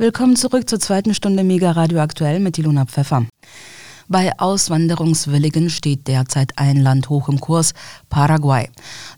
Willkommen 0.00 0.34
zurück 0.34 0.66
zur 0.66 0.80
zweiten 0.80 1.12
Stunde 1.12 1.44
Mega 1.44 1.72
Radio 1.72 2.00
Aktuell 2.00 2.40
mit 2.40 2.56
Ilona 2.56 2.86
Pfeffer. 2.86 3.26
Bei 4.08 4.32
Auswanderungswilligen 4.38 5.68
steht 5.68 6.08
derzeit 6.08 6.52
ein 6.56 6.78
Land 6.78 7.10
hoch 7.10 7.28
im 7.28 7.38
Kurs, 7.38 7.74
Paraguay. 8.08 8.70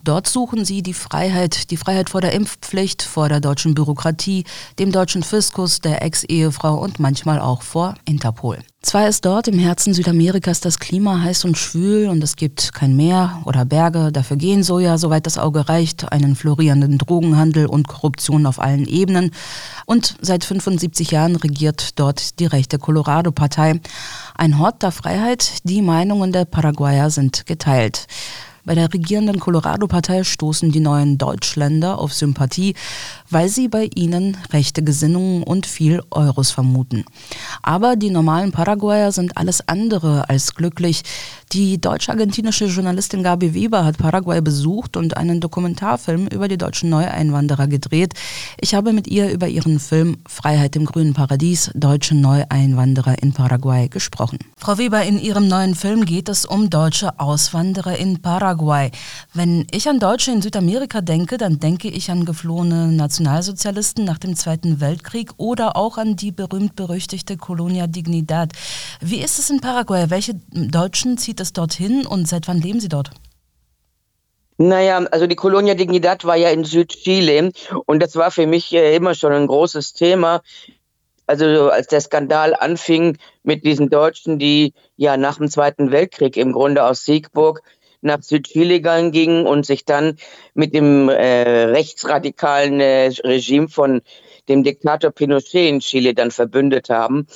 Dort 0.03 0.27
suchen 0.27 0.65
sie 0.65 0.83
die 0.83 0.93
Freiheit, 0.93 1.71
die 1.71 1.77
Freiheit 1.77 2.11
vor 2.11 2.21
der 2.21 2.33
Impfpflicht, 2.33 3.03
vor 3.03 3.29
der 3.29 3.39
deutschen 3.39 3.75
Bürokratie, 3.75 4.43
dem 4.81 4.91
deutschen 4.91 5.23
Fiskus, 5.23 5.79
der 5.79 6.03
Ex-Ehefrau 6.03 6.75
und 6.75 6.99
manchmal 6.99 7.39
auch 7.39 7.63
vor 7.63 7.95
Interpol. 8.05 8.59
Zwar 8.83 9.09
ist 9.09 9.25
dort 9.25 9.47
im 9.47 9.61
Herzen 9.61 9.95
Südamerikas 9.95 10.59
das 10.59 10.81
Klima 10.81 11.21
heiß 11.21 11.45
und 11.45 11.57
schwül 11.57 12.09
und 12.09 12.23
es 12.23 12.35
gibt 12.35 12.75
kein 12.75 12.97
Meer 12.97 13.41
oder 13.45 13.65
Berge, 13.65 14.11
dafür 14.11 14.37
gehen 14.37 14.65
Soja, 14.65 14.99
soweit 14.99 15.25
das 15.25 15.39
Auge 15.39 15.69
reicht, 15.69 16.11
einen 16.11 16.35
florierenden 16.35 16.99
Drogenhandel 16.99 17.67
und 17.67 17.87
Korruption 17.87 18.45
auf 18.45 18.61
allen 18.61 18.87
Ebenen. 18.87 19.31
Und 19.87 20.17
seit 20.21 20.45
75 20.45 21.13
Jahren 21.13 21.37
regiert 21.37 22.01
dort 22.01 22.41
die 22.41 22.47
rechte 22.47 22.79
Colorado-Partei. 22.79 23.81
Ein 24.35 24.59
Hort 24.59 24.83
der 24.83 24.91
Freiheit, 24.91 25.61
die 25.63 25.81
Meinungen 25.81 26.33
der 26.33 26.45
Paraguayer 26.45 27.09
sind 27.09 27.47
geteilt. 27.47 28.09
Bei 28.65 28.77
der 28.77 28.95
regierenden 28.95 29.41
Colorado-Partei 29.41 30.23
stoßen 30.23 30.71
die 30.71 30.79
neuen 30.79 31.19
Deutschländer 31.19 31.99
auf 31.99 32.15
Sympathie, 32.15 32.75
weil 33.29 33.49
sie 33.49 33.67
bei 33.67 33.91
ihnen 33.93 34.37
rechte 34.53 34.85
Gesinnungen 34.85 35.43
und 35.43 35.67
viel 35.67 36.01
Euros 36.11 36.53
vermuten. 36.53 37.05
Aber 37.63 37.97
die 37.97 38.11
normalen 38.11 38.53
Paraguayer 38.53 39.11
sind 39.11 39.37
alles 39.37 39.67
andere 39.67 40.29
als 40.29 40.55
glücklich. 40.55 41.03
Die 41.51 41.81
deutsch-argentinische 41.81 42.67
Journalistin 42.67 43.25
Gabi 43.25 43.53
Weber 43.53 43.85
hat 43.85 43.99
Paraguay 43.99 44.41
besucht 44.41 44.97
und 44.97 45.17
einen 45.17 45.41
Dokumentarfilm 45.41 46.29
über 46.29 46.47
die 46.47 46.57
deutschen 46.57 46.89
Neueinwanderer 46.89 47.67
gedreht. 47.67 48.15
Ich 48.61 48.75
habe 48.77 48.93
mit 48.93 49.09
ihr 49.09 49.31
über 49.31 49.49
ihren 49.49 49.81
Film 49.81 50.19
Freiheit 50.29 50.77
im 50.77 50.85
grünen 50.85 51.15
Paradies, 51.15 51.71
deutsche 51.75 52.15
Neueinwanderer 52.15 53.21
in 53.23 53.33
Paraguay 53.33 53.89
gesprochen. 53.89 54.39
Frau 54.57 54.79
Weber, 54.79 55.03
in 55.03 55.19
Ihrem 55.19 55.49
neuen 55.49 55.75
Film 55.75 56.05
geht 56.05 56.29
es 56.29 56.47
um 56.47 56.71
deutsche 56.71 57.19
Auswanderer 57.19 57.99
in 57.99 58.23
Paraguay. 58.23 58.52
Wenn 59.35 59.67
ich 59.71 59.89
an 59.89 59.99
Deutsche 59.99 60.31
in 60.31 60.43
Südamerika 60.43 61.01
denke, 61.01 61.39
dann 61.39 61.59
denke 61.59 61.89
ich 61.89 62.11
an 62.11 62.25
geflohene 62.25 62.93
Nationalsozialisten 62.93 64.05
nach 64.05 64.19
dem 64.19 64.37
Zweiten 64.37 64.81
Weltkrieg 64.81 65.31
oder 65.37 65.77
auch 65.77 65.99
an 65.99 66.17
die 66.17 66.33
berühmt-berüchtigte 66.33 67.37
Colonia 67.37 67.87
Dignidad. 67.87 68.53
Wie 69.01 69.23
ist 69.23 69.39
es 69.39 69.51
in 69.51 69.61
Paraguay? 69.61 70.11
Welche 70.11 70.35
Deutschen 70.53 71.19
zieht 71.19 71.41
es 71.41 71.53
dorthin 71.53 72.07
und 72.07 72.29
seit 72.29 72.49
wann 72.49 72.61
leben 72.61 72.81
Sie 72.81 72.89
dort? 72.89 73.11
Naja, 74.59 74.99
also 75.11 75.27
die 75.27 75.35
Colonia 75.35 75.75
Dignidad 75.75 76.25
war 76.25 76.37
ja 76.37 76.51
in 76.51 76.65
Südchile 76.65 77.51
und 77.87 78.01
das 78.01 78.17
war 78.17 78.31
für 78.31 78.47
mich 78.47 78.73
äh, 78.73 78.95
immer 78.95 79.15
schon 79.15 79.33
ein 79.33 79.47
großes 79.47 79.93
Thema. 79.95 80.43
Also 81.27 81.71
als 81.71 81.87
der 81.87 82.01
Skandal 82.01 82.55
anfing 82.55 83.17
mit 83.43 83.65
diesen 83.65 83.89
Deutschen, 83.89 84.39
die 84.39 84.75
ja 84.97 85.17
nach 85.17 85.39
dem 85.39 85.49
Zweiten 85.49 85.91
Weltkrieg 85.91 86.37
im 86.37 86.53
Grunde 86.53 86.85
aus 86.85 87.05
Siegburg 87.05 87.63
nach 88.03 88.23
Südchile 88.23 88.81
gingen 88.81 89.47
und 89.47 89.65
sich 89.65 89.85
dann 89.85 90.17
mit 90.55 90.75
dem 90.75 91.09
äh, 91.09 91.65
rechtsradikalen 91.65 92.81
äh, 92.81 93.13
Regime 93.25 93.69
von 93.69 94.03
dem 94.49 94.65
Diktator 94.65 95.11
Pinochet 95.11 95.69
in 95.69 95.81
Chile 95.81 96.15
dann 96.15 96.31
verbündet 96.31 96.91
haben. 96.91 97.27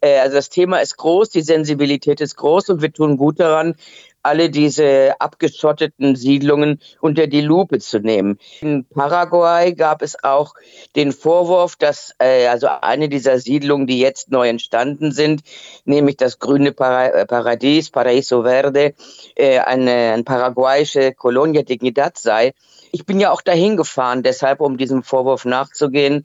Äh, 0.00 0.18
also 0.20 0.36
das 0.36 0.48
Thema 0.48 0.78
ist 0.78 0.96
groß, 0.96 1.30
die 1.30 1.42
Sensibilität 1.42 2.20
ist 2.20 2.36
groß 2.36 2.70
und 2.70 2.82
wir 2.82 2.92
tun 2.92 3.16
gut 3.16 3.40
daran, 3.40 3.74
alle 4.22 4.50
diese 4.50 5.14
abgeschotteten 5.18 6.16
Siedlungen 6.16 6.80
unter 7.00 7.26
die 7.26 7.40
Lupe 7.40 7.78
zu 7.78 7.98
nehmen. 7.98 8.38
In 8.60 8.84
Paraguay 8.84 9.74
gab 9.74 10.02
es 10.02 10.22
auch 10.22 10.54
den 10.96 11.12
Vorwurf, 11.12 11.76
dass 11.76 12.14
äh, 12.18 12.46
also 12.46 12.68
eine 12.68 13.08
dieser 13.08 13.38
Siedlungen, 13.38 13.86
die 13.86 13.98
jetzt 13.98 14.30
neu 14.30 14.48
entstanden 14.48 15.12
sind, 15.12 15.42
nämlich 15.84 16.16
das 16.16 16.38
grüne 16.38 16.72
Para 16.72 17.24
Paradies, 17.24 17.90
Paraíso 17.90 18.42
Verde, 18.42 18.94
äh, 19.34 19.58
eine, 19.58 20.12
eine 20.12 20.24
paraguayische 20.24 21.12
Colonia 21.12 21.62
Dignidad 21.62 22.16
sei. 22.18 22.52
Ich 22.92 23.06
bin 23.06 23.18
ja 23.18 23.30
auch 23.30 23.40
dahin 23.40 23.76
gefahren, 23.76 24.22
deshalb, 24.22 24.60
um 24.60 24.76
diesem 24.76 25.02
Vorwurf 25.02 25.46
nachzugehen. 25.46 26.24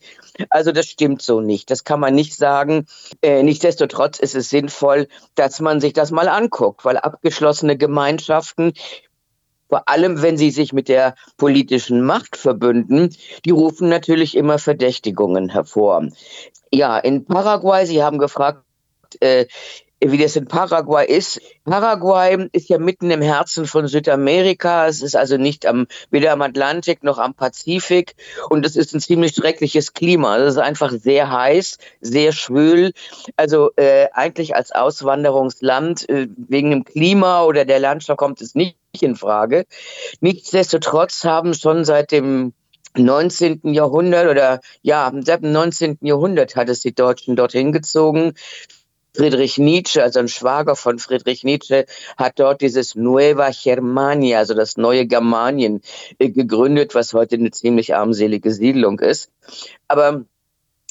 Also 0.49 0.71
das 0.73 0.87
stimmt 0.87 1.21
so 1.21 1.39
nicht. 1.39 1.71
Das 1.71 1.85
kann 1.85 1.99
man 1.99 2.13
nicht 2.13 2.35
sagen. 2.35 2.85
Äh, 3.21 3.41
nichtsdestotrotz 3.41 4.19
ist 4.19 4.35
es 4.35 4.49
sinnvoll, 4.49 5.07
dass 5.35 5.61
man 5.61 5.79
sich 5.79 5.93
das 5.93 6.11
mal 6.11 6.27
anguckt, 6.27 6.83
weil 6.83 6.97
abgeschlossene 6.97 7.77
Gemeinschaften 7.77 8.73
vor 9.69 9.89
allem 9.89 10.21
wenn 10.21 10.37
sie 10.37 10.51
sich 10.51 10.73
mit 10.73 10.87
der 10.87 11.15
politischen 11.37 12.01
Macht 12.01 12.37
verbünden, 12.37 13.15
die 13.45 13.51
rufen 13.51 13.89
natürlich 13.89 14.35
immer 14.35 14.59
Verdächtigungen 14.59 15.49
hervor. 15.49 16.07
Ja, 16.71 16.97
in 16.97 17.25
Paraguay, 17.25 17.85
Sie 17.85 18.03
haben 18.03 18.17
gefragt, 18.17 18.63
äh, 19.19 19.45
wie 19.99 20.17
das 20.17 20.35
in 20.35 20.47
Paraguay 20.47 21.05
ist. 21.05 21.41
Paraguay 21.65 22.47
ist 22.51 22.69
ja 22.69 22.77
mitten 22.77 23.09
im 23.09 23.21
Herzen 23.21 23.65
von 23.65 23.87
Südamerika. 23.87 24.87
Es 24.87 25.01
ist 25.01 25.15
also 25.15 25.37
nicht 25.37 25.65
am, 25.65 25.87
weder 26.11 26.33
am 26.33 26.41
Atlantik 26.41 27.03
noch 27.03 27.17
am 27.17 27.33
Pazifik. 27.33 28.15
Und 28.49 28.65
es 28.65 28.75
ist 28.75 28.93
ein 28.93 28.99
ziemlich 28.99 29.33
schreckliches 29.33 29.93
Klima. 29.93 30.37
Es 30.37 30.53
ist 30.53 30.59
einfach 30.59 30.91
sehr 30.91 31.31
heiß, 31.31 31.77
sehr 32.01 32.31
schwül. 32.31 32.93
Also 33.35 33.71
äh, 33.75 34.07
eigentlich 34.13 34.55
als 34.55 34.71
Auswanderungsland 34.71 36.07
äh, 36.09 36.27
wegen 36.35 36.71
dem 36.71 36.83
Klima 36.83 37.43
oder 37.43 37.65
der 37.65 37.79
Landschaft 37.79 38.19
kommt 38.19 38.41
es 38.41 38.55
nicht 38.55 38.77
in 38.99 39.15
Frage. 39.15 39.65
Nichtsdestotrotz 40.21 41.23
haben 41.23 41.53
schon 41.53 41.85
seit 41.85 42.11
dem 42.11 42.53
19. 42.95 43.73
Jahrhundert 43.73 44.29
oder 44.29 44.59
ja, 44.81 45.11
seit 45.21 45.43
dem 45.43 45.51
19. 45.51 45.99
Jahrhundert 46.01 46.55
hat 46.55 46.69
es 46.69 46.81
die 46.81 46.93
Deutschen 46.93 47.35
dorthin 47.35 47.71
gezogen. 47.71 48.33
Friedrich 49.15 49.57
Nietzsche, 49.57 50.03
also 50.03 50.19
ein 50.19 50.27
Schwager 50.27 50.75
von 50.75 50.99
Friedrich 50.99 51.43
Nietzsche, 51.43 51.85
hat 52.17 52.33
dort 52.39 52.61
dieses 52.61 52.95
Nueva 52.95 53.49
Germania, 53.51 54.39
also 54.39 54.53
das 54.53 54.77
neue 54.77 55.07
Germanien, 55.07 55.81
äh, 56.19 56.29
gegründet, 56.29 56.93
was 56.95 57.13
heute 57.13 57.35
eine 57.35 57.51
ziemlich 57.51 57.95
armselige 57.95 58.51
Siedlung 58.51 58.99
ist. 58.99 59.29
Aber 59.87 60.25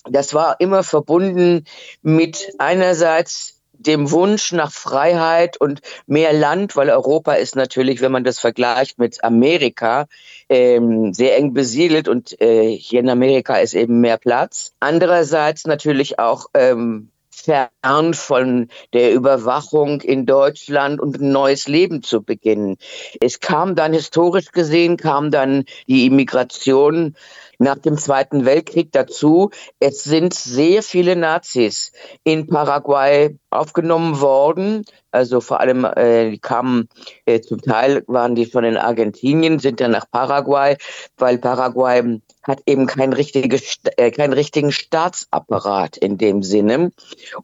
das 0.05 0.35
war 0.35 0.61
immer 0.61 0.83
verbunden 0.83 1.65
mit 2.03 2.53
einerseits 2.59 3.57
dem 3.79 4.11
Wunsch 4.11 4.53
nach 4.53 4.73
Freiheit 4.73 5.61
und 5.61 5.81
mehr 6.07 6.33
Land, 6.33 6.77
weil 6.77 6.91
Europa 6.91 7.35
ist 7.35 7.57
natürlich, 7.57 8.01
wenn 8.01 8.13
man 8.13 8.25
das 8.25 8.39
vergleicht 8.39 8.99
mit 8.99 9.23
Amerika, 9.23 10.07
ähm, 10.49 11.13
sehr 11.13 11.37
eng 11.37 11.53
besiedelt 11.53 12.09
und 12.09 12.41
äh, 12.41 12.71
hier 12.71 13.01
in 13.01 13.11
Amerika 13.11 13.57
ist 13.57 13.75
eben 13.75 14.01
mehr 14.01 14.17
Platz. 14.17 14.73
Andererseits 14.81 15.67
natürlich 15.67 16.19
auch 16.19 16.47
ähm, 16.55 17.11
fern 17.37 18.15
von 18.15 18.69
der 18.93 19.13
Überwachung 19.13 20.01
in 20.01 20.27
Deutschland 20.27 21.01
und 21.01 21.21
ein 21.21 21.33
neues 21.33 21.69
Leben 21.69 22.03
zu 22.03 22.23
beginnen. 22.23 22.77
Es 23.21 23.41
kam 23.41 23.75
dann 23.75 23.93
historisch 23.93 24.53
gesehen, 24.53 24.97
kam 24.97 25.31
dann 25.31 25.65
die 25.87 26.07
Immigration 26.07 27.15
nach 27.59 27.79
dem 27.79 27.97
Zweiten 27.97 28.45
Weltkrieg 28.45 28.93
dazu. 28.93 29.51
Es 29.81 30.05
sind 30.05 30.35
sehr 30.35 30.83
viele 30.83 31.17
Nazis 31.17 31.93
in 32.25 32.47
Paraguay 32.47 33.37
aufgenommen 33.51 34.21
worden. 34.21 34.85
Also 35.11 35.41
vor 35.41 35.61
allem, 35.61 35.85
äh, 35.85 36.31
die 36.31 36.39
kamen, 36.39 36.89
äh, 37.25 37.41
zum 37.41 37.63
Teil 37.63 38.05
waren 38.07 38.35
die 38.35 38.47
schon 38.47 38.65
in 38.65 38.77
Argentinien, 38.77 39.59
sind 39.59 39.81
dann 39.81 39.93
nach 39.93 40.11
Paraguay, 40.11 40.77
weil 41.17 41.39
Paraguay 41.39 42.21
hat 42.43 42.63
eben 42.67 42.87
kein 42.87 43.13
richtiges, 43.13 43.79
äh, 43.97 44.11
keinen 44.11 44.35
richtigen 44.35 44.73
Staatsapparat 44.73 45.97
in 45.97 46.19
dem 46.19 46.43
Sinne. 46.43 46.93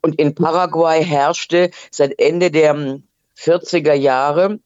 Und 0.03 0.17
in 0.17 0.35
Paraguay 0.35 1.03
herrschte 1.03 1.71
seit 1.91 2.19
Ende 2.19 2.51
der 2.51 3.01
40er 3.37 3.95
Jahre 3.95 4.59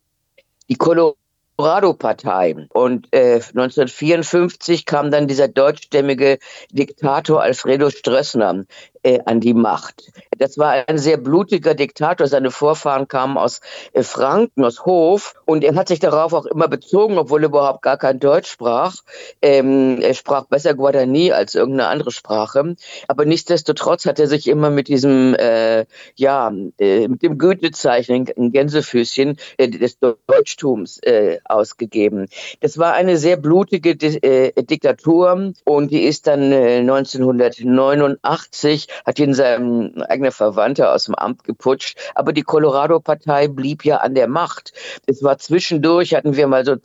die 0.69 0.75
Kolonie 0.75 1.17
Colorado-Partei. 1.57 2.67
Und 2.71 3.09
äh, 3.13 3.35
1954 3.37 4.85
kam 4.87 5.11
dann 5.11 5.27
dieser 5.27 5.49
deutschstämmige 5.49 6.39
Diktator 6.71 7.43
Alfredo 7.43 7.91
Strössner 7.91 8.65
äh, 9.07 9.21
an 9.25 9.41
die 9.41 9.55
Macht. 9.55 10.11
Das 10.37 10.59
war 10.59 10.89
ein 10.89 10.99
sehr 10.99 11.17
blutiger 11.17 11.75
Diktator. 11.75 12.27
Seine 12.27 12.51
Vorfahren 12.51 13.07
kamen 13.07 13.39
aus 13.39 13.61
äh, 13.93 14.03
Franken, 14.03 14.65
aus 14.65 14.85
Hof. 14.85 15.35
Und 15.45 15.63
er 15.63 15.77
hat 15.77 15.87
sich 15.89 16.01
darauf 16.01 16.33
auch 16.33 16.47
immer 16.47 16.67
bezogen, 16.67 17.17
obwohl 17.17 17.45
er 17.45 17.51
überhaupt 17.51 17.83
gar 17.83 17.99
kein 17.99 18.19
Deutsch 18.19 18.51
sprach. 18.51 18.97
Ähm, 19.41 20.01
er 20.01 20.15
sprach 20.15 20.47
besser 20.47 20.75
Guarani 20.75 21.31
als 21.31 21.55
irgendeine 21.55 21.89
andere 21.89 22.11
Sprache. 22.11 22.75
Aber 23.07 23.25
nichtsdestotrotz 23.25 24.07
hat 24.07 24.19
er 24.19 24.27
sich 24.27 24.49
immer 24.49 24.71
mit 24.71 24.89
diesem, 24.89 25.37
äh, 25.37 25.87
ja, 26.17 26.53
äh, 26.79 27.07
mit 27.07 27.23
dem 27.23 27.39
Goethe-Zeichen, 27.39 28.27
ein 28.37 28.51
Gänsefüßchen 28.51 29.37
äh, 29.57 29.69
des 29.69 30.01
Deutschtums 30.01 30.99
äh, 31.03 31.39
ausgegeben. 31.45 32.27
Das 32.61 32.79
war 32.79 32.95
eine 32.95 33.19
sehr 33.19 33.37
blutige 33.37 33.91
äh, 33.91 34.51
Diktatur 34.65 35.53
und 35.65 35.93
die 35.93 36.03
ist 36.03 36.27
dann 36.27 36.53
1989 36.53 38.89
hat 39.05 39.19
ihn 39.19 39.35
sein 39.35 40.01
eigener 40.03 40.33
Verwandter 40.33 40.93
aus 40.93 41.05
dem 41.05 41.15
Amt 41.15 41.45
geputscht. 41.45 41.99
Aber 42.15 42.33
die 42.33 42.43
Colorado-Partei 42.43 43.49
blieb 43.49 43.85
ja 43.85 43.99
an 43.99 44.15
der 44.15 44.29
Macht. 44.29 44.73
Es 45.07 45.23
war 45.23 45.39
zwischendurch, 45.39 46.15
hatten 46.15 46.37
wir 46.37 46.47
mal 46.47 46.65
so 46.65 46.77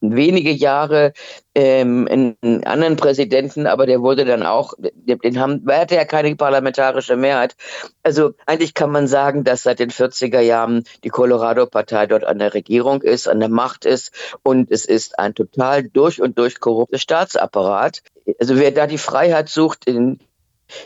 wenige 0.00 0.50
Jahre 0.50 1.12
ähm, 1.54 2.08
einen 2.10 2.64
anderen 2.64 2.96
Präsidenten, 2.96 3.66
aber 3.66 3.86
der 3.86 4.00
wurde 4.00 4.24
dann 4.24 4.42
auch, 4.42 4.74
den 4.80 5.38
haben, 5.38 5.66
er 5.68 5.80
hatte 5.80 5.96
ja 5.96 6.04
keine 6.04 6.34
parlamentarische 6.34 7.16
Mehrheit. 7.16 7.56
Also 8.02 8.32
eigentlich 8.46 8.74
kann 8.74 8.90
man 8.90 9.06
sagen, 9.06 9.44
dass 9.44 9.62
seit 9.62 9.78
den 9.78 9.90
40er 9.90 10.40
Jahren 10.40 10.84
die 11.04 11.10
Colorado-Partei 11.10 12.06
dort 12.06 12.24
an 12.24 12.38
der 12.38 12.54
Regierung 12.54 13.02
ist, 13.02 13.28
an 13.28 13.40
der 13.40 13.50
Macht 13.50 13.84
ist 13.84 14.12
und 14.42 14.70
es 14.70 14.86
ist 14.86 15.18
ein 15.18 15.34
total 15.34 15.82
durch 15.82 16.22
und 16.22 16.38
durch 16.38 16.58
korruptes 16.60 17.02
Staatsapparat. 17.02 18.02
Also 18.40 18.56
wer 18.56 18.70
da 18.70 18.86
die 18.86 18.98
Freiheit 18.98 19.48
sucht, 19.48 19.86
in 19.86 20.20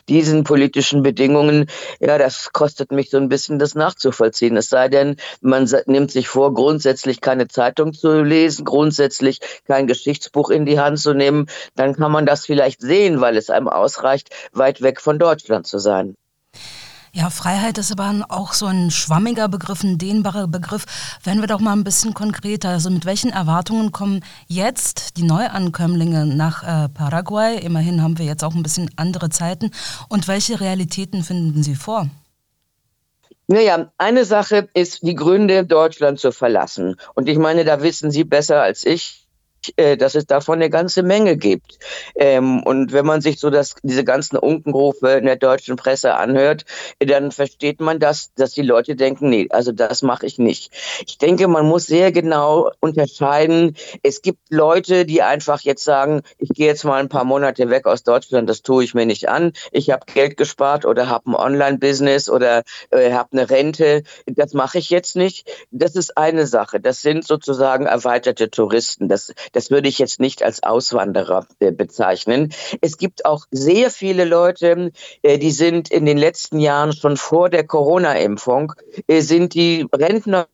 diesen 0.09 0.45
politischen 0.45 1.03
Bedingungen, 1.03 1.67
ja, 2.01 2.19
das 2.19 2.53
kostet 2.53 2.93
mich 2.93 3.11
so 3.11 3.17
ein 3.17 3.29
bisschen 3.29 3.59
das 3.59 3.75
nachzuvollziehen. 3.75 4.57
Es 4.57 4.69
sei 4.69 4.89
denn, 4.89 5.17
man 5.41 5.69
nimmt 5.87 6.11
sich 6.11 6.29
vor, 6.29 6.55
grundsätzlich 6.55 7.21
keine 7.21 7.49
Zeitung 7.49 7.93
zu 7.93 8.23
lesen, 8.23 8.65
grundsätzlich 8.65 9.41
kein 9.67 9.87
Geschichtsbuch 9.87 10.51
in 10.51 10.67
die 10.67 10.79
Hand 10.79 10.99
zu 10.99 11.15
nehmen, 11.15 11.47
dann 11.75 11.95
kann 11.95 12.13
man 12.13 12.27
das 12.27 12.47
vielleicht 12.47 12.81
sehen, 12.81 13.21
weil 13.21 13.37
es 13.37 13.51
einem 13.51 13.69
ausreicht, 13.69 14.31
weit 14.53 14.83
weg 14.83 15.01
von 15.01 15.19
Deutschland 15.19 15.67
zu 15.67 15.79
sein. 15.79 16.17
Ja, 17.17 17.31
Freiheit 17.31 17.79
ist 17.79 17.91
aber 17.91 18.27
auch 18.29 18.53
so 18.53 18.67
ein 18.67 18.91
schwammiger 18.91 19.49
Begriff, 19.49 19.83
ein 19.83 19.97
dehnbarer 19.97 20.49
Begriff. 20.49 20.85
Werden 21.25 21.41
wir 21.41 21.47
doch 21.47 21.61
mal 21.61 21.73
ein 21.73 21.83
bisschen 21.83 22.13
konkreter. 22.13 22.69
Also 22.69 22.91
mit 22.91 23.07
welchen 23.07 23.31
Erwartungen 23.31 23.91
kommen 23.91 24.23
jetzt 24.49 25.17
die 25.17 25.23
Neuankömmlinge 25.23 26.27
nach 26.27 26.63
äh, 26.63 26.91
Paraguay? 26.91 27.59
Immerhin 27.59 28.03
haben 28.03 28.19
wir 28.19 28.27
jetzt 28.27 28.45
auch 28.45 28.55
ein 28.55 28.63
bisschen 28.63 28.91
andere 28.97 29.31
Zeiten. 29.31 29.71
Und 30.11 30.29
welche 30.29 30.61
Realitäten 30.61 31.25
finden 31.25 31.63
Sie 31.63 31.75
vor? 31.75 32.11
Naja, 33.47 33.91
eine 33.97 34.27
Sache 34.27 34.69
ist 34.75 35.01
die 35.01 35.15
Gründe, 35.15 35.65
Deutschland 35.65 36.21
zu 36.21 36.33
verlassen. 36.33 36.97
Und 37.15 37.31
ich 37.31 37.39
meine, 37.39 37.65
da 37.65 37.81
wissen 37.81 38.11
Sie 38.11 38.25
besser 38.25 38.61
als 38.61 38.85
ich, 38.85 39.26
äh, 39.77 39.97
dass 39.97 40.15
es 40.15 40.27
davon 40.27 40.57
eine 40.57 40.71
ganze 40.71 41.03
Menge 41.03 41.37
gibt. 41.37 41.79
Ähm, 42.15 42.63
und 42.63 42.93
wenn 42.93 43.07
man 43.07 43.21
sich 43.21 43.41
so 43.41 43.51
das, 43.51 43.77
diese 43.83 44.05
ganzen 44.05 44.37
Unkenrufe 44.37 45.11
in 45.11 45.27
der 45.27 45.37
deutschen 45.37 45.77
Presse 45.77 46.15
anhört, 46.15 46.65
dann 46.99 47.33
versteht 47.33 47.81
man 47.81 47.99
das, 47.99 48.33
dass 48.35 48.53
die 48.53 48.63
Leute 48.63 48.97
denken, 48.97 49.29
nee, 49.29 49.49
also 49.51 49.73
das 49.73 50.03
mache 50.03 50.27
ich 50.27 50.39
nicht. 50.39 50.73
Ich 51.07 51.19
denke, 51.19 51.49
man 51.49 51.67
muss 51.67 51.87
sehr 51.87 52.13
genau 52.13 52.71
unterscheiden. 52.81 53.77
Es 54.03 54.23
gibt 54.23 54.41
Leute, 54.51 55.05
die 55.05 55.23
einfach 55.23 55.61
jetzt 55.63 55.85
sagen, 55.85 56.23
ich 56.39 56.51
gehe 56.51 56.67
jetzt 56.67 56.85
mal 56.85 57.01
ein 57.01 57.09
paar 57.09 57.25
Monate 57.25 57.69
weg 57.71 57.87
aus 57.87 58.03
Deutschland, 58.03 58.49
das 58.49 58.63
tue 58.63 58.85
ich 58.85 58.95
mir 58.95 59.07
nicht 59.07 59.29
an. 59.29 59.53
Ich 59.73 59.91
habe 59.91 60.07
Geld 60.13 60.37
gespart 60.37 60.85
oder 60.85 61.09
habe 61.09 61.31
ein 61.31 61.35
Online-Business 61.35 62.29
oder 62.29 62.63
äh, 62.91 63.13
habe 63.13 63.31
eine 63.33 63.51
Rente. 63.51 64.03
Das 64.27 64.53
mache 64.55 64.79
ich 64.79 64.91
jetzt 64.91 65.17
nicht. 65.17 65.49
Das 65.71 65.97
ist 65.97 66.17
eine 66.17 66.47
Sache. 66.47 66.81
Das 66.81 67.03
sind 67.03 67.27
sozusagen 67.27 67.87
erweiterte 67.87 68.51
Touristen. 68.51 69.09
Das, 69.09 69.33
das 69.57 69.71
würde 69.71 69.89
ich 69.89 69.99
jetzt 69.99 70.21
nicht 70.21 70.43
als 70.43 70.63
Auswanderer 70.63 71.47
äh, 71.61 71.73
bezeichnen. 71.73 72.53
Es 72.83 72.99
gibt 72.99 73.25
auch 73.25 73.47
sehr 73.51 73.91
viele 73.91 74.27
Leute, 74.27 74.93
äh, 75.23 75.39
die 75.39 75.51
sind 75.51 75.91
in 75.91 76.05
den 76.05 76.19
letzten 76.19 76.61
Jahren 76.61 76.93
schon 76.93 77.17
vor 77.17 77.49
der 77.49 77.67
Corona-Impfung, 77.67 78.75
äh, 79.07 79.23
sind 79.23 79.55
die 79.55 79.87
Rentner 79.95 80.47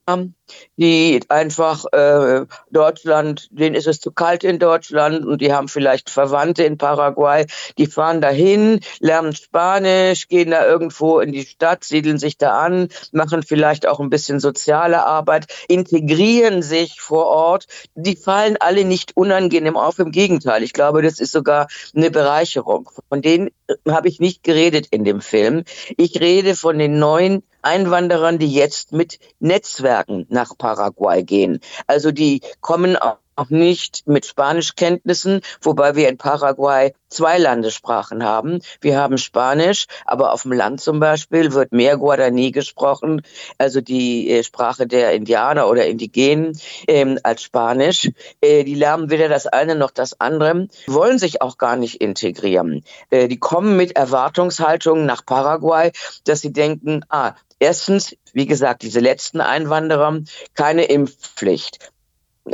die 0.77 1.21
einfach 1.29 1.85
äh, 1.93 2.47
Deutschland, 2.71 3.49
denen 3.51 3.75
ist 3.75 3.87
es 3.87 4.01
zu 4.01 4.13
kalt 4.13 4.45
in 4.45 4.59
Deutschland 4.59 5.25
und 5.25 5.41
die 5.41 5.53
haben 5.53 5.69
vielleicht 5.69 6.11
Verwandte 6.11 6.65
in 6.65 6.79
Paraguay, 6.79 7.47
die 7.79 7.87
fahren 7.87 8.21
dahin, 8.21 8.81
lernen 9.01 9.35
Spanisch, 9.35 10.29
gehen 10.29 10.51
da 10.51 10.67
irgendwo 10.67 11.21
in 11.21 11.33
die 11.33 11.45
Stadt, 11.45 11.85
siedeln 11.85 12.19
sich 12.19 12.39
da 12.39 12.59
an, 12.59 12.89
machen 13.13 13.43
vielleicht 13.43 13.87
auch 13.87 14.01
ein 14.01 14.11
bisschen 14.11 14.41
soziale 14.41 15.05
Arbeit, 15.07 15.47
integrieren 15.69 16.63
sich 16.63 17.01
vor 17.01 17.27
Ort. 17.27 17.67
Die 17.95 18.17
fallen 18.17 18.57
alle 18.59 18.85
nicht 18.85 19.17
unangenehm 19.17 19.77
auf, 19.77 19.99
im 19.99 20.11
Gegenteil. 20.11 20.63
Ich 20.63 20.73
glaube, 20.73 21.03
das 21.03 21.19
ist 21.19 21.33
sogar 21.33 21.69
eine 21.95 22.11
Bereicherung. 22.11 22.91
Von 23.09 23.23
denen 23.23 23.51
habe 23.89 24.09
ich 24.09 24.21
nicht 24.21 24.43
geredet 24.43 24.87
in 24.91 25.05
dem 25.05 25.21
Film. 25.21 25.65
Ich 25.97 26.21
rede 26.21 26.55
von 26.57 26.79
den 26.79 26.99
neuen 26.99 27.43
Einwanderern, 27.63 28.39
die 28.39 28.53
jetzt 28.53 28.93
mit 28.93 29.19
Netzwerken 29.39 30.27
nach 30.29 30.57
Paraguay 30.59 31.23
gehen. 31.23 31.61
Also 31.87 32.11
die 32.11 32.41
kommen 32.61 32.97
auch 33.37 33.50
nicht 33.50 34.06
mit 34.06 34.26
Spanischkenntnissen, 34.26 35.40
wobei 35.61 35.96
wir 35.96 36.08
in 36.08 36.19
Paraguay 36.19 36.93
zwei 37.08 37.38
Landessprachen 37.38 38.25
haben. 38.25 38.61
Wir 38.81 38.99
haben 38.99 39.19
Spanisch, 39.19 39.87
aber 40.05 40.32
auf 40.32 40.43
dem 40.43 40.52
Land 40.52 40.81
zum 40.81 41.00
Beispiel 41.00 41.52
wird 41.52 41.73
mehr 41.73 41.96
Guarani 41.96 42.50
gesprochen, 42.50 43.23
also 43.58 43.81
die 43.81 44.31
äh, 44.31 44.43
Sprache 44.43 44.87
der 44.87 45.12
Indianer 45.12 45.69
oder 45.69 45.87
Indigenen, 45.87 46.58
ähm, 46.88 47.19
als 47.23 47.43
Spanisch. 47.43 48.11
Äh, 48.40 48.64
die 48.64 48.75
lernen 48.75 49.11
weder 49.11 49.29
das 49.29 49.46
eine 49.46 49.75
noch 49.75 49.90
das 49.90 50.20
andere, 50.20 50.69
wollen 50.87 51.19
sich 51.19 51.43
auch 51.43 51.58
gar 51.58 51.76
nicht 51.76 52.00
integrieren. 52.00 52.84
Äh, 53.11 53.29
die 53.29 53.38
kommen 53.38 53.76
mit 53.76 53.96
Erwartungshaltungen 53.96 55.06
nach 55.06 55.25
Paraguay, 55.25 55.93
dass 56.25 56.40
sie 56.40 56.52
denken, 56.52 57.05
ah, 57.08 57.34
Erstens, 57.62 58.17
wie 58.32 58.46
gesagt, 58.46 58.82
diese 58.82 58.99
letzten 58.99 59.40
Einwanderer, 59.40 60.19
keine 60.55 60.87
Impfpflicht. 60.87 61.92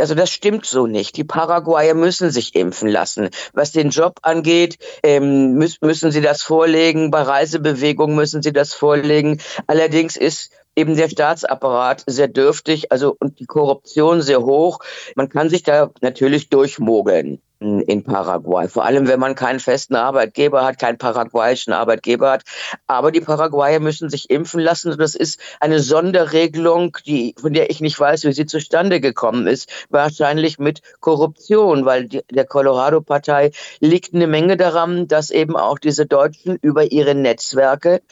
Also 0.00 0.14
das 0.14 0.30
stimmt 0.30 0.66
so 0.66 0.86
nicht. 0.86 1.16
Die 1.16 1.24
Paraguayer 1.24 1.94
müssen 1.94 2.30
sich 2.30 2.54
impfen 2.54 2.88
lassen. 2.88 3.30
Was 3.52 3.72
den 3.72 3.90
Job 3.90 4.18
angeht, 4.22 4.78
ähm, 5.02 5.54
müssen 5.54 6.10
sie 6.10 6.20
das 6.20 6.42
vorlegen. 6.42 7.10
Bei 7.10 7.22
Reisebewegungen 7.22 8.16
müssen 8.16 8.42
sie 8.42 8.52
das 8.52 8.74
vorlegen. 8.74 9.40
Allerdings 9.66 10.16
ist 10.16 10.52
eben 10.76 10.96
der 10.96 11.08
Staatsapparat 11.08 12.04
sehr 12.06 12.28
dürftig, 12.28 12.92
also 12.92 13.16
und 13.18 13.40
die 13.40 13.46
Korruption 13.46 14.22
sehr 14.22 14.42
hoch. 14.42 14.78
Man 15.16 15.28
kann 15.28 15.50
sich 15.50 15.62
da 15.64 15.90
natürlich 16.00 16.48
durchmogeln 16.50 17.40
in 17.60 18.04
Paraguay. 18.04 18.68
Vor 18.68 18.84
allem, 18.84 19.08
wenn 19.08 19.18
man 19.18 19.34
keinen 19.34 19.58
festen 19.58 19.96
Arbeitgeber 19.96 20.64
hat, 20.64 20.78
keinen 20.78 20.98
paraguayischen 20.98 21.72
Arbeitgeber 21.72 22.30
hat. 22.30 22.42
Aber 22.86 23.10
die 23.10 23.20
Paraguayer 23.20 23.80
müssen 23.80 24.10
sich 24.10 24.30
impfen 24.30 24.60
lassen. 24.60 24.96
Das 24.96 25.14
ist 25.14 25.40
eine 25.58 25.80
Sonderregelung, 25.80 26.96
die, 27.04 27.34
von 27.40 27.52
der 27.52 27.70
ich 27.70 27.80
nicht 27.80 27.98
weiß, 27.98 28.24
wie 28.24 28.32
sie 28.32 28.46
zustande 28.46 29.00
gekommen 29.00 29.46
ist. 29.46 29.68
Wahrscheinlich 29.90 30.58
mit 30.58 30.82
Korruption, 31.00 31.84
weil 31.84 32.06
die, 32.06 32.22
der 32.30 32.44
Colorado-Partei 32.44 33.50
liegt 33.80 34.14
eine 34.14 34.28
Menge 34.28 34.56
daran, 34.56 35.08
dass 35.08 35.30
eben 35.30 35.56
auch 35.56 35.78
diese 35.78 36.06
Deutschen 36.06 36.58
über 36.62 36.92
ihre 36.92 37.14
Netzwerke 37.14 38.02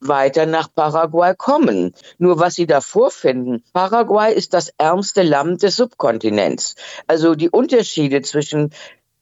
weiter 0.00 0.46
nach 0.46 0.68
Paraguay 0.74 1.34
kommen. 1.36 1.94
Nur 2.18 2.38
was 2.38 2.54
sie 2.54 2.66
da 2.66 2.80
vorfinden, 2.80 3.62
Paraguay 3.72 4.32
ist 4.34 4.54
das 4.54 4.72
ärmste 4.78 5.22
Land 5.22 5.62
des 5.62 5.76
Subkontinents. 5.76 6.74
Also 7.06 7.34
die 7.34 7.50
Unterschiede 7.50 8.22
zwischen 8.22 8.70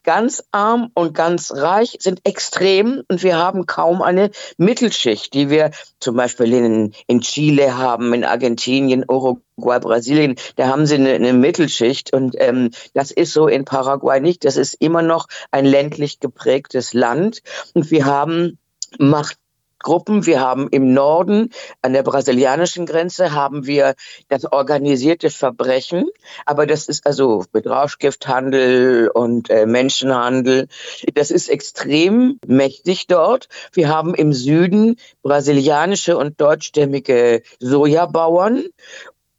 ganz 0.08 0.42
arm 0.52 0.90
und 0.94 1.12
ganz 1.12 1.52
reich 1.52 1.98
sind 2.00 2.20
extrem 2.24 3.02
und 3.08 3.22
wir 3.22 3.36
haben 3.36 3.66
kaum 3.66 4.00
eine 4.00 4.30
Mittelschicht, 4.56 5.34
die 5.34 5.50
wir 5.50 5.70
zum 6.00 6.16
Beispiel 6.16 6.50
in, 6.54 6.94
in 7.06 7.20
Chile 7.20 7.76
haben, 7.76 8.14
in 8.14 8.24
Argentinien, 8.24 9.04
Uruguay, 9.06 9.80
Brasilien. 9.80 10.36
Da 10.56 10.68
haben 10.68 10.86
sie 10.86 10.94
eine, 10.94 11.12
eine 11.12 11.34
Mittelschicht 11.34 12.14
und 12.14 12.36
ähm, 12.38 12.70
das 12.94 13.10
ist 13.10 13.34
so 13.34 13.48
in 13.48 13.66
Paraguay 13.66 14.18
nicht. 14.20 14.46
Das 14.46 14.56
ist 14.56 14.74
immer 14.80 15.02
noch 15.02 15.26
ein 15.50 15.66
ländlich 15.66 16.20
geprägtes 16.20 16.94
Land 16.94 17.42
und 17.74 17.90
wir 17.90 18.06
haben 18.06 18.58
Macht 18.98 19.36
Gruppen. 19.78 20.26
Wir 20.26 20.40
haben 20.40 20.68
im 20.70 20.92
Norden 20.92 21.50
an 21.82 21.92
der 21.92 22.02
brasilianischen 22.02 22.86
Grenze 22.86 23.32
haben 23.32 23.66
wir 23.66 23.94
das 24.28 24.50
organisierte 24.50 25.30
Verbrechen, 25.30 26.06
aber 26.46 26.66
das 26.66 26.86
ist 26.86 27.06
also 27.06 27.44
mit 27.52 27.66
Rauschgifthandel 27.66 29.08
und 29.08 29.50
äh, 29.50 29.66
Menschenhandel. 29.66 30.68
Das 31.14 31.30
ist 31.30 31.48
extrem 31.48 32.38
mächtig 32.46 33.06
dort. 33.06 33.48
Wir 33.72 33.88
haben 33.88 34.14
im 34.14 34.32
Süden 34.32 34.96
brasilianische 35.22 36.16
und 36.16 36.40
deutschstämmige 36.40 37.42
Sojabauern 37.60 38.64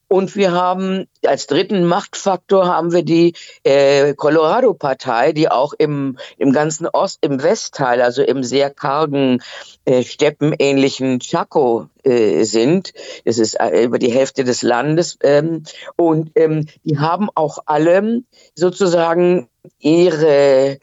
und 0.10 0.36
wir 0.36 0.52
haben 0.52 1.08
als 1.26 1.48
dritten 1.48 1.86
Machtfaktor 1.86 2.68
haben 2.68 2.92
wir 2.92 3.04
die 3.04 3.34
äh, 3.64 4.14
Colorado-Partei, 4.16 5.34
die 5.34 5.50
auch 5.50 5.74
im, 5.78 6.18
im 6.38 6.52
ganzen 6.52 6.88
Ost, 6.88 7.20
im 7.22 7.42
Westteil, 7.44 8.02
also 8.02 8.24
im 8.24 8.44
sehr 8.44 8.72
kargen, 8.72 9.42
äh, 9.86 10.04
steppenähnlichen 10.04 11.20
Chaco 11.20 11.88
äh, 12.04 12.44
sind. 12.44 12.94
Das 13.26 13.38
ist 13.38 13.60
äh, 13.60 13.84
über 13.84 14.00
die 14.00 14.12
Hälfte 14.12 14.44
des 14.44 14.64
Landes. 14.64 15.18
Ähm, 15.22 15.64
und 15.96 16.32
ähm, 16.36 16.66
die 16.84 16.98
haben 16.98 17.30
auch 17.36 17.60
alle 17.66 18.24
sozusagen 18.56 19.48
ihre 19.80 20.80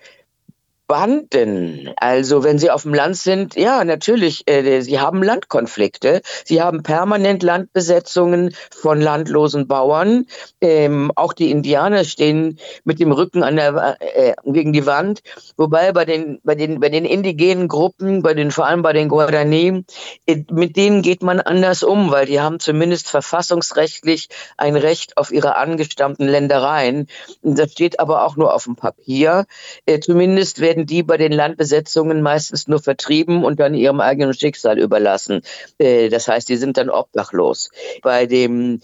Banden. 0.86 1.90
Also 1.96 2.44
wenn 2.44 2.58
Sie 2.58 2.70
auf 2.70 2.82
dem 2.82 2.94
Land 2.94 3.16
sind, 3.16 3.56
ja, 3.56 3.84
natürlich, 3.84 4.48
äh, 4.48 4.80
Sie 4.80 5.00
haben 5.00 5.22
Landkonflikte. 5.22 6.20
Sie 6.44 6.62
haben 6.62 6.82
permanent 6.82 7.42
Landbesetzungen 7.42 8.54
von 8.70 9.00
landlosen 9.00 9.66
Bauern. 9.66 10.26
Ähm, 10.60 11.10
auch 11.16 11.32
die 11.32 11.50
Indianer 11.50 12.04
stehen 12.04 12.58
mit 12.84 13.00
dem 13.00 13.12
Rücken 13.12 13.42
an 13.42 13.56
der, 13.56 13.96
äh, 14.00 14.34
gegen 14.44 14.72
die 14.72 14.86
Wand. 14.86 15.22
Wobei 15.56 15.92
bei 15.92 16.04
den, 16.04 16.40
bei 16.44 16.54
den, 16.54 16.80
bei 16.80 16.88
den 16.88 17.04
indigenen 17.04 17.68
Gruppen, 17.68 18.22
bei 18.22 18.34
den, 18.34 18.50
vor 18.50 18.66
allem 18.66 18.82
bei 18.82 18.92
den 18.92 19.08
Guarani, 19.08 19.84
äh, 20.26 20.44
mit 20.50 20.76
denen 20.76 21.02
geht 21.02 21.22
man 21.22 21.40
anders 21.40 21.82
um, 21.82 22.10
weil 22.10 22.26
die 22.26 22.40
haben 22.40 22.60
zumindest 22.60 23.08
verfassungsrechtlich 23.08 24.28
ein 24.56 24.76
Recht 24.76 25.16
auf 25.16 25.32
ihre 25.32 25.56
angestammten 25.56 26.28
Ländereien. 26.28 27.08
Das 27.42 27.72
steht 27.72 27.98
aber 27.98 28.24
auch 28.24 28.36
nur 28.36 28.54
auf 28.54 28.64
dem 28.64 28.76
Papier. 28.76 29.46
Äh, 29.86 30.00
zumindest 30.00 30.60
werden 30.60 30.75
werden 30.76 30.86
die 30.86 31.02
bei 31.02 31.16
den 31.16 31.32
Landbesetzungen 31.32 32.20
meistens 32.20 32.68
nur 32.68 32.80
vertrieben 32.80 33.44
und 33.44 33.58
dann 33.58 33.74
ihrem 33.74 34.00
eigenen 34.00 34.34
Schicksal 34.34 34.78
überlassen. 34.78 35.40
Äh, 35.78 36.10
das 36.10 36.28
heißt, 36.28 36.48
die 36.48 36.56
sind 36.56 36.76
dann 36.76 36.90
obdachlos. 36.90 37.70
Bei 38.02 38.26
dem 38.26 38.80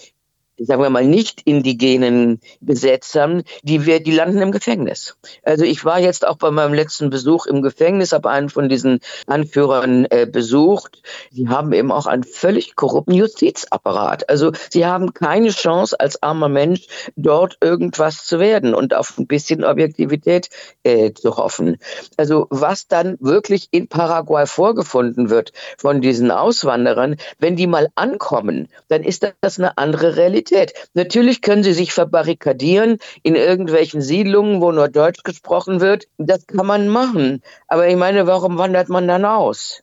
sagen 0.64 0.82
wir 0.82 0.90
mal, 0.90 1.04
nicht 1.04 1.42
indigenen 1.42 2.40
Besetzern, 2.60 3.42
die, 3.62 3.86
wir, 3.86 4.00
die 4.00 4.12
landen 4.12 4.40
im 4.40 4.52
Gefängnis. 4.52 5.16
Also 5.42 5.64
ich 5.64 5.84
war 5.84 5.98
jetzt 5.98 6.26
auch 6.26 6.36
bei 6.36 6.50
meinem 6.50 6.74
letzten 6.74 7.10
Besuch 7.10 7.46
im 7.46 7.62
Gefängnis, 7.62 8.12
habe 8.12 8.30
einen 8.30 8.48
von 8.48 8.68
diesen 8.68 9.00
Anführern 9.26 10.06
äh, 10.10 10.26
besucht. 10.26 11.02
Sie 11.30 11.48
haben 11.48 11.72
eben 11.72 11.90
auch 11.90 12.06
einen 12.06 12.24
völlig 12.24 12.76
korrupten 12.76 13.14
Justizapparat. 13.14 14.28
Also 14.28 14.52
sie 14.70 14.86
haben 14.86 15.14
keine 15.14 15.50
Chance 15.50 15.98
als 15.98 16.22
armer 16.22 16.48
Mensch 16.48 16.86
dort 17.16 17.58
irgendwas 17.60 18.24
zu 18.26 18.38
werden 18.38 18.74
und 18.74 18.94
auf 18.94 19.18
ein 19.18 19.26
bisschen 19.26 19.64
Objektivität 19.64 20.48
äh, 20.82 21.12
zu 21.12 21.36
hoffen. 21.36 21.78
Also 22.16 22.46
was 22.50 22.88
dann 22.88 23.16
wirklich 23.20 23.68
in 23.70 23.88
Paraguay 23.88 24.46
vorgefunden 24.46 25.30
wird 25.30 25.52
von 25.78 26.00
diesen 26.00 26.30
Auswanderern, 26.30 27.16
wenn 27.38 27.56
die 27.56 27.66
mal 27.66 27.88
ankommen, 27.94 28.68
dann 28.88 29.02
ist 29.02 29.26
das 29.40 29.58
eine 29.58 29.78
andere 29.78 30.16
Realität. 30.16 30.51
Realität. 30.52 30.88
Natürlich 30.94 31.40
können 31.40 31.62
sie 31.62 31.72
sich 31.72 31.92
verbarrikadieren 31.92 32.98
in 33.22 33.34
irgendwelchen 33.34 34.00
Siedlungen, 34.00 34.60
wo 34.60 34.72
nur 34.72 34.88
Deutsch 34.88 35.22
gesprochen 35.22 35.80
wird. 35.80 36.06
Das 36.18 36.46
kann 36.46 36.66
man 36.66 36.88
machen. 36.88 37.42
Aber 37.68 37.88
ich 37.88 37.96
meine, 37.96 38.26
warum 38.26 38.58
wandert 38.58 38.88
man 38.88 39.08
dann 39.08 39.24
aus? 39.24 39.82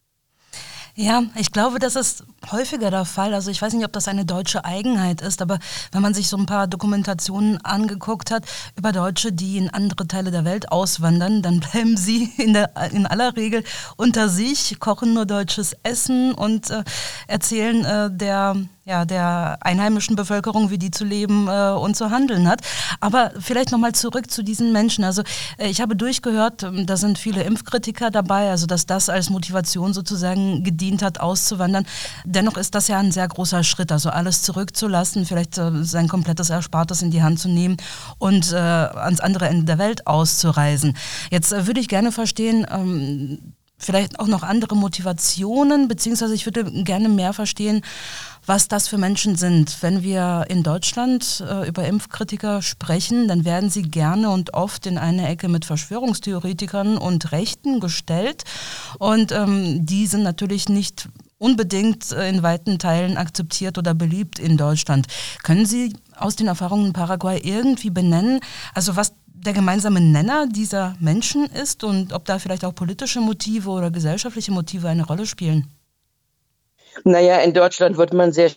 Ja, 0.95 1.23
ich 1.35 1.51
glaube, 1.51 1.79
das 1.79 1.95
ist 1.95 2.23
häufiger 2.51 2.91
der 2.91 3.05
Fall. 3.05 3.33
Also 3.33 3.51
ich 3.51 3.61
weiß 3.61 3.73
nicht, 3.73 3.85
ob 3.85 3.93
das 3.93 4.07
eine 4.07 4.25
deutsche 4.25 4.65
Eigenheit 4.65 5.21
ist, 5.21 5.41
aber 5.41 5.59
wenn 5.91 6.01
man 6.01 6.13
sich 6.13 6.27
so 6.27 6.37
ein 6.37 6.45
paar 6.45 6.67
Dokumentationen 6.67 7.63
angeguckt 7.63 8.31
hat 8.31 8.45
über 8.75 8.91
Deutsche, 8.91 9.31
die 9.31 9.57
in 9.57 9.69
andere 9.69 10.07
Teile 10.07 10.31
der 10.31 10.45
Welt 10.45 10.71
auswandern, 10.71 11.41
dann 11.41 11.59
bleiben 11.71 11.97
sie 11.97 12.31
in, 12.37 12.53
der, 12.53 12.71
in 12.91 13.05
aller 13.05 13.35
Regel 13.35 13.63
unter 13.97 14.29
sich, 14.29 14.79
kochen 14.79 15.13
nur 15.13 15.25
deutsches 15.25 15.75
Essen 15.83 16.33
und 16.33 16.69
äh, 16.69 16.83
erzählen 17.27 17.85
äh, 17.85 18.09
der 18.11 18.55
ja, 18.89 19.05
der 19.05 19.59
einheimischen 19.61 20.15
Bevölkerung, 20.15 20.71
wie 20.71 20.79
die 20.79 20.89
zu 20.89 21.05
leben 21.05 21.47
äh, 21.47 21.69
und 21.69 21.95
zu 21.95 22.09
handeln 22.09 22.47
hat. 22.47 22.61
Aber 22.99 23.31
vielleicht 23.39 23.71
nochmal 23.71 23.93
zurück 23.93 24.31
zu 24.31 24.41
diesen 24.41 24.73
Menschen. 24.73 25.03
Also 25.03 25.21
äh, 25.59 25.69
ich 25.69 25.79
habe 25.79 25.95
durchgehört, 25.95 26.63
ähm, 26.63 26.87
da 26.87 26.97
sind 26.97 27.19
viele 27.19 27.43
Impfkritiker 27.43 28.09
dabei, 28.09 28.49
also 28.49 28.65
dass 28.65 28.87
das 28.87 29.07
als 29.09 29.29
Motivation 29.29 29.93
sozusagen 29.93 30.63
gedient 30.63 31.03
hat, 31.03 31.19
auszuwandern. 31.19 31.85
Dennoch 32.31 32.57
ist 32.57 32.75
das 32.75 32.87
ja 32.87 32.99
ein 32.99 33.11
sehr 33.11 33.27
großer 33.27 33.63
Schritt, 33.63 33.91
also 33.91 34.11
alles 34.11 34.43
zurückzulassen, 34.43 35.25
vielleicht 35.25 35.57
äh, 35.57 35.83
sein 35.83 36.07
komplettes 36.07 36.51
Erspartes 36.51 37.01
in 37.01 37.09
die 37.09 37.23
Hand 37.23 37.39
zu 37.39 37.49
nehmen 37.49 37.77
und 38.19 38.51
äh, 38.51 38.55
ans 38.55 39.19
andere 39.19 39.47
Ende 39.47 39.65
der 39.65 39.79
Welt 39.79 40.05
auszureisen. 40.05 40.95
Jetzt 41.31 41.51
äh, 41.51 41.65
würde 41.65 41.79
ich 41.79 41.87
gerne 41.87 42.11
verstehen, 42.11 42.67
ähm, 42.69 43.39
vielleicht 43.79 44.19
auch 44.19 44.27
noch 44.27 44.43
andere 44.43 44.75
Motivationen, 44.75 45.87
beziehungsweise 45.87 46.35
ich 46.35 46.45
würde 46.45 46.65
gerne 46.83 47.09
mehr 47.09 47.33
verstehen, 47.33 47.81
was 48.45 48.67
das 48.67 48.87
für 48.87 48.99
Menschen 48.99 49.35
sind. 49.35 49.81
Wenn 49.81 50.03
wir 50.03 50.45
in 50.49 50.61
Deutschland 50.61 51.43
äh, 51.49 51.67
über 51.67 51.87
Impfkritiker 51.87 52.61
sprechen, 52.61 53.27
dann 53.27 53.43
werden 53.43 53.71
sie 53.71 53.83
gerne 53.83 54.29
und 54.29 54.53
oft 54.53 54.85
in 54.85 54.99
eine 54.99 55.27
Ecke 55.27 55.47
mit 55.47 55.65
Verschwörungstheoretikern 55.65 56.99
und 56.99 57.31
Rechten 57.31 57.79
gestellt. 57.79 58.43
Und 58.99 59.31
ähm, 59.31 59.83
die 59.83 60.05
sind 60.05 60.21
natürlich 60.21 60.69
nicht 60.69 61.09
unbedingt 61.39 62.11
äh, 62.11 62.29
in 62.29 62.43
weiten 62.43 62.77
Teilen 62.77 63.17
akzeptiert 63.17 63.77
oder 63.79 63.95
beliebt 63.95 64.37
in 64.37 64.57
Deutschland. 64.57 65.07
Können 65.43 65.65
Sie 65.65 65.93
aus 66.15 66.35
den 66.35 66.47
Erfahrungen 66.47 66.87
in 66.87 66.93
Paraguay 66.93 67.39
irgendwie 67.43 67.89
benennen, 67.89 68.41
also 68.75 68.95
was 68.95 69.13
der 69.25 69.53
gemeinsame 69.53 70.01
Nenner 70.01 70.47
dieser 70.47 70.95
Menschen 70.99 71.45
ist 71.45 71.83
und 71.83 72.13
ob 72.13 72.25
da 72.25 72.39
vielleicht 72.39 72.65
auch 72.65 72.75
politische 72.75 73.21
Motive 73.21 73.69
oder 73.69 73.89
gesellschaftliche 73.89 74.51
Motive 74.51 74.89
eine 74.89 75.05
Rolle 75.05 75.25
spielen? 75.25 75.67
Naja, 77.05 77.39
in 77.39 77.53
Deutschland 77.53 77.97
wird 77.97 78.13
man 78.13 78.33
sehr 78.33 78.51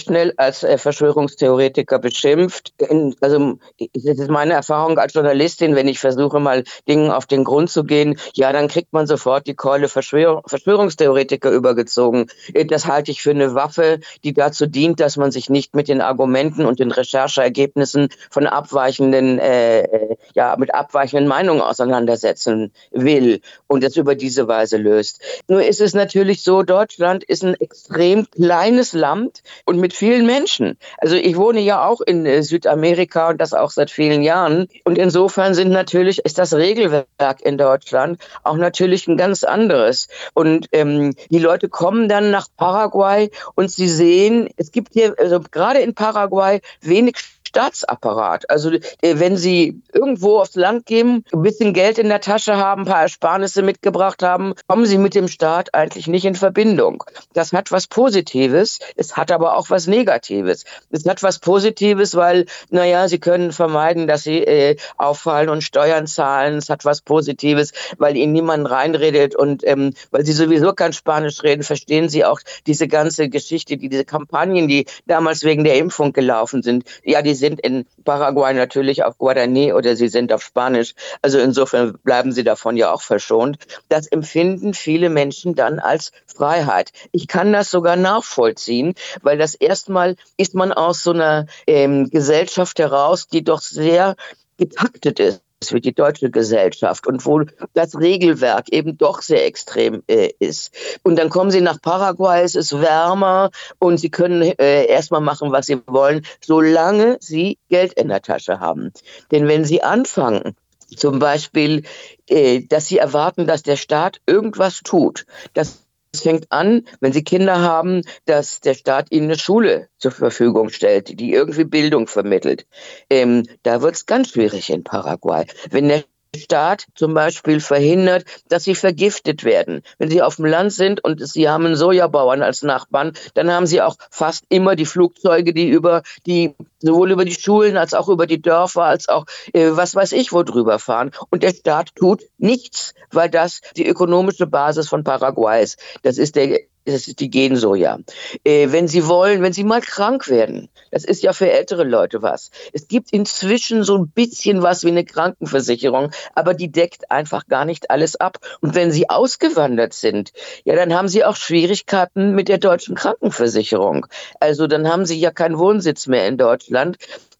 schnell 0.00 0.34
als 0.36 0.62
äh, 0.62 0.76
Verschwörungstheoretiker 0.78 1.98
beschimpft. 1.98 2.74
Also 3.20 3.58
das 3.94 4.18
ist 4.18 4.30
meine 4.30 4.54
Erfahrung 4.54 4.98
als 4.98 5.14
Journalistin, 5.14 5.76
wenn 5.76 5.88
ich 5.88 5.98
versuche 5.98 6.40
mal 6.40 6.64
Dingen 6.88 7.10
auf 7.10 7.26
den 7.26 7.44
Grund 7.44 7.70
zu 7.70 7.84
gehen, 7.84 8.18
ja, 8.34 8.52
dann 8.52 8.68
kriegt 8.68 8.92
man 8.92 9.06
sofort 9.06 9.46
die 9.46 9.54
Keule 9.54 9.88
Verschwör 9.88 10.42
Verschwörungstheoretiker 10.46 11.50
übergezogen. 11.50 12.26
Äh, 12.52 12.64
das 12.64 12.86
halte 12.86 13.10
ich 13.10 13.22
für 13.22 13.30
eine 13.30 13.54
Waffe, 13.54 14.00
die 14.24 14.32
dazu 14.32 14.66
dient, 14.66 15.00
dass 15.00 15.16
man 15.16 15.30
sich 15.30 15.48
nicht 15.48 15.74
mit 15.74 15.88
den 15.88 16.00
Argumenten 16.00 16.64
und 16.66 16.80
den 16.80 16.90
Rechercheergebnissen 16.90 18.08
von 18.30 18.46
abweichenden, 18.46 19.38
äh, 19.38 19.82
äh 19.82 20.16
ja, 20.34 20.56
mit 20.58 20.74
abweichenden 20.74 21.28
Meinungen 21.28 21.60
auseinandersetzen 21.60 22.72
will 22.90 23.40
und 23.68 23.84
es 23.84 23.96
über 23.96 24.14
diese 24.14 24.48
Weise 24.48 24.76
löst. 24.76 25.20
Nur 25.48 25.62
ist 25.62 25.80
es 25.80 25.94
natürlich 25.94 26.42
so, 26.42 26.62
Deutschland 26.62 27.22
ist 27.22 27.44
ein 27.44 27.54
extrem 27.54 28.28
kleines 28.30 28.92
Land 28.92 29.42
und 29.64 29.83
mit 29.84 29.92
vielen 29.92 30.24
Menschen. 30.24 30.78
Also 30.96 31.14
ich 31.16 31.36
wohne 31.36 31.60
ja 31.60 31.86
auch 31.86 32.00
in 32.00 32.24
äh, 32.24 32.42
Südamerika 32.42 33.28
und 33.28 33.38
das 33.38 33.52
auch 33.52 33.70
seit 33.70 33.90
vielen 33.90 34.22
Jahren. 34.22 34.66
Und 34.84 34.96
insofern 34.96 35.52
sind 35.52 35.70
natürlich, 35.70 36.24
ist 36.24 36.38
das 36.38 36.54
Regelwerk 36.54 37.42
in 37.42 37.58
Deutschland 37.58 38.18
auch 38.44 38.56
natürlich 38.56 39.06
ein 39.08 39.18
ganz 39.18 39.44
anderes. 39.44 40.08
Und 40.32 40.68
ähm, 40.72 41.14
die 41.28 41.38
Leute 41.38 41.68
kommen 41.68 42.08
dann 42.08 42.30
nach 42.30 42.46
Paraguay 42.56 43.30
und 43.56 43.70
sie 43.70 43.88
sehen, 43.88 44.48
es 44.56 44.72
gibt 44.72 44.94
hier, 44.94 45.16
also 45.18 45.38
gerade 45.50 45.80
in 45.80 45.94
Paraguay, 45.94 46.62
wenig 46.80 47.16
Staatsapparat. 47.54 48.50
Also 48.50 48.72
äh, 48.72 48.80
wenn 49.00 49.36
Sie 49.36 49.80
irgendwo 49.92 50.40
aufs 50.40 50.56
Land 50.56 50.86
gehen, 50.86 51.24
ein 51.32 51.42
bisschen 51.42 51.72
Geld 51.72 51.98
in 51.98 52.08
der 52.08 52.20
Tasche 52.20 52.56
haben, 52.56 52.82
ein 52.82 52.86
paar 52.88 53.02
Ersparnisse 53.02 53.62
mitgebracht 53.62 54.24
haben, 54.24 54.54
kommen 54.66 54.86
Sie 54.86 54.98
mit 54.98 55.14
dem 55.14 55.28
Staat 55.28 55.72
eigentlich 55.72 56.08
nicht 56.08 56.24
in 56.24 56.34
Verbindung. 56.34 57.04
Das 57.32 57.52
hat 57.52 57.70
was 57.70 57.86
Positives, 57.86 58.80
es 58.96 59.16
hat 59.16 59.30
aber 59.30 59.56
auch 59.56 59.70
was 59.70 59.86
Negatives. 59.86 60.64
Es 60.90 61.06
hat 61.06 61.22
was 61.22 61.38
Positives, 61.38 62.16
weil, 62.16 62.46
naja, 62.70 63.06
Sie 63.06 63.20
können 63.20 63.52
vermeiden, 63.52 64.08
dass 64.08 64.24
Sie 64.24 64.38
äh, 64.38 64.76
auffallen 64.96 65.48
und 65.48 65.62
Steuern 65.62 66.08
zahlen. 66.08 66.56
Es 66.56 66.68
hat 66.68 66.84
was 66.84 67.02
Positives, 67.02 67.72
weil 67.98 68.16
Ihnen 68.16 68.32
niemand 68.32 68.68
reinredet 68.68 69.36
und 69.36 69.62
ähm, 69.64 69.94
weil 70.10 70.26
Sie 70.26 70.32
sowieso 70.32 70.72
kein 70.72 70.92
Spanisch 70.92 71.44
reden, 71.44 71.62
verstehen 71.62 72.08
Sie 72.08 72.24
auch 72.24 72.40
diese 72.66 72.88
ganze 72.88 73.28
Geschichte, 73.28 73.76
die, 73.76 73.88
diese 73.88 74.04
Kampagnen, 74.04 74.66
die 74.66 74.86
damals 75.06 75.44
wegen 75.44 75.62
der 75.62 75.76
Impfung 75.76 76.12
gelaufen 76.12 76.64
sind. 76.64 76.84
Ja, 77.04 77.22
die 77.22 77.43
sind 77.44 77.60
in 77.60 77.86
Paraguay 78.04 78.54
natürlich 78.54 79.04
auf 79.04 79.18
Guarani 79.18 79.74
oder 79.74 79.96
sie 79.96 80.08
sind 80.08 80.32
auf 80.32 80.42
Spanisch. 80.42 80.94
Also 81.20 81.38
insofern 81.38 81.98
bleiben 82.02 82.32
sie 82.32 82.42
davon 82.42 82.78
ja 82.78 82.92
auch 82.92 83.02
verschont. 83.02 83.58
Das 83.90 84.06
empfinden 84.06 84.72
viele 84.72 85.10
Menschen 85.10 85.54
dann 85.54 85.78
als 85.78 86.12
Freiheit. 86.26 86.92
Ich 87.12 87.28
kann 87.28 87.52
das 87.52 87.70
sogar 87.70 87.96
nachvollziehen, 87.96 88.94
weil 89.22 89.36
das 89.36 89.54
erstmal 89.54 90.16
ist 90.38 90.54
man 90.54 90.72
aus 90.72 91.02
so 91.02 91.10
einer 91.12 91.46
ähm, 91.66 92.08
Gesellschaft 92.08 92.78
heraus, 92.78 93.28
die 93.28 93.44
doch 93.44 93.60
sehr 93.60 94.16
getaktet 94.56 95.20
ist 95.20 95.42
für 95.70 95.80
die 95.80 95.94
deutsche 95.94 96.30
Gesellschaft 96.30 97.06
und 97.06 97.24
wo 97.26 97.42
das 97.72 97.98
Regelwerk 97.98 98.68
eben 98.70 98.96
doch 98.96 99.22
sehr 99.22 99.46
extrem 99.46 100.02
äh, 100.06 100.30
ist. 100.38 100.74
Und 101.02 101.18
dann 101.18 101.30
kommen 101.30 101.50
sie 101.50 101.60
nach 101.60 101.80
Paraguay, 101.80 102.42
es 102.42 102.54
ist 102.54 102.80
wärmer 102.80 103.50
und 103.78 103.98
sie 103.98 104.10
können 104.10 104.42
äh, 104.42 104.86
erstmal 104.86 105.20
machen, 105.20 105.52
was 105.52 105.66
sie 105.66 105.80
wollen, 105.86 106.24
solange 106.40 107.18
sie 107.20 107.58
Geld 107.68 107.92
in 107.94 108.08
der 108.08 108.22
Tasche 108.22 108.60
haben. 108.60 108.92
Denn 109.30 109.48
wenn 109.48 109.64
sie 109.64 109.82
anfangen, 109.82 110.56
zum 110.96 111.18
Beispiel, 111.18 111.82
äh, 112.28 112.62
dass 112.62 112.86
sie 112.86 112.98
erwarten, 112.98 113.46
dass 113.46 113.62
der 113.62 113.76
Staat 113.76 114.20
irgendwas 114.26 114.80
tut, 114.84 115.26
dass 115.54 115.83
es 116.14 116.22
fängt 116.22 116.50
an, 116.50 116.86
wenn 117.00 117.12
Sie 117.12 117.24
Kinder 117.24 117.60
haben, 117.60 118.02
dass 118.24 118.60
der 118.60 118.74
Staat 118.74 119.10
ihnen 119.10 119.26
eine 119.26 119.38
Schule 119.38 119.88
zur 119.98 120.12
Verfügung 120.12 120.70
stellt, 120.70 121.18
die 121.20 121.32
irgendwie 121.32 121.64
Bildung 121.64 122.06
vermittelt. 122.06 122.66
Ähm, 123.10 123.44
da 123.62 123.82
wird 123.82 123.96
es 123.96 124.06
ganz 124.06 124.30
schwierig 124.30 124.70
in 124.70 124.84
Paraguay. 124.84 125.46
Wenn 125.70 125.88
der 125.88 126.04
Staat 126.36 126.86
zum 126.94 127.14
Beispiel 127.14 127.60
verhindert, 127.60 128.24
dass 128.48 128.64
sie 128.64 128.74
vergiftet 128.74 129.44
werden. 129.44 129.82
Wenn 129.98 130.10
sie 130.10 130.22
auf 130.22 130.36
dem 130.36 130.46
Land 130.46 130.72
sind 130.72 131.02
und 131.02 131.26
sie 131.26 131.48
haben 131.48 131.66
einen 131.66 131.76
Sojabauern 131.76 132.42
als 132.42 132.62
Nachbarn, 132.62 133.12
dann 133.34 133.50
haben 133.50 133.66
sie 133.66 133.82
auch 133.82 133.96
fast 134.10 134.44
immer 134.48 134.76
die 134.76 134.86
Flugzeuge, 134.86 135.52
die 135.54 135.68
über 135.68 136.02
die 136.26 136.54
sowohl 136.84 137.10
über 137.10 137.24
die 137.24 137.34
Schulen 137.34 137.76
als 137.76 137.94
auch 137.94 138.08
über 138.08 138.26
die 138.26 138.40
Dörfer, 138.40 138.84
als 138.84 139.08
auch 139.08 139.26
äh, 139.52 139.70
was 139.70 139.94
weiß 139.94 140.12
ich 140.12 140.32
wo 140.32 140.42
drüber 140.42 140.78
fahren. 140.78 141.10
Und 141.30 141.42
der 141.42 141.50
Staat 141.50 141.94
tut 141.96 142.22
nichts, 142.38 142.94
weil 143.10 143.30
das 143.30 143.60
die 143.76 143.86
ökonomische 143.86 144.46
Basis 144.46 144.88
von 144.88 145.04
Paraguay 145.04 145.62
ist. 145.62 145.78
Das 146.02 146.18
ist 146.18 146.36
der 146.36 146.60
das 146.84 147.08
ist 147.08 147.20
die 147.20 147.30
Gensoja. 147.30 147.98
Äh, 148.44 148.70
wenn 148.70 148.88
Sie 148.88 149.06
wollen, 149.06 149.42
wenn 149.42 149.52
Sie 149.52 149.64
mal 149.64 149.80
krank 149.80 150.28
werden, 150.28 150.68
das 150.90 151.04
ist 151.04 151.22
ja 151.22 151.32
für 151.32 151.50
ältere 151.50 151.84
Leute 151.84 152.22
was. 152.22 152.50
Es 152.72 152.88
gibt 152.88 153.10
inzwischen 153.10 153.84
so 153.84 153.96
ein 153.96 154.08
bisschen 154.08 154.62
was 154.62 154.84
wie 154.84 154.88
eine 154.88 155.04
Krankenversicherung, 155.04 156.10
aber 156.34 156.52
die 156.52 156.70
deckt 156.70 157.10
einfach 157.10 157.46
gar 157.46 157.64
nicht 157.64 157.90
alles 157.90 158.16
ab. 158.16 158.38
Und 158.60 158.74
wenn 158.74 158.90
Sie 158.90 159.08
ausgewandert 159.08 159.94
sind, 159.94 160.32
ja, 160.64 160.76
dann 160.76 160.94
haben 160.94 161.08
Sie 161.08 161.24
auch 161.24 161.36
Schwierigkeiten 161.36 162.34
mit 162.34 162.48
der 162.48 162.58
deutschen 162.58 162.94
Krankenversicherung. 162.94 164.06
Also 164.40 164.66
dann 164.66 164.88
haben 164.88 165.06
Sie 165.06 165.18
ja 165.18 165.30
keinen 165.30 165.58
Wohnsitz 165.58 166.06
mehr 166.06 166.28
in 166.28 166.36
Deutschland. 166.36 166.73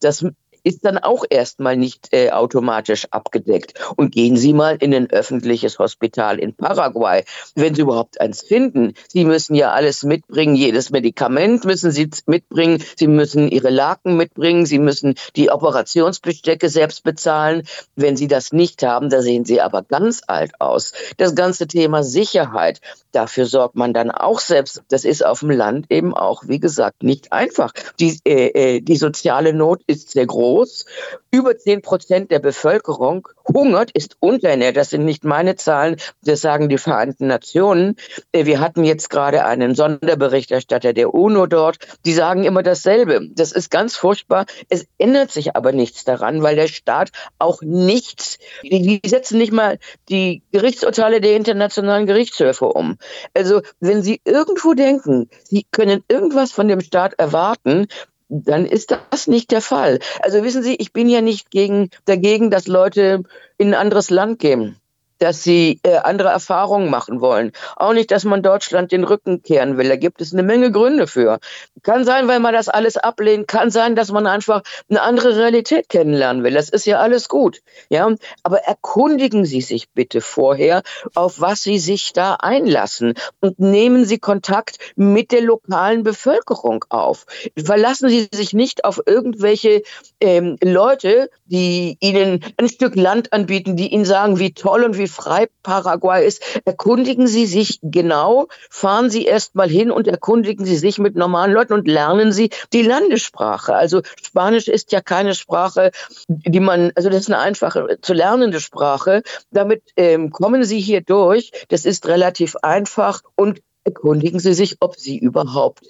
Das 0.00 0.24
ist 0.64 0.84
dann 0.84 0.98
auch 0.98 1.24
erstmal 1.28 1.76
nicht 1.76 2.08
äh, 2.12 2.30
automatisch 2.30 3.06
abgedeckt. 3.10 3.74
Und 3.96 4.12
gehen 4.12 4.36
Sie 4.36 4.54
mal 4.54 4.76
in 4.76 4.94
ein 4.94 5.10
öffentliches 5.10 5.78
Hospital 5.78 6.38
in 6.38 6.54
Paraguay, 6.54 7.24
wenn 7.54 7.74
Sie 7.74 7.82
überhaupt 7.82 8.20
eins 8.20 8.42
finden. 8.42 8.94
Sie 9.08 9.24
müssen 9.24 9.54
ja 9.54 9.72
alles 9.72 10.02
mitbringen, 10.02 10.56
jedes 10.56 10.90
Medikament 10.90 11.64
müssen 11.64 11.90
Sie 11.90 12.08
mitbringen, 12.26 12.82
Sie 12.96 13.06
müssen 13.06 13.48
Ihre 13.48 13.70
Laken 13.70 14.16
mitbringen, 14.16 14.64
Sie 14.64 14.78
müssen 14.78 15.14
die 15.36 15.50
Operationsbestecke 15.50 16.70
selbst 16.70 17.04
bezahlen. 17.04 17.64
Wenn 17.94 18.16
Sie 18.16 18.26
das 18.26 18.52
nicht 18.52 18.82
haben, 18.82 19.10
da 19.10 19.20
sehen 19.20 19.44
Sie 19.44 19.60
aber 19.60 19.82
ganz 19.82 20.22
alt 20.26 20.52
aus. 20.60 20.94
Das 21.18 21.34
ganze 21.34 21.66
Thema 21.66 22.02
Sicherheit, 22.02 22.80
dafür 23.12 23.44
sorgt 23.44 23.76
man 23.76 23.92
dann 23.92 24.10
auch 24.10 24.40
selbst. 24.40 24.82
Das 24.88 25.04
ist 25.04 25.24
auf 25.24 25.40
dem 25.40 25.50
Land 25.50 25.86
eben 25.90 26.14
auch, 26.14 26.44
wie 26.46 26.58
gesagt, 26.58 27.02
nicht 27.02 27.32
einfach. 27.32 27.72
Die, 28.00 28.18
äh, 28.26 28.76
äh 28.76 28.80
die 28.80 28.96
soziale 28.96 29.52
Not 29.52 29.82
ist 29.86 30.10
sehr 30.10 30.26
groß 30.26 30.53
groß. 30.54 30.84
Über 31.30 31.58
10 31.58 31.82
Prozent 31.82 32.30
der 32.30 32.38
Bevölkerung 32.38 33.28
hungert, 33.52 33.90
ist 33.90 34.16
unterernährt. 34.20 34.76
Das 34.76 34.90
sind 34.90 35.04
nicht 35.04 35.24
meine 35.24 35.56
Zahlen, 35.56 35.96
das 36.22 36.40
sagen 36.40 36.68
die 36.68 36.78
Vereinten 36.78 37.26
Nationen. 37.26 37.96
Äh, 38.32 38.46
wir 38.46 38.60
hatten 38.60 38.84
jetzt 38.84 39.10
gerade 39.10 39.44
einen 39.44 39.74
Sonderberichterstatter 39.74 40.92
der 40.92 41.12
UNO 41.12 41.46
dort. 41.46 41.78
Die 42.04 42.12
sagen 42.12 42.44
immer 42.44 42.62
dasselbe. 42.62 43.28
Das 43.34 43.52
ist 43.52 43.70
ganz 43.70 43.96
furchtbar. 43.96 44.46
Es 44.68 44.86
ändert 44.98 45.32
sich 45.32 45.56
aber 45.56 45.72
nichts 45.72 46.04
daran, 46.04 46.42
weil 46.42 46.56
der 46.56 46.68
Staat 46.68 47.10
auch 47.38 47.60
nichts, 47.62 48.38
die 48.62 49.00
setzen 49.04 49.38
nicht 49.38 49.52
mal 49.52 49.78
die 50.08 50.42
Gerichtsurteile 50.52 51.20
der 51.20 51.36
internationalen 51.36 52.06
Gerichtshöfe 52.06 52.66
um. 52.66 52.96
Also 53.34 53.62
wenn 53.80 54.02
Sie 54.02 54.20
irgendwo 54.24 54.74
denken, 54.74 55.28
Sie 55.42 55.66
können 55.70 56.04
irgendwas 56.08 56.52
von 56.52 56.68
dem 56.68 56.80
Staat 56.80 57.14
erwarten, 57.18 57.88
dann 58.28 58.66
ist 58.66 58.96
das 59.10 59.26
nicht 59.26 59.50
der 59.50 59.60
Fall. 59.60 59.98
Also 60.20 60.42
wissen 60.42 60.62
Sie, 60.62 60.74
ich 60.74 60.92
bin 60.92 61.08
ja 61.08 61.20
nicht 61.20 61.50
gegen, 61.50 61.90
dagegen, 62.04 62.50
dass 62.50 62.66
Leute 62.66 63.22
in 63.58 63.68
ein 63.68 63.74
anderes 63.74 64.10
Land 64.10 64.38
gehen 64.38 64.78
dass 65.24 65.42
sie 65.42 65.80
äh, 65.84 65.96
andere 65.96 66.28
Erfahrungen 66.28 66.90
machen 66.90 67.22
wollen. 67.22 67.52
Auch 67.76 67.94
nicht, 67.94 68.10
dass 68.10 68.24
man 68.24 68.42
Deutschland 68.42 68.92
den 68.92 69.04
Rücken 69.04 69.42
kehren 69.42 69.78
will. 69.78 69.88
Da 69.88 69.96
gibt 69.96 70.20
es 70.20 70.34
eine 70.34 70.42
Menge 70.42 70.70
Gründe 70.70 71.06
für. 71.06 71.38
Kann 71.82 72.04
sein, 72.04 72.28
weil 72.28 72.40
man 72.40 72.52
das 72.52 72.68
alles 72.68 72.98
ablehnt. 72.98 73.48
Kann 73.48 73.70
sein, 73.70 73.96
dass 73.96 74.12
man 74.12 74.26
einfach 74.26 74.60
eine 74.90 75.00
andere 75.00 75.34
Realität 75.38 75.88
kennenlernen 75.88 76.44
will. 76.44 76.52
Das 76.52 76.68
ist 76.68 76.84
ja 76.84 76.98
alles 76.98 77.30
gut. 77.30 77.62
Ja, 77.88 78.14
aber 78.42 78.58
erkundigen 78.58 79.46
Sie 79.46 79.62
sich 79.62 79.88
bitte 79.88 80.20
vorher, 80.20 80.82
auf 81.14 81.40
was 81.40 81.62
Sie 81.62 81.78
sich 81.78 82.12
da 82.12 82.34
einlassen 82.34 83.14
und 83.40 83.58
nehmen 83.58 84.04
Sie 84.04 84.18
Kontakt 84.18 84.76
mit 84.94 85.32
der 85.32 85.40
lokalen 85.40 86.02
Bevölkerung 86.02 86.84
auf. 86.90 87.24
Verlassen 87.56 88.10
Sie 88.10 88.28
sich 88.30 88.52
nicht 88.52 88.84
auf 88.84 89.00
irgendwelche 89.06 89.84
ähm, 90.20 90.58
Leute, 90.62 91.30
die 91.46 91.96
Ihnen 92.00 92.44
ein 92.58 92.68
Stück 92.68 92.94
Land 92.94 93.32
anbieten, 93.32 93.76
die 93.76 93.88
Ihnen 93.88 94.04
sagen, 94.04 94.38
wie 94.38 94.52
toll 94.52 94.84
und 94.84 94.98
wie 94.98 95.13
frei 95.14 95.48
Paraguay 95.62 96.26
ist, 96.26 96.42
erkundigen 96.64 97.26
Sie 97.26 97.46
sich 97.46 97.78
genau, 97.82 98.48
fahren 98.68 99.08
Sie 99.10 99.24
erst 99.24 99.54
mal 99.54 99.68
hin 99.68 99.90
und 99.90 100.06
erkundigen 100.06 100.66
Sie 100.66 100.76
sich 100.76 100.98
mit 100.98 101.16
normalen 101.16 101.52
Leuten 101.52 101.72
und 101.72 101.88
lernen 101.88 102.32
Sie 102.32 102.50
die 102.72 102.82
Landessprache. 102.82 103.74
Also 103.74 104.02
Spanisch 104.22 104.68
ist 104.68 104.92
ja 104.92 105.00
keine 105.00 105.34
Sprache, 105.34 105.92
die 106.28 106.60
man, 106.60 106.92
also 106.94 107.08
das 107.08 107.20
ist 107.20 107.30
eine 107.30 107.38
einfache 107.38 107.98
zu 108.02 108.12
lernende 108.12 108.60
Sprache. 108.60 109.22
Damit 109.50 109.82
ähm, 109.96 110.30
kommen 110.30 110.64
Sie 110.64 110.80
hier 110.80 111.00
durch. 111.00 111.52
Das 111.68 111.84
ist 111.84 112.06
relativ 112.06 112.56
einfach 112.56 113.22
und 113.36 113.60
erkundigen 113.84 114.40
Sie 114.40 114.54
sich, 114.54 114.76
ob 114.80 114.96
Sie 114.96 115.18
überhaupt 115.18 115.88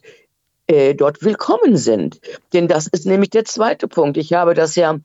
äh, 0.67 0.95
dort 0.95 1.23
willkommen 1.23 1.77
sind. 1.77 2.21
Denn 2.53 2.69
das 2.69 2.87
ist 2.87 3.07
nämlich 3.07 3.31
der 3.31 3.45
zweite 3.45 3.89
Punkt. 3.89 4.17
Ich 4.17 4.33
habe 4.33 4.55
das 4.55 4.77
ja 4.77 4.99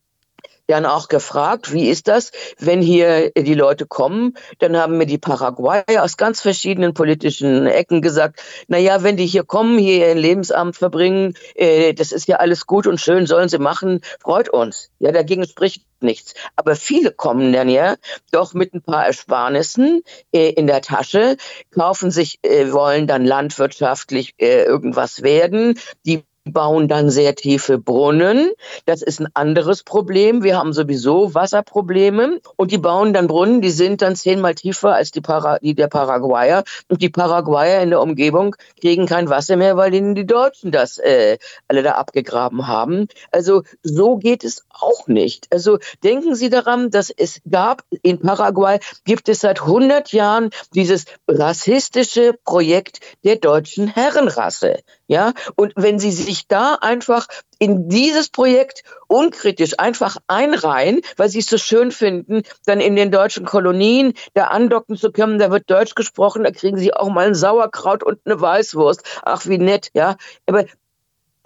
dann 0.70 0.86
auch 0.86 1.08
gefragt, 1.08 1.74
wie 1.74 1.90
ist 1.90 2.08
das, 2.08 2.32
wenn 2.60 2.82
hier 2.82 3.32
die 3.32 3.54
Leute 3.54 3.86
kommen? 3.86 4.36
Dann 4.60 4.78
haben 4.78 4.98
mir 4.98 5.06
die 5.06 5.18
Paraguayer 5.18 6.04
aus 6.04 6.18
ganz 6.18 6.42
verschiedenen 6.42 6.94
politischen 6.94 7.66
Ecken 7.66 8.02
gesagt, 8.02 8.42
na 8.68 8.78
ja, 8.78 9.04
wenn 9.04 9.18
die 9.18 9.26
hier 9.26 9.44
kommen, 9.44 9.78
hier 9.80 10.08
ihr 10.08 10.16
Lebensamt 10.16 10.78
verbringen, 10.78 11.34
äh, 11.56 11.94
das 11.94 12.12
ist 12.12 12.28
ja 12.28 12.38
alles 12.38 12.68
gut 12.68 12.88
und 12.88 13.02
schön, 13.02 13.26
sollen 13.26 13.50
sie 13.50 13.58
machen, 13.58 14.02
freut 14.22 14.50
uns. 14.50 14.90
Ja, 15.00 15.12
dagegen 15.12 15.46
spricht 15.46 15.84
nichts. 16.02 16.34
Aber 16.56 16.76
viele 16.76 17.12
kommen 17.12 17.52
dann 17.52 17.70
ja 17.70 17.96
doch 18.32 18.54
mit 18.54 18.74
ein 18.74 18.82
paar 18.82 19.06
Ersparnissen 19.06 20.04
äh, 20.32 20.50
in 20.52 20.68
der 20.68 20.82
Tasche, 20.82 21.38
kaufen 21.72 22.12
sich, 22.12 22.40
äh, 22.44 22.72
wollen 22.72 23.08
dann 23.08 23.26
landwirtschaftlich 23.26 24.36
äh, 24.38 24.64
irgendwas 24.64 25.24
werden. 25.24 25.80
Die 26.06 26.24
bauen 26.52 26.88
dann 26.88 27.10
sehr 27.10 27.36
tiefe 27.36 27.78
Brunnen. 27.78 28.52
Das 28.86 29.02
ist 29.02 29.20
ein 29.20 29.28
anderes 29.34 29.84
Problem. 29.84 30.44
Wir 30.44 30.58
haben 30.58 30.74
sowieso 30.74 31.34
Wasserprobleme 31.34 32.40
und 32.56 32.72
die 32.72 32.78
bauen 32.78 33.14
dann 33.14 33.28
Brunnen, 33.28 33.62
die 33.62 33.72
sind 33.72 34.02
dann 34.02 34.16
zehnmal 34.16 34.56
tiefer 34.56 34.96
als 34.96 35.12
die, 35.12 35.22
Para 35.22 35.60
die 35.60 35.76
der 35.76 35.88
Paraguayer. 35.88 36.64
Und 36.88 37.02
die 37.02 37.10
Paraguayer 37.10 37.82
in 37.82 37.90
der 37.90 38.02
Umgebung 38.02 38.56
kriegen 38.80 39.06
kein 39.06 39.30
Wasser 39.30 39.56
mehr, 39.56 39.78
weil 39.78 39.94
ihnen 39.94 40.16
die 40.16 40.26
Deutschen 40.26 40.72
das 40.72 40.98
äh, 40.98 41.38
alle 41.68 41.84
da 41.84 41.94
abgegraben 41.94 42.68
haben. 42.68 43.08
Also 43.32 43.64
so 43.84 44.18
geht 44.18 44.44
es 44.44 44.66
auch 44.70 45.08
nicht. 45.08 45.48
Also 45.52 45.80
denken 46.04 46.36
Sie 46.36 46.50
daran, 46.50 46.90
dass 46.90 47.10
es 47.10 47.42
gab 47.50 47.84
in 48.02 48.20
Paraguay, 48.20 48.80
gibt 49.06 49.30
es 49.30 49.42
seit 49.42 49.62
100 49.62 50.12
Jahren 50.12 50.50
dieses 50.74 51.06
rassistische 51.28 52.34
Projekt 52.44 53.00
der 53.24 53.38
deutschen 53.38 53.88
Herrenrasse. 53.88 54.80
Ja, 55.10 55.34
und 55.56 55.74
wenn 55.76 55.98
Sie 55.98 56.12
sich 56.12 56.48
da 56.48 56.76
einfach 56.76 57.26
in 57.58 57.90
dieses 57.90 58.30
Projekt 58.30 58.84
unkritisch 59.08 59.74
einfach 59.80 60.18
einreihen, 60.28 61.02
weil 61.18 61.30
sie 61.30 61.40
es 61.40 61.48
so 61.48 61.58
schön 61.58 61.90
finden, 61.92 62.44
dann 62.68 62.80
in 62.80 62.96
den 62.96 63.10
deutschen 63.10 63.44
Kolonien 63.44 64.14
da 64.36 64.46
andocken 64.46 64.98
zu 64.98 65.12
können, 65.12 65.40
da 65.40 65.50
wird 65.50 65.68
Deutsch 65.70 65.96
gesprochen, 65.96 66.44
da 66.44 66.52
kriegen 66.52 66.78
sie 66.78 66.94
auch 66.94 67.10
mal 67.10 67.26
ein 67.26 67.34
Sauerkraut 67.34 68.04
und 68.04 68.20
eine 68.24 68.40
Weißwurst. 68.40 69.22
Ach, 69.24 69.48
wie 69.48 69.58
nett, 69.58 69.90
ja. 69.96 70.16
Aber 70.46 70.66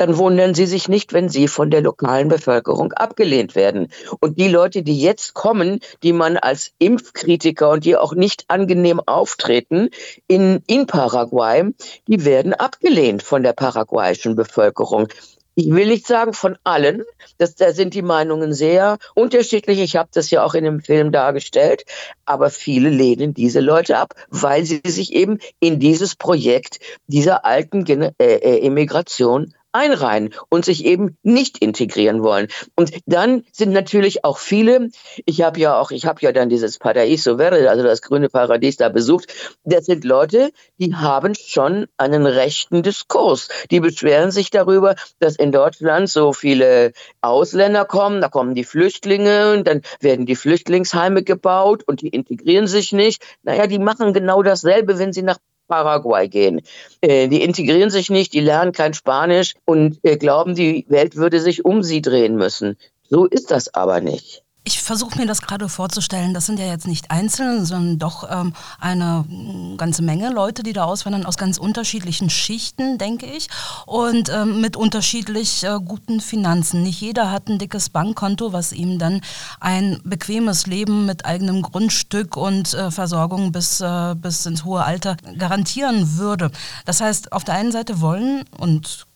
dann 0.04 0.18
wundern 0.18 0.54
Sie 0.54 0.66
sich 0.66 0.89
nicht, 0.89 1.13
wenn 1.13 1.30
Sie 1.30 1.48
von 1.48 1.72
der 1.72 1.80
lokalen 1.80 2.28
Bevölkerung 2.28 2.92
abgelehnt 2.92 3.56
werden. 3.56 3.88
Und 4.20 4.38
die 4.38 4.50
Leute, 4.50 4.84
die 4.84 5.00
jetzt 5.00 5.34
kommen, 5.34 5.80
die 6.04 6.12
man 6.12 6.36
als 6.36 6.74
Impfkritiker 6.78 7.70
und 7.70 7.86
die 7.86 7.96
auch 7.96 8.13
nicht 8.13 8.44
angenehm 8.50 9.00
auftreten 9.00 9.89
in, 10.28 10.62
in 10.68 10.88
Paraguay, 10.88 11.72
die 12.08 12.26
werden 12.26 12.54
abgelehnt 12.54 13.24
von 13.24 13.44
der 13.44 13.54
paraguayischen 13.54 14.36
Bevölkerung. 14.36 15.08
Ich 15.56 15.72
will 15.72 15.88
nicht 15.88 16.06
sagen 16.06 16.34
von 16.34 16.58
allen, 16.66 17.04
das, 17.38 17.56
da 17.56 17.72
sind 17.72 17.94
die 17.94 18.02
Meinungen 18.02 18.54
sehr 18.54 18.98
unterschiedlich. 19.16 19.80
Ich 19.80 19.96
habe 19.96 20.10
das 20.12 20.32
ja 20.32 20.44
auch 20.44 20.54
in 20.54 20.66
dem 20.66 20.82
Film 20.82 21.13
dargestellt, 21.13 21.86
aber 22.26 22.50
viele 22.50 22.89
lehnen 22.89 23.34
diese 23.34 23.62
Leute 23.62 23.98
ab, 23.98 24.16
weil 24.30 24.66
sie 24.66 24.82
sich 24.86 25.13
eben 25.13 25.38
in 25.62 25.80
dieses 25.80 26.16
Projekt 26.16 26.80
dieser 27.08 27.46
alten 27.46 27.86
Gen 27.86 28.02
äh, 28.02 28.12
äh, 28.18 28.58
Immigration 28.66 29.54
einreihen 29.74 30.34
und 30.50 30.66
sich 30.66 30.86
eben 30.86 31.18
nicht 31.24 31.58
integrieren 31.58 32.24
wollen. 32.24 32.48
Und 32.76 32.92
dann 33.06 33.44
sind 33.52 33.74
natürlich 33.74 34.24
auch 34.24 34.38
viele, 34.38 34.90
ich 35.26 35.42
habe 35.42 35.60
ja 35.60 35.80
auch, 35.80 35.92
ich 35.92 36.06
habe 36.06 36.22
ja 36.22 36.32
dann 36.32 36.50
dieses 36.50 36.80
Paraíso 36.80 37.38
Verde, 37.38 37.70
also 37.70 37.84
das 37.84 38.02
grüne 38.02 38.30
Paradies 38.30 38.78
da 38.78 38.90
besucht, 38.90 39.34
das 39.64 39.86
sind 39.86 40.04
Leute, 40.04 40.52
die 40.78 40.96
haben 40.96 41.34
schon 41.36 41.88
einen 41.98 42.26
rechten 42.26 42.84
Diskurs. 42.84 43.50
Die 43.72 43.80
beschweren 43.80 44.32
sich 44.32 44.50
darüber, 44.50 44.96
dass 45.20 45.36
in 45.36 45.52
Deutschland 45.52 46.10
so 46.10 46.34
viele 46.34 46.94
Ausländer 47.22 47.86
kommen, 47.86 48.22
da 48.22 48.30
kommen 48.30 48.56
die 48.56 48.64
Flüchtlinge 48.64 49.54
und 49.54 49.68
dann 49.68 49.82
werden 50.00 50.26
die 50.26 50.36
Flüchtlingsheime 50.36 51.24
gebaut 51.24 51.84
und 51.86 52.02
die 52.02 52.10
integrieren 52.10 52.68
sich 52.68 52.92
nicht. 52.92 53.24
Naja, 53.44 53.68
die 53.68 53.80
machen 53.80 54.14
genau 54.14 54.44
dasselbe, 54.44 55.00
wenn 55.00 55.14
sie 55.14 55.24
nach 55.24 55.38
Paraguay 55.74 56.28
gehen. 56.28 56.62
Äh, 57.02 57.28
die 57.30 57.42
integrieren 57.42 57.90
sich 57.90 58.12
nicht, 58.12 58.34
die 58.34 58.42
lernen 58.42 58.74
kein 58.74 58.94
Spanisch 58.94 59.56
und 59.66 60.00
äh, 60.04 60.18
glauben, 60.18 60.54
die 60.54 60.86
Welt 60.88 61.16
würde 61.16 61.40
sich 61.40 61.66
um 61.66 61.82
sie 61.82 62.02
drehen 62.04 62.36
müssen. 62.36 62.78
So 63.10 63.26
ist 63.26 63.50
das 63.50 63.74
aber 63.74 64.00
nicht. 64.00 64.44
Ich 64.65 64.82
versuche 64.82 65.19
mir 65.19 65.26
das 65.26 65.41
gerade 65.41 65.67
vorzustellen. 65.67 66.34
Das 66.34 66.45
sind 66.45 66.58
ja 66.58 66.65
jetzt 66.65 66.88
nicht 66.88 67.12
Einzelne, 67.12 67.65
sondern 67.65 67.99
doch 67.99 68.30
ähm, 68.32 68.54
eine 68.80 69.26
mm, 69.28 69.76
ganze 69.76 70.04
Menge 70.04 70.30
Leute, 70.30 70.63
die 70.63 70.71
da 70.71 70.86
auswandern 70.86 71.26
aus 71.26 71.36
ganz 71.36 71.58
unterschiedlichen 71.58 72.30
Schichten, 72.30 72.97
denke 72.97 73.26
ich, 73.26 73.49
und 73.86 74.30
ähm, 74.30 74.62
mit 74.62 74.78
unterschiedlich 74.78 75.65
äh, 75.65 75.80
guten 75.84 76.21
Finanzen. 76.21 76.82
Nicht 76.82 77.02
jeder 77.02 77.30
hat 77.30 77.49
ein 77.49 77.60
dickes 77.60 77.89
Bankkonto, 77.89 78.54
was 78.54 78.71
ihm 78.71 78.99
dann 78.99 79.19
ein 79.60 79.99
bequemes 80.06 80.65
Leben 80.65 81.06
mit 81.06 81.26
eigenem 81.26 81.62
Grundstück 81.62 82.38
und 82.38 82.73
äh, 82.73 82.89
Versorgung 82.89 83.52
bis, 83.52 83.82
äh, 83.82 84.15
bis 84.15 84.45
ins 84.45 84.63
hohe 84.63 84.86
Alter 84.86 85.17
garantieren 85.38 86.17
würde. 86.17 86.52
Das 86.86 87.02
heißt, 87.02 87.34
auf 87.34 87.43
der 87.43 87.56
einen 87.56 87.73
Seite 87.73 87.99
wollen 87.99 88.45
und 88.58 89.08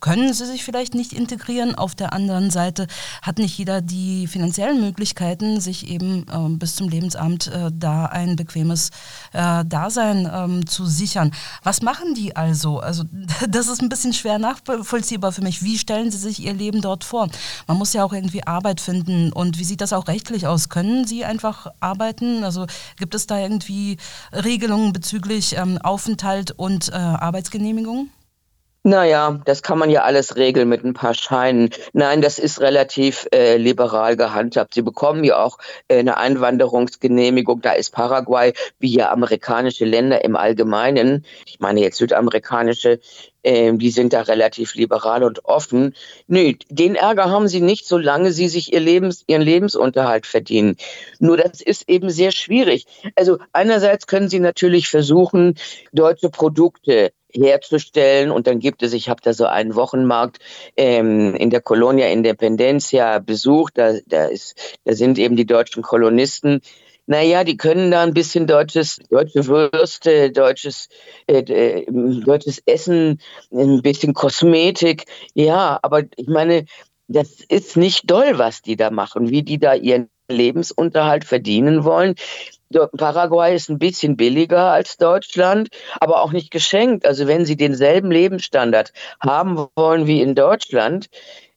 können 0.00 0.32
sie 0.32 0.46
sich 0.46 0.64
vielleicht 0.64 0.94
nicht 0.94 1.12
integrieren. 1.12 1.74
Auf 1.74 1.94
der 1.94 2.12
anderen 2.12 2.50
Seite 2.50 2.86
hat 3.22 3.38
nicht 3.38 3.56
jeder 3.58 3.80
die 3.80 4.26
finanziellen 4.26 4.80
Möglichkeiten, 4.80 5.60
sich 5.60 5.88
eben 5.88 6.26
äh, 6.28 6.48
bis 6.56 6.76
zum 6.76 6.88
Lebensabend 6.88 7.48
äh, 7.48 7.70
da 7.72 8.06
ein 8.06 8.36
bequemes 8.36 8.90
äh, 9.32 9.64
Dasein 9.64 10.30
ähm, 10.32 10.66
zu 10.66 10.86
sichern. 10.86 11.32
Was 11.62 11.82
machen 11.82 12.14
die 12.14 12.36
also? 12.36 12.78
Also 12.80 13.04
das 13.48 13.68
ist 13.68 13.82
ein 13.82 13.88
bisschen 13.88 14.12
schwer 14.12 14.38
nachvollziehbar 14.38 15.32
für 15.32 15.42
mich. 15.42 15.62
Wie 15.62 15.78
stellen 15.78 16.10
sie 16.10 16.18
sich 16.18 16.40
ihr 16.44 16.54
Leben 16.54 16.80
dort 16.80 17.04
vor? 17.04 17.28
Man 17.66 17.78
muss 17.78 17.92
ja 17.92 18.04
auch 18.04 18.12
irgendwie 18.12 18.46
Arbeit 18.46 18.80
finden. 18.80 19.32
Und 19.32 19.58
wie 19.58 19.64
sieht 19.64 19.80
das 19.80 19.92
auch 19.92 20.08
rechtlich 20.08 20.46
aus? 20.46 20.68
Können 20.68 21.06
sie 21.06 21.24
einfach 21.24 21.66
arbeiten? 21.80 22.44
Also 22.44 22.66
gibt 22.96 23.14
es 23.14 23.26
da 23.26 23.38
irgendwie 23.38 23.96
Regelungen 24.32 24.92
bezüglich 24.92 25.56
ähm, 25.56 25.78
Aufenthalt 25.78 26.52
und 26.52 26.88
äh, 26.90 26.96
Arbeitsgenehmigung? 26.96 28.10
Naja, 28.84 29.40
das 29.44 29.62
kann 29.62 29.78
man 29.78 29.90
ja 29.90 30.02
alles 30.02 30.36
regeln 30.36 30.68
mit 30.68 30.84
ein 30.84 30.94
paar 30.94 31.12
Scheinen. 31.12 31.70
Nein, 31.92 32.22
das 32.22 32.38
ist 32.38 32.60
relativ 32.60 33.26
äh, 33.34 33.56
liberal 33.56 34.16
gehandhabt. 34.16 34.72
Sie 34.72 34.82
bekommen 34.82 35.24
ja 35.24 35.42
auch 35.42 35.58
äh, 35.88 35.98
eine 35.98 36.16
Einwanderungsgenehmigung. 36.16 37.60
Da 37.60 37.72
ist 37.72 37.90
Paraguay, 37.90 38.52
wie 38.78 38.94
ja 38.94 39.10
amerikanische 39.10 39.84
Länder 39.84 40.24
im 40.24 40.36
Allgemeinen, 40.36 41.26
ich 41.44 41.58
meine 41.58 41.80
jetzt 41.80 41.98
südamerikanische, 41.98 43.00
äh, 43.42 43.72
die 43.74 43.90
sind 43.90 44.12
da 44.12 44.22
relativ 44.22 44.74
liberal 44.74 45.24
und 45.24 45.44
offen. 45.44 45.94
Nö, 46.28 46.54
den 46.70 46.94
Ärger 46.94 47.30
haben 47.30 47.48
sie 47.48 47.60
nicht, 47.60 47.86
solange 47.86 48.30
sie 48.30 48.48
sich 48.48 48.72
ihr 48.72 48.80
Lebens, 48.80 49.24
ihren 49.26 49.42
Lebensunterhalt 49.42 50.24
verdienen. 50.24 50.76
Nur 51.18 51.36
das 51.36 51.60
ist 51.60 51.88
eben 51.88 52.10
sehr 52.10 52.30
schwierig. 52.30 52.86
Also 53.16 53.38
einerseits 53.52 54.06
können 54.06 54.28
sie 54.28 54.40
natürlich 54.40 54.88
versuchen, 54.88 55.56
deutsche 55.92 56.30
Produkte 56.30 57.10
herzustellen. 57.32 58.30
Und 58.30 58.46
dann 58.46 58.58
gibt 58.58 58.82
es, 58.82 58.92
ich 58.92 59.08
habe 59.08 59.20
da 59.22 59.32
so 59.32 59.46
einen 59.46 59.74
Wochenmarkt 59.74 60.38
ähm, 60.76 61.34
in 61.34 61.50
der 61.50 61.60
Colonia 61.60 62.08
Independencia 62.08 63.18
besucht. 63.18 63.78
Da, 63.78 63.94
da, 64.06 64.26
ist, 64.26 64.78
da 64.84 64.94
sind 64.94 65.18
eben 65.18 65.36
die 65.36 65.46
deutschen 65.46 65.82
Kolonisten. 65.82 66.60
Naja, 67.06 67.42
die 67.42 67.56
können 67.56 67.90
da 67.90 68.02
ein 68.02 68.12
bisschen 68.12 68.46
deutsches, 68.46 68.98
deutsche 69.08 69.46
Würste, 69.46 70.30
deutsches, 70.30 70.88
äh, 71.26 71.38
äh, 71.38 71.86
deutsches 71.88 72.62
Essen, 72.66 73.20
ein 73.50 73.80
bisschen 73.80 74.12
Kosmetik. 74.12 75.04
Ja, 75.32 75.78
aber 75.82 76.02
ich 76.16 76.26
meine, 76.26 76.66
das 77.06 77.40
ist 77.48 77.78
nicht 77.78 78.10
doll, 78.10 78.38
was 78.38 78.60
die 78.60 78.76
da 78.76 78.90
machen, 78.90 79.30
wie 79.30 79.42
die 79.42 79.58
da 79.58 79.74
ihren 79.74 80.10
Lebensunterhalt 80.30 81.24
verdienen 81.24 81.84
wollen. 81.84 82.14
Paraguay 82.96 83.54
ist 83.54 83.70
ein 83.70 83.78
bisschen 83.78 84.16
billiger 84.16 84.72
als 84.72 84.96
Deutschland, 84.96 85.68
aber 86.00 86.22
auch 86.22 86.32
nicht 86.32 86.50
geschenkt. 86.50 87.06
Also 87.06 87.26
wenn 87.26 87.44
Sie 87.44 87.56
denselben 87.56 88.10
Lebensstandard 88.10 88.92
haben 89.20 89.68
wollen 89.74 90.06
wie 90.06 90.20
in 90.20 90.34
Deutschland, 90.34 91.08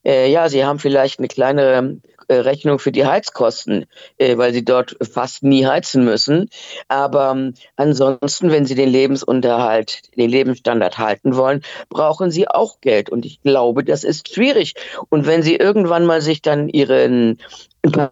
äh, 0.05 0.31
ja, 0.31 0.49
Sie 0.49 0.65
haben 0.65 0.79
vielleicht 0.79 1.19
eine 1.19 1.27
kleinere 1.27 1.97
Rechnung 2.39 2.79
für 2.79 2.91
die 2.91 3.05
Heizkosten, 3.05 3.85
äh, 4.17 4.37
weil 4.37 4.53
sie 4.53 4.65
dort 4.65 4.95
fast 5.01 5.43
nie 5.43 5.65
heizen 5.65 6.03
müssen. 6.03 6.49
Aber 6.87 7.31
ähm, 7.31 7.53
ansonsten, 7.75 8.51
wenn 8.51 8.65
sie 8.65 8.75
den 8.75 8.89
Lebensunterhalt, 8.89 10.15
den 10.15 10.29
Lebensstandard 10.29 10.97
halten 10.97 11.35
wollen, 11.35 11.61
brauchen 11.89 12.31
sie 12.31 12.47
auch 12.47 12.81
Geld. 12.81 13.09
Und 13.09 13.25
ich 13.25 13.41
glaube, 13.41 13.83
das 13.83 14.03
ist 14.03 14.33
schwierig. 14.33 14.75
Und 15.09 15.25
wenn 15.25 15.43
sie 15.43 15.55
irgendwann 15.55 16.05
mal 16.05 16.21
sich 16.21 16.41
dann 16.41 16.69
ihren 16.69 17.39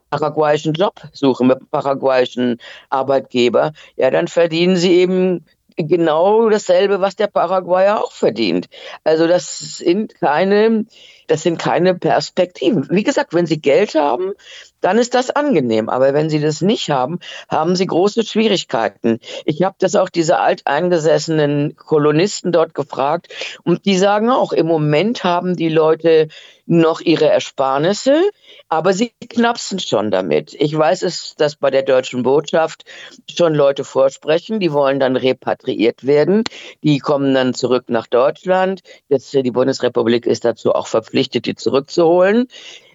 paraguayischen 0.09 0.73
Job 0.73 0.95
suchen 1.13 1.47
mit 1.47 1.57
einem 1.57 1.67
paraguayischen 1.67 2.57
Arbeitgeber, 2.89 3.73
ja, 3.95 4.09
dann 4.09 4.27
verdienen 4.27 4.75
sie 4.75 4.93
eben 4.93 5.45
genau 5.87 6.49
dasselbe, 6.49 7.01
was 7.01 7.15
der 7.15 7.27
Paraguayer 7.27 8.03
auch 8.03 8.11
verdient. 8.11 8.67
Also 9.03 9.27
das 9.27 9.77
sind 9.77 10.15
keine 10.15 10.85
das 11.29 11.43
sind 11.43 11.59
keine 11.59 11.93
Perspektiven. 11.93 12.87
Wie 12.89 13.03
gesagt, 13.03 13.33
wenn 13.33 13.45
Sie 13.45 13.61
Geld 13.61 13.93
haben, 13.93 14.33
dann 14.81 14.97
ist 14.97 15.13
das 15.13 15.29
angenehm. 15.29 15.89
Aber 15.89 16.13
wenn 16.13 16.29
Sie 16.29 16.39
das 16.39 16.61
nicht 16.61 16.89
haben, 16.89 17.19
haben 17.49 17.75
Sie 17.75 17.85
große 17.85 18.23
Schwierigkeiten. 18.25 19.19
Ich 19.45 19.63
habe 19.63 19.75
das 19.79 19.95
auch 19.95 20.09
diese 20.09 20.39
alteingesessenen 20.39 21.75
Kolonisten 21.75 22.51
dort 22.51 22.73
gefragt 22.73 23.27
und 23.63 23.85
die 23.85 23.97
sagen 23.97 24.29
auch, 24.29 24.53
im 24.53 24.67
Moment 24.67 25.23
haben 25.23 25.55
die 25.55 25.69
Leute 25.69 26.27
noch 26.69 27.01
ihre 27.01 27.27
Ersparnisse, 27.27 28.29
aber 28.69 28.93
sie 28.93 29.11
knapsen 29.27 29.79
schon 29.79 30.11
damit. 30.11 30.53
Ich 30.53 30.77
weiß 30.77 31.01
es, 31.01 31.33
dass 31.35 31.55
bei 31.55 31.71
der 31.71 31.81
deutschen 31.81 32.21
Botschaft 32.21 32.85
schon 33.27 33.55
Leute 33.55 33.83
vorsprechen, 33.83 34.59
die 34.59 34.71
wollen 34.71 34.99
dann 34.99 35.15
repatriiert 35.15 36.05
werden, 36.05 36.43
die 36.83 36.99
kommen 36.99 37.33
dann 37.33 37.55
zurück 37.55 37.85
nach 37.87 38.05
Deutschland. 38.05 38.81
Jetzt, 39.07 39.33
die 39.33 39.51
Bundesrepublik 39.51 40.27
ist 40.27 40.45
dazu 40.45 40.73
auch 40.73 40.85
verpflichtet, 40.85 41.47
die 41.47 41.55
zurückzuholen, 41.55 42.47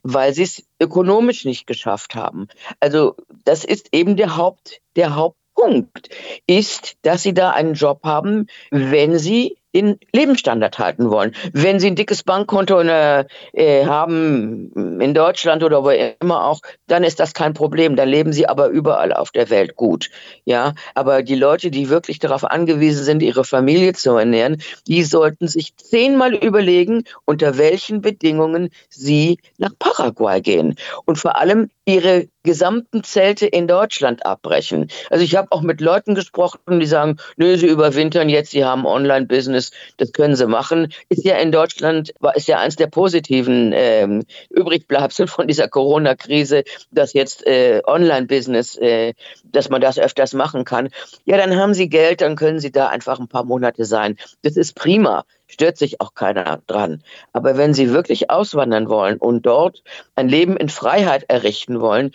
weil 0.04 0.32
sie 0.34 0.44
es 0.44 0.64
ökonomisch 0.80 1.44
nicht 1.44 1.66
geschafft 1.66 2.14
haben. 2.14 2.46
Also 2.78 3.16
das 3.44 3.64
ist 3.64 3.88
eben 3.92 4.16
der 4.16 4.36
Haupt, 4.36 4.80
der 4.94 5.16
Hauptpunkt, 5.16 6.10
ist, 6.46 6.96
dass 7.02 7.22
sie 7.22 7.34
da 7.34 7.50
einen 7.50 7.74
Job 7.74 8.04
haben, 8.04 8.46
wenn 8.70 9.18
sie 9.18 9.56
den 9.74 9.98
Lebensstandard 10.12 10.78
halten 10.78 11.10
wollen. 11.10 11.34
Wenn 11.52 11.80
Sie 11.80 11.88
ein 11.88 11.96
dickes 11.96 12.22
Bankkonto 12.22 12.80
äh, 12.80 13.24
äh, 13.52 13.86
haben 13.86 15.00
in 15.00 15.14
Deutschland 15.14 15.62
oder 15.62 15.84
wo 15.84 15.90
immer 15.90 16.46
auch, 16.46 16.60
dann 16.86 17.04
ist 17.04 17.20
das 17.20 17.34
kein 17.34 17.54
Problem. 17.54 17.96
Dann 17.96 18.08
leben 18.08 18.32
Sie 18.32 18.48
aber 18.48 18.68
überall 18.68 19.12
auf 19.12 19.30
der 19.30 19.50
Welt 19.50 19.76
gut. 19.76 20.10
Ja, 20.44 20.74
aber 20.94 21.22
die 21.22 21.34
Leute, 21.34 21.70
die 21.70 21.88
wirklich 21.88 22.18
darauf 22.18 22.44
angewiesen 22.44 23.04
sind, 23.04 23.22
ihre 23.22 23.44
Familie 23.44 23.92
zu 23.92 24.16
ernähren, 24.16 24.62
die 24.86 25.02
sollten 25.02 25.48
sich 25.48 25.76
zehnmal 25.76 26.34
überlegen, 26.34 27.04
unter 27.24 27.58
welchen 27.58 28.00
Bedingungen 28.00 28.70
sie 28.88 29.38
nach 29.58 29.72
Paraguay 29.78 30.40
gehen 30.40 30.76
und 31.04 31.16
vor 31.18 31.36
allem 31.36 31.70
ihre 31.86 32.28
gesamten 32.42 33.04
Zelte 33.04 33.46
in 33.46 33.66
Deutschland 33.66 34.24
abbrechen. 34.24 34.88
Also 35.10 35.24
ich 35.24 35.36
habe 35.36 35.48
auch 35.50 35.62
mit 35.62 35.80
Leuten 35.80 36.14
gesprochen, 36.14 36.80
die 36.80 36.86
sagen, 36.86 37.16
nö, 37.36 37.56
sie 37.56 37.66
überwintern 37.66 38.28
jetzt, 38.28 38.50
sie 38.50 38.64
haben 38.64 38.86
Online-Business, 38.86 39.70
das 39.96 40.12
können 40.12 40.36
sie 40.36 40.46
machen. 40.46 40.92
Ist 41.08 41.24
ja 41.24 41.36
in 41.36 41.52
Deutschland, 41.52 42.12
ist 42.34 42.48
ja 42.48 42.58
eins 42.58 42.76
der 42.76 42.86
positiven 42.86 43.72
ähm, 43.74 44.24
Übrigbleibsel 44.50 45.26
von 45.26 45.46
dieser 45.46 45.68
Corona-Krise, 45.68 46.64
dass 46.90 47.12
jetzt 47.12 47.46
äh, 47.46 47.82
Online-Business, 47.86 48.76
äh, 48.76 49.14
dass 49.44 49.68
man 49.68 49.80
das 49.80 49.98
öfters 49.98 50.32
machen 50.34 50.64
kann. 50.64 50.88
Ja, 51.24 51.36
dann 51.36 51.56
haben 51.56 51.74
sie 51.74 51.88
Geld, 51.88 52.20
dann 52.20 52.36
können 52.36 52.60
sie 52.60 52.72
da 52.72 52.88
einfach 52.88 53.18
ein 53.18 53.28
paar 53.28 53.44
Monate 53.44 53.84
sein. 53.84 54.16
Das 54.42 54.56
ist 54.56 54.74
prima 54.74 55.24
stört 55.46 55.78
sich 55.78 56.00
auch 56.00 56.14
keiner 56.14 56.62
dran. 56.66 57.02
Aber 57.32 57.56
wenn 57.56 57.74
Sie 57.74 57.90
wirklich 57.90 58.30
auswandern 58.30 58.88
wollen 58.88 59.18
und 59.18 59.46
dort 59.46 59.82
ein 60.14 60.28
Leben 60.28 60.56
in 60.56 60.68
Freiheit 60.68 61.24
errichten 61.28 61.80
wollen, 61.80 62.12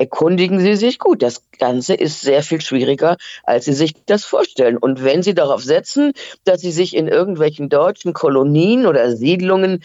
erkundigen 0.00 0.60
Sie 0.60 0.76
sich 0.76 0.98
gut. 0.98 1.22
Das 1.22 1.50
Ganze 1.58 1.94
ist 1.94 2.22
sehr 2.22 2.42
viel 2.42 2.60
schwieriger, 2.62 3.18
als 3.44 3.66
Sie 3.66 3.74
sich 3.74 3.94
das 4.06 4.24
vorstellen. 4.24 4.78
Und 4.78 5.04
wenn 5.04 5.22
Sie 5.22 5.34
darauf 5.34 5.62
setzen, 5.62 6.12
dass 6.44 6.62
Sie 6.62 6.72
sich 6.72 6.96
in 6.96 7.06
irgendwelchen 7.06 7.68
deutschen 7.68 8.14
Kolonien 8.14 8.86
oder 8.86 9.14
Siedlungen 9.14 9.82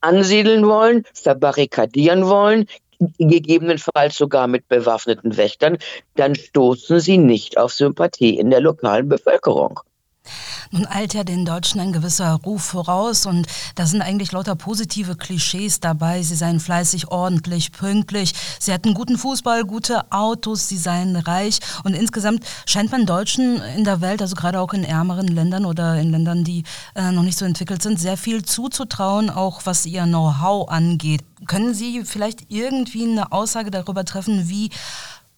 ansiedeln 0.00 0.66
wollen, 0.66 1.04
verbarrikadieren 1.12 2.26
wollen, 2.26 2.66
gegebenenfalls 3.18 4.16
sogar 4.16 4.48
mit 4.48 4.68
bewaffneten 4.68 5.36
Wächtern, 5.36 5.78
dann 6.16 6.34
stoßen 6.34 6.98
Sie 6.98 7.18
nicht 7.18 7.58
auf 7.58 7.72
Sympathie 7.72 8.38
in 8.38 8.50
der 8.50 8.60
lokalen 8.60 9.08
Bevölkerung. 9.08 9.80
Nun 10.70 10.86
eilt 10.86 11.14
ja 11.14 11.24
den 11.24 11.44
Deutschen 11.44 11.80
ein 11.80 11.92
gewisser 11.92 12.34
Ruf 12.44 12.62
voraus 12.62 13.26
und 13.26 13.46
da 13.74 13.86
sind 13.86 14.02
eigentlich 14.02 14.32
lauter 14.32 14.54
positive 14.54 15.16
Klischees 15.16 15.80
dabei. 15.80 16.22
Sie 16.22 16.34
seien 16.34 16.60
fleißig, 16.60 17.08
ordentlich, 17.08 17.72
pünktlich. 17.72 18.34
Sie 18.58 18.72
hätten 18.72 18.94
guten 18.94 19.18
Fußball, 19.18 19.64
gute 19.64 20.12
Autos, 20.12 20.68
sie 20.68 20.76
seien 20.76 21.16
reich 21.16 21.60
und 21.84 21.94
insgesamt 21.94 22.44
scheint 22.66 22.92
man 22.92 23.06
Deutschen 23.06 23.60
in 23.76 23.84
der 23.84 24.00
Welt, 24.00 24.22
also 24.22 24.36
gerade 24.36 24.60
auch 24.60 24.72
in 24.72 24.84
ärmeren 24.84 25.28
Ländern 25.28 25.64
oder 25.64 25.98
in 26.00 26.10
Ländern, 26.10 26.44
die 26.44 26.64
äh, 26.94 27.10
noch 27.12 27.22
nicht 27.22 27.38
so 27.38 27.44
entwickelt 27.44 27.82
sind, 27.82 27.98
sehr 27.98 28.16
viel 28.16 28.44
zuzutrauen, 28.44 29.30
auch 29.30 29.62
was 29.64 29.86
ihr 29.86 30.04
Know-how 30.04 30.68
angeht. 30.68 31.22
Können 31.46 31.72
Sie 31.72 32.04
vielleicht 32.04 32.50
irgendwie 32.50 33.04
eine 33.04 33.32
Aussage 33.32 33.70
darüber 33.70 34.04
treffen, 34.04 34.48
wie 34.48 34.70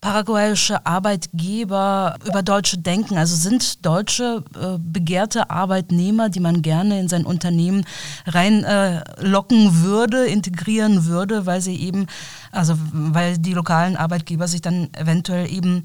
paraguayische 0.00 0.86
Arbeitgeber 0.86 2.16
über 2.24 2.42
Deutsche 2.42 2.78
denken? 2.78 3.18
Also 3.18 3.36
sind 3.36 3.84
Deutsche 3.84 4.44
äh, 4.54 4.78
begehrte 4.78 5.50
Arbeitnehmer, 5.50 6.28
die 6.28 6.40
man 6.40 6.62
gerne 6.62 7.00
in 7.00 7.08
sein 7.08 7.26
Unternehmen 7.26 7.84
reinlocken 8.26 9.66
äh, 9.66 9.74
würde, 9.82 10.26
integrieren 10.26 11.06
würde, 11.06 11.46
weil 11.46 11.60
sie 11.60 11.76
eben, 11.76 12.06
also 12.50 12.74
weil 12.92 13.38
die 13.38 13.54
lokalen 13.54 13.96
Arbeitgeber 13.96 14.48
sich 14.48 14.62
dann 14.62 14.88
eventuell 14.94 15.50
eben 15.52 15.82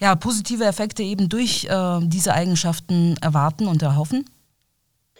ja, 0.00 0.14
positive 0.16 0.64
Effekte 0.64 1.02
eben 1.02 1.28
durch 1.28 1.64
äh, 1.64 2.00
diese 2.02 2.34
Eigenschaften 2.34 3.16
erwarten 3.20 3.66
und 3.66 3.82
erhoffen? 3.82 4.24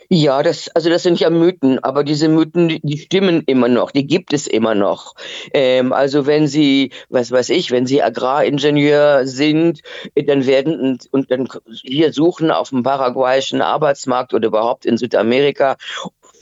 Ja, 0.09 0.43
das, 0.43 0.69
also 0.75 0.91
das 0.91 1.03
sind 1.03 1.21
ja 1.21 1.31
Mythen, 1.31 1.79
aber 1.83 2.05
diese 2.05 2.29
Mythen, 2.29 2.69
die, 2.69 2.81
die 2.83 2.99
stimmen 2.99 3.43
immer 3.47 3.69
noch, 3.69 3.91
die 3.91 4.07
gibt 4.07 4.33
es 4.33 4.47
immer 4.47 4.75
noch. 4.75 5.15
Ähm, 5.53 5.93
also 5.93 6.27
wenn 6.27 6.47
Sie, 6.47 6.91
was 7.09 7.33
weiß 7.33 7.51
ich, 7.51 7.71
wenn 7.71 7.87
Sie 7.87 8.03
Agraringenieur 8.03 9.27
sind, 9.27 9.81
dann 10.15 10.47
werden 10.47 10.99
und 11.11 11.31
dann 11.31 11.49
hier 11.83 12.13
suchen 12.13 12.51
auf 12.51 12.71
dem 12.71 12.83
paraguayischen 12.83 13.63
Arbeitsmarkt 13.63 14.35
oder 14.35 14.49
überhaupt 14.49 14.85
in 14.85 14.99
Südamerika, 14.99 15.77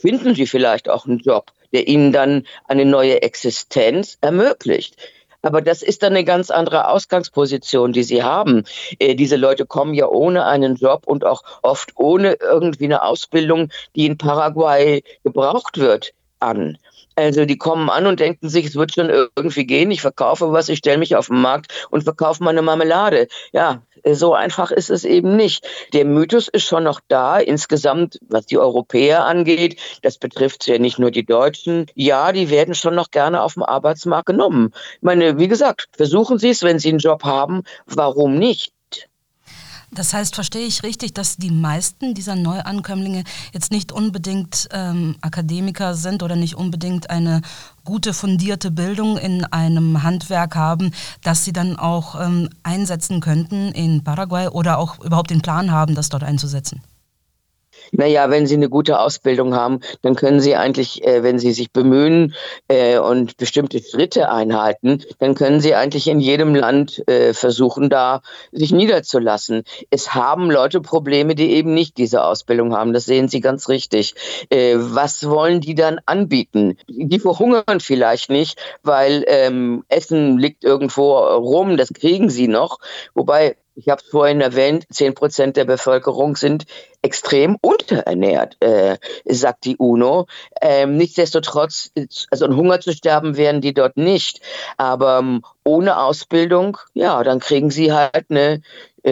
finden 0.01 0.35
Sie 0.35 0.47
vielleicht 0.47 0.89
auch 0.89 1.05
einen 1.05 1.19
Job, 1.19 1.51
der 1.71 1.87
Ihnen 1.87 2.11
dann 2.11 2.45
eine 2.67 2.85
neue 2.85 3.21
Existenz 3.21 4.17
ermöglicht. 4.21 4.97
Aber 5.43 5.61
das 5.61 5.83
ist 5.83 6.01
dann 6.01 6.13
eine 6.13 6.23
ganz 6.23 6.49
andere 6.49 6.87
Ausgangsposition, 6.87 7.91
die 7.93 8.03
sie 8.03 8.23
haben. 8.23 8.63
Äh, 8.97 9.13
diese 9.13 9.35
Leute 9.35 9.65
kommen 9.65 9.93
ja 9.93 10.07
ohne 10.07 10.45
einen 10.45 10.75
Job 10.75 11.03
und 11.05 11.25
auch 11.25 11.43
oft 11.61 11.91
ohne 11.95 12.37
irgendwie 12.41 12.85
eine 12.85 13.03
Ausbildung, 13.03 13.69
die 13.95 14.07
in 14.07 14.17
Paraguay 14.17 15.03
gebraucht 15.23 15.77
wird, 15.77 16.13
an. 16.39 16.77
Also 17.15 17.45
die 17.45 17.57
kommen 17.57 17.89
an 17.89 18.07
und 18.07 18.19
denken 18.19 18.49
sich, 18.49 18.65
es 18.65 18.75
wird 18.75 18.93
schon 18.93 19.09
irgendwie 19.09 19.65
gehen, 19.65 19.91
ich 19.91 20.01
verkaufe 20.01 20.51
was, 20.51 20.69
ich 20.69 20.79
stelle 20.79 20.97
mich 20.97 21.15
auf 21.15 21.27
den 21.27 21.41
Markt 21.41 21.87
und 21.89 22.03
verkaufe 22.03 22.43
meine 22.43 22.61
Marmelade. 22.61 23.27
Ja, 23.51 23.83
so 24.11 24.33
einfach 24.33 24.71
ist 24.71 24.89
es 24.89 25.05
eben 25.05 25.35
nicht. 25.35 25.67
Der 25.93 26.05
Mythos 26.05 26.47
ist 26.47 26.65
schon 26.65 26.83
noch 26.83 26.99
da, 27.07 27.39
insgesamt, 27.39 28.19
was 28.27 28.45
die 28.45 28.57
Europäer 28.57 29.25
angeht. 29.25 29.79
Das 30.01 30.17
betrifft 30.17 30.67
ja 30.67 30.77
nicht 30.77 30.99
nur 30.99 31.11
die 31.11 31.25
Deutschen. 31.25 31.85
Ja, 31.95 32.31
die 32.31 32.49
werden 32.49 32.75
schon 32.75 32.95
noch 32.95 33.11
gerne 33.11 33.41
auf 33.43 33.53
dem 33.53 33.63
Arbeitsmarkt 33.63 34.25
genommen. 34.25 34.71
Ich 34.95 35.03
meine, 35.03 35.37
wie 35.37 35.47
gesagt, 35.47 35.87
versuchen 35.95 36.37
Sie 36.39 36.49
es, 36.49 36.63
wenn 36.63 36.79
Sie 36.79 36.89
einen 36.89 36.99
Job 36.99 37.23
haben. 37.23 37.63
Warum 37.85 38.37
nicht? 38.37 38.73
Das 39.95 40.13
heißt, 40.13 40.33
verstehe 40.33 40.65
ich 40.65 40.83
richtig, 40.83 41.13
dass 41.13 41.37
die 41.37 41.51
meisten 41.51 42.13
dieser 42.13 42.35
Neuankömmlinge 42.35 43.23
jetzt 43.53 43.71
nicht 43.71 43.91
unbedingt 43.91 44.67
ähm, 44.71 45.15
Akademiker 45.21 45.93
sind 45.93 46.23
oder 46.23 46.35
nicht 46.35 46.55
unbedingt 46.55 47.09
eine 47.09 47.41
gute 47.83 48.13
fundierte 48.13 48.71
Bildung 48.71 49.17
in 49.17 49.45
einem 49.45 50.01
Handwerk 50.01 50.55
haben, 50.55 50.91
das 51.21 51.45
sie 51.45 51.53
dann 51.53 51.77
auch 51.77 52.19
ähm, 52.19 52.49
einsetzen 52.63 53.19
könnten 53.19 53.71
in 53.71 54.03
Paraguay 54.03 54.47
oder 54.47 54.79
auch 54.79 54.99
überhaupt 54.99 55.29
den 55.29 55.41
Plan 55.41 55.71
haben, 55.71 55.93
das 55.93 56.09
dort 56.09 56.23
einzusetzen? 56.23 56.81
Naja, 57.91 58.29
wenn 58.29 58.47
Sie 58.47 58.55
eine 58.55 58.69
gute 58.69 58.99
Ausbildung 58.99 59.55
haben, 59.55 59.79
dann 60.01 60.15
können 60.15 60.39
Sie 60.39 60.55
eigentlich, 60.55 61.05
äh, 61.05 61.23
wenn 61.23 61.39
Sie 61.39 61.51
sich 61.51 61.71
bemühen 61.71 62.33
äh, 62.67 62.97
und 62.97 63.37
bestimmte 63.37 63.81
Schritte 63.81 64.29
einhalten, 64.29 65.03
dann 65.19 65.35
können 65.35 65.59
Sie 65.59 65.75
eigentlich 65.75 66.07
in 66.07 66.19
jedem 66.19 66.55
Land 66.55 67.07
äh, 67.07 67.33
versuchen, 67.33 67.89
da 67.89 68.21
sich 68.51 68.71
niederzulassen. 68.71 69.63
Es 69.89 70.13
haben 70.13 70.49
Leute 70.49 70.81
Probleme, 70.81 71.35
die 71.35 71.51
eben 71.51 71.73
nicht 71.73 71.97
diese 71.97 72.23
Ausbildung 72.23 72.75
haben. 72.75 72.93
Das 72.93 73.05
sehen 73.05 73.27
Sie 73.27 73.41
ganz 73.41 73.69
richtig. 73.69 74.15
Äh, 74.49 74.75
was 74.77 75.27
wollen 75.27 75.61
die 75.61 75.75
dann 75.75 75.99
anbieten? 76.05 76.77
Die 76.87 77.19
verhungern 77.19 77.79
vielleicht 77.79 78.29
nicht, 78.29 78.59
weil 78.83 79.23
ähm, 79.27 79.83
Essen 79.87 80.37
liegt 80.37 80.63
irgendwo 80.63 81.17
rum, 81.17 81.77
das 81.77 81.93
kriegen 81.93 82.29
sie 82.29 82.47
noch. 82.47 82.79
Wobei 83.13 83.55
ich 83.75 83.89
habe 83.89 84.01
es 84.03 84.09
vorhin 84.09 84.41
erwähnt, 84.41 84.85
10 84.89 85.15
Prozent 85.15 85.57
der 85.57 85.65
Bevölkerung 85.65 86.35
sind 86.35 86.65
extrem 87.01 87.57
unterernährt, 87.61 88.57
äh, 88.61 88.97
sagt 89.25 89.65
die 89.65 89.77
UNO. 89.77 90.27
Ähm, 90.61 90.95
nichtsdestotrotz, 90.95 91.91
also 92.31 92.45
an 92.45 92.55
Hunger 92.55 92.79
zu 92.79 92.93
sterben 92.93 93.35
werden 93.35 93.61
die 93.61 93.73
dort 93.73 93.97
nicht. 93.97 94.41
Aber 94.77 95.19
ähm, 95.19 95.43
ohne 95.63 95.97
Ausbildung, 95.99 96.77
ja, 96.93 97.23
dann 97.23 97.39
kriegen 97.39 97.71
sie 97.71 97.91
halt 97.91 98.25
eine 98.29 98.61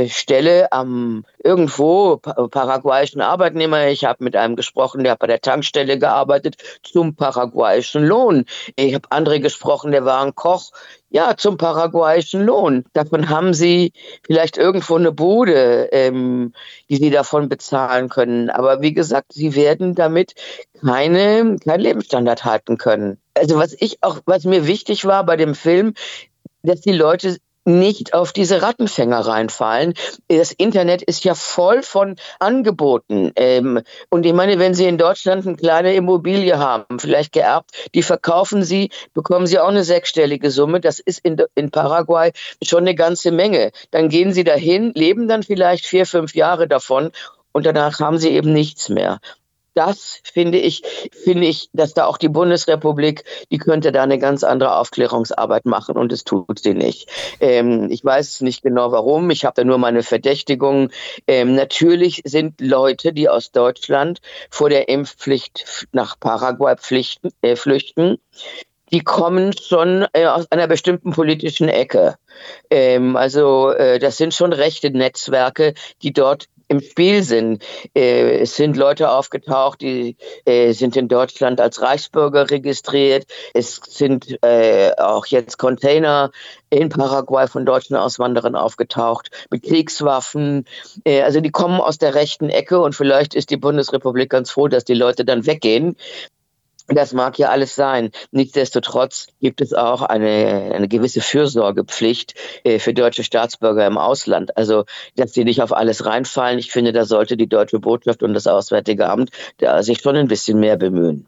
Stelle 0.07 0.71
am 0.71 1.25
irgendwo 1.43 2.17
paraguayischen 2.17 3.21
Arbeitnehmer. 3.21 3.87
Ich 3.87 4.05
habe 4.05 4.23
mit 4.23 4.35
einem 4.35 4.55
gesprochen, 4.55 5.03
der 5.03 5.13
hat 5.13 5.19
bei 5.19 5.27
der 5.27 5.41
Tankstelle 5.41 5.99
gearbeitet 5.99 6.55
zum 6.83 7.15
paraguayischen 7.15 8.05
Lohn. 8.05 8.45
Ich 8.77 8.93
habe 8.93 9.07
andere 9.09 9.39
gesprochen, 9.41 9.91
der 9.91 10.05
war 10.05 10.23
ein 10.23 10.35
Koch. 10.35 10.71
Ja, 11.09 11.35
zum 11.35 11.57
paraguayischen 11.57 12.45
Lohn. 12.45 12.85
Davon 12.93 13.27
haben 13.27 13.53
sie 13.53 13.91
vielleicht 14.25 14.57
irgendwo 14.57 14.95
eine 14.95 15.11
Bude, 15.11 15.89
ähm, 15.91 16.53
die 16.89 16.95
sie 16.95 17.09
davon 17.09 17.49
bezahlen 17.49 18.07
können. 18.07 18.49
Aber 18.49 18.81
wie 18.81 18.93
gesagt, 18.93 19.33
sie 19.33 19.53
werden 19.53 19.93
damit 19.93 20.35
keine, 20.79 21.57
keinen 21.57 21.81
Lebensstandard 21.81 22.45
halten 22.45 22.77
können. 22.77 23.17
Also 23.33 23.57
was 23.57 23.75
ich 23.77 24.01
auch, 24.01 24.19
was 24.25 24.45
mir 24.45 24.67
wichtig 24.67 25.03
war 25.03 25.25
bei 25.25 25.35
dem 25.35 25.53
Film, 25.53 25.95
dass 26.63 26.79
die 26.79 26.93
Leute 26.93 27.37
nicht 27.65 28.13
auf 28.13 28.33
diese 28.33 28.61
Rattenfänger 28.61 29.19
reinfallen. 29.19 29.93
Das 30.27 30.51
Internet 30.51 31.01
ist 31.01 31.23
ja 31.23 31.35
voll 31.35 31.83
von 31.83 32.15
Angeboten. 32.39 33.31
Ähm, 33.35 33.81
und 34.09 34.25
ich 34.25 34.33
meine, 34.33 34.59
wenn 34.59 34.73
Sie 34.73 34.85
in 34.85 34.97
Deutschland 34.97 35.45
eine 35.45 35.55
kleine 35.55 35.93
Immobilie 35.93 36.57
haben, 36.57 36.99
vielleicht 36.99 37.33
geerbt, 37.33 37.71
die 37.93 38.03
verkaufen 38.03 38.63
Sie, 38.63 38.89
bekommen 39.13 39.47
Sie 39.47 39.59
auch 39.59 39.69
eine 39.69 39.83
sechsstellige 39.83 40.49
Summe. 40.51 40.79
Das 40.79 40.99
ist 40.99 41.19
in, 41.19 41.41
in 41.55 41.71
Paraguay 41.71 42.31
schon 42.63 42.79
eine 42.79 42.95
ganze 42.95 43.31
Menge. 43.31 43.71
Dann 43.91 44.09
gehen 44.09 44.33
Sie 44.33 44.43
dahin, 44.43 44.91
leben 44.95 45.27
dann 45.27 45.43
vielleicht 45.43 45.85
vier, 45.85 46.05
fünf 46.05 46.35
Jahre 46.35 46.67
davon 46.67 47.11
und 47.51 47.65
danach 47.65 47.99
haben 47.99 48.17
sie 48.17 48.29
eben 48.29 48.53
nichts 48.53 48.89
mehr 48.89 49.19
das 49.73 50.19
finde 50.23 50.57
ich, 50.57 50.83
finde 51.23 51.47
ich, 51.47 51.69
dass 51.73 51.93
da 51.93 52.05
auch 52.05 52.17
die 52.17 52.29
Bundesrepublik, 52.29 53.23
die 53.51 53.57
könnte 53.57 53.91
da 53.91 54.03
eine 54.03 54.19
ganz 54.19 54.43
andere 54.43 54.75
Aufklärungsarbeit 54.77 55.65
machen 55.65 55.97
und 55.97 56.11
es 56.11 56.23
tut 56.23 56.59
sie 56.59 56.73
nicht. 56.73 57.09
Ähm, 57.39 57.89
ich 57.89 58.03
weiß 58.03 58.41
nicht 58.41 58.61
genau 58.63 58.91
warum, 58.91 59.29
ich 59.29 59.45
habe 59.45 59.55
da 59.55 59.63
nur 59.63 59.77
meine 59.77 60.03
Verdächtigungen. 60.03 60.91
Ähm, 61.27 61.55
natürlich 61.55 62.21
sind 62.25 62.59
Leute, 62.61 63.13
die 63.13 63.29
aus 63.29 63.51
Deutschland 63.51 64.19
vor 64.49 64.69
der 64.69 64.89
Impfpflicht 64.89 65.87
nach 65.91 66.19
Paraguay 66.19 66.75
pflichten, 66.75 67.29
äh, 67.41 67.55
flüchten, 67.55 68.17
die 68.91 69.01
kommen 69.01 69.53
schon 69.57 70.05
äh, 70.13 70.25
aus 70.25 70.51
einer 70.51 70.67
bestimmten 70.67 71.11
politischen 71.11 71.69
Ecke. 71.69 72.15
Ähm, 72.69 73.15
also 73.15 73.71
äh, 73.71 73.99
das 73.99 74.17
sind 74.17 74.33
schon 74.33 74.51
rechte 74.53 74.91
Netzwerke, 74.91 75.73
die 76.01 76.11
dort 76.11 76.47
im 76.71 76.79
Spiel 76.79 77.21
sind. 77.21 77.63
Äh, 77.93 78.39
es 78.39 78.55
sind 78.55 78.77
Leute 78.77 79.11
aufgetaucht, 79.11 79.81
die 79.81 80.15
äh, 80.45 80.71
sind 80.71 80.95
in 80.95 81.09
Deutschland 81.09 81.59
als 81.59 81.81
Reichsbürger 81.81 82.49
registriert. 82.49 83.25
Es 83.53 83.81
sind 83.89 84.41
äh, 84.41 84.93
auch 84.97 85.25
jetzt 85.25 85.57
Container 85.57 86.31
in 86.69 86.87
Paraguay 86.87 87.47
von 87.47 87.65
deutschen 87.65 87.97
Auswanderern 87.97 88.55
aufgetaucht 88.55 89.29
mit 89.49 89.63
Kriegswaffen. 89.63 90.63
Also 91.05 91.41
die 91.41 91.51
kommen 91.51 91.81
aus 91.81 91.97
der 91.97 92.15
rechten 92.15 92.49
Ecke 92.49 92.79
und 92.79 92.95
vielleicht 92.95 93.35
ist 93.35 93.49
die 93.49 93.57
Bundesrepublik 93.57 94.29
ganz 94.29 94.51
froh, 94.51 94.69
dass 94.69 94.85
die 94.85 94.93
Leute 94.93 95.25
dann 95.25 95.45
weggehen. 95.45 95.97
Das 96.93 97.13
mag 97.13 97.37
ja 97.39 97.49
alles 97.49 97.75
sein. 97.75 98.11
Nichtsdestotrotz 98.31 99.27
gibt 99.39 99.61
es 99.61 99.73
auch 99.73 100.01
eine, 100.01 100.71
eine 100.73 100.87
gewisse 100.87 101.21
Fürsorgepflicht 101.21 102.35
äh, 102.63 102.79
für 102.79 102.93
deutsche 102.93 103.23
Staatsbürger 103.23 103.85
im 103.87 103.97
Ausland. 103.97 104.57
Also, 104.57 104.85
dass 105.15 105.33
sie 105.33 105.43
nicht 105.43 105.61
auf 105.61 105.73
alles 105.73 106.05
reinfallen. 106.05 106.59
Ich 106.59 106.71
finde, 106.71 106.91
da 106.91 107.05
sollte 107.05 107.37
die 107.37 107.47
deutsche 107.47 107.79
Botschaft 107.79 108.23
und 108.23 108.33
das 108.33 108.47
Auswärtige 108.47 109.09
Amt 109.09 109.31
da 109.57 109.83
sich 109.83 110.01
schon 110.01 110.15
ein 110.15 110.27
bisschen 110.27 110.59
mehr 110.59 110.77
bemühen. 110.77 111.27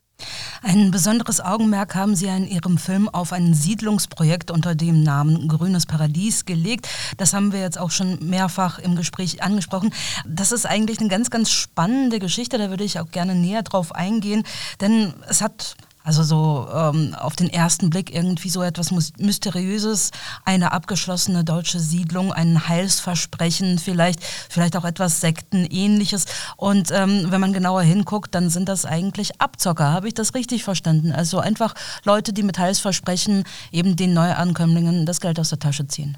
Ein 0.61 0.91
besonderes 0.91 1.41
Augenmerk 1.41 1.93
haben 1.93 2.15
Sie 2.15 2.27
in 2.27 2.47
Ihrem 2.47 2.77
Film 2.77 3.09
auf 3.09 3.33
ein 3.33 3.53
Siedlungsprojekt 3.53 4.49
unter 4.49 4.75
dem 4.75 5.03
Namen 5.03 5.49
Grünes 5.49 5.85
Paradies 5.85 6.45
gelegt. 6.45 6.87
Das 7.17 7.33
haben 7.33 7.51
wir 7.51 7.59
jetzt 7.59 7.77
auch 7.77 7.91
schon 7.91 8.17
mehrfach 8.21 8.79
im 8.79 8.95
Gespräch 8.95 9.43
angesprochen. 9.43 9.93
Das 10.25 10.53
ist 10.53 10.65
eigentlich 10.65 10.99
eine 10.99 11.09
ganz, 11.09 11.29
ganz 11.29 11.51
spannende 11.51 12.19
Geschichte. 12.19 12.57
Da 12.57 12.69
würde 12.69 12.85
ich 12.85 12.99
auch 12.99 13.11
gerne 13.11 13.35
näher 13.35 13.63
drauf 13.63 13.93
eingehen, 13.93 14.43
denn 14.79 15.13
es 15.27 15.41
hat 15.41 15.75
also 16.03 16.23
so 16.23 16.67
ähm, 16.73 17.15
auf 17.15 17.35
den 17.35 17.49
ersten 17.49 17.89
Blick 17.89 18.13
irgendwie 18.13 18.49
so 18.49 18.61
etwas 18.61 18.91
Mysteriöses, 19.17 20.11
eine 20.45 20.71
abgeschlossene 20.71 21.43
deutsche 21.43 21.79
Siedlung, 21.79 22.33
ein 22.33 22.67
Heilsversprechen, 22.67 23.79
vielleicht, 23.79 24.21
vielleicht 24.23 24.75
auch 24.75 24.85
etwas 24.85 25.21
Sektenähnliches. 25.21 26.25
Und 26.57 26.91
ähm, 26.91 27.27
wenn 27.29 27.41
man 27.41 27.53
genauer 27.53 27.83
hinguckt, 27.83 28.35
dann 28.35 28.49
sind 28.49 28.67
das 28.67 28.85
eigentlich 28.85 29.39
Abzocker. 29.39 29.93
Habe 29.93 30.07
ich 30.07 30.13
das 30.13 30.33
richtig 30.33 30.63
verstanden? 30.63 31.11
Also 31.13 31.39
einfach 31.39 31.73
Leute, 32.03 32.33
die 32.33 32.43
mit 32.43 32.59
Heilsversprechen 32.59 33.43
eben 33.71 33.95
den 33.95 34.13
Neuankömmlingen 34.13 35.05
das 35.05 35.21
Geld 35.21 35.39
aus 35.39 35.49
der 35.49 35.59
Tasche 35.59 35.87
ziehen. 35.87 36.17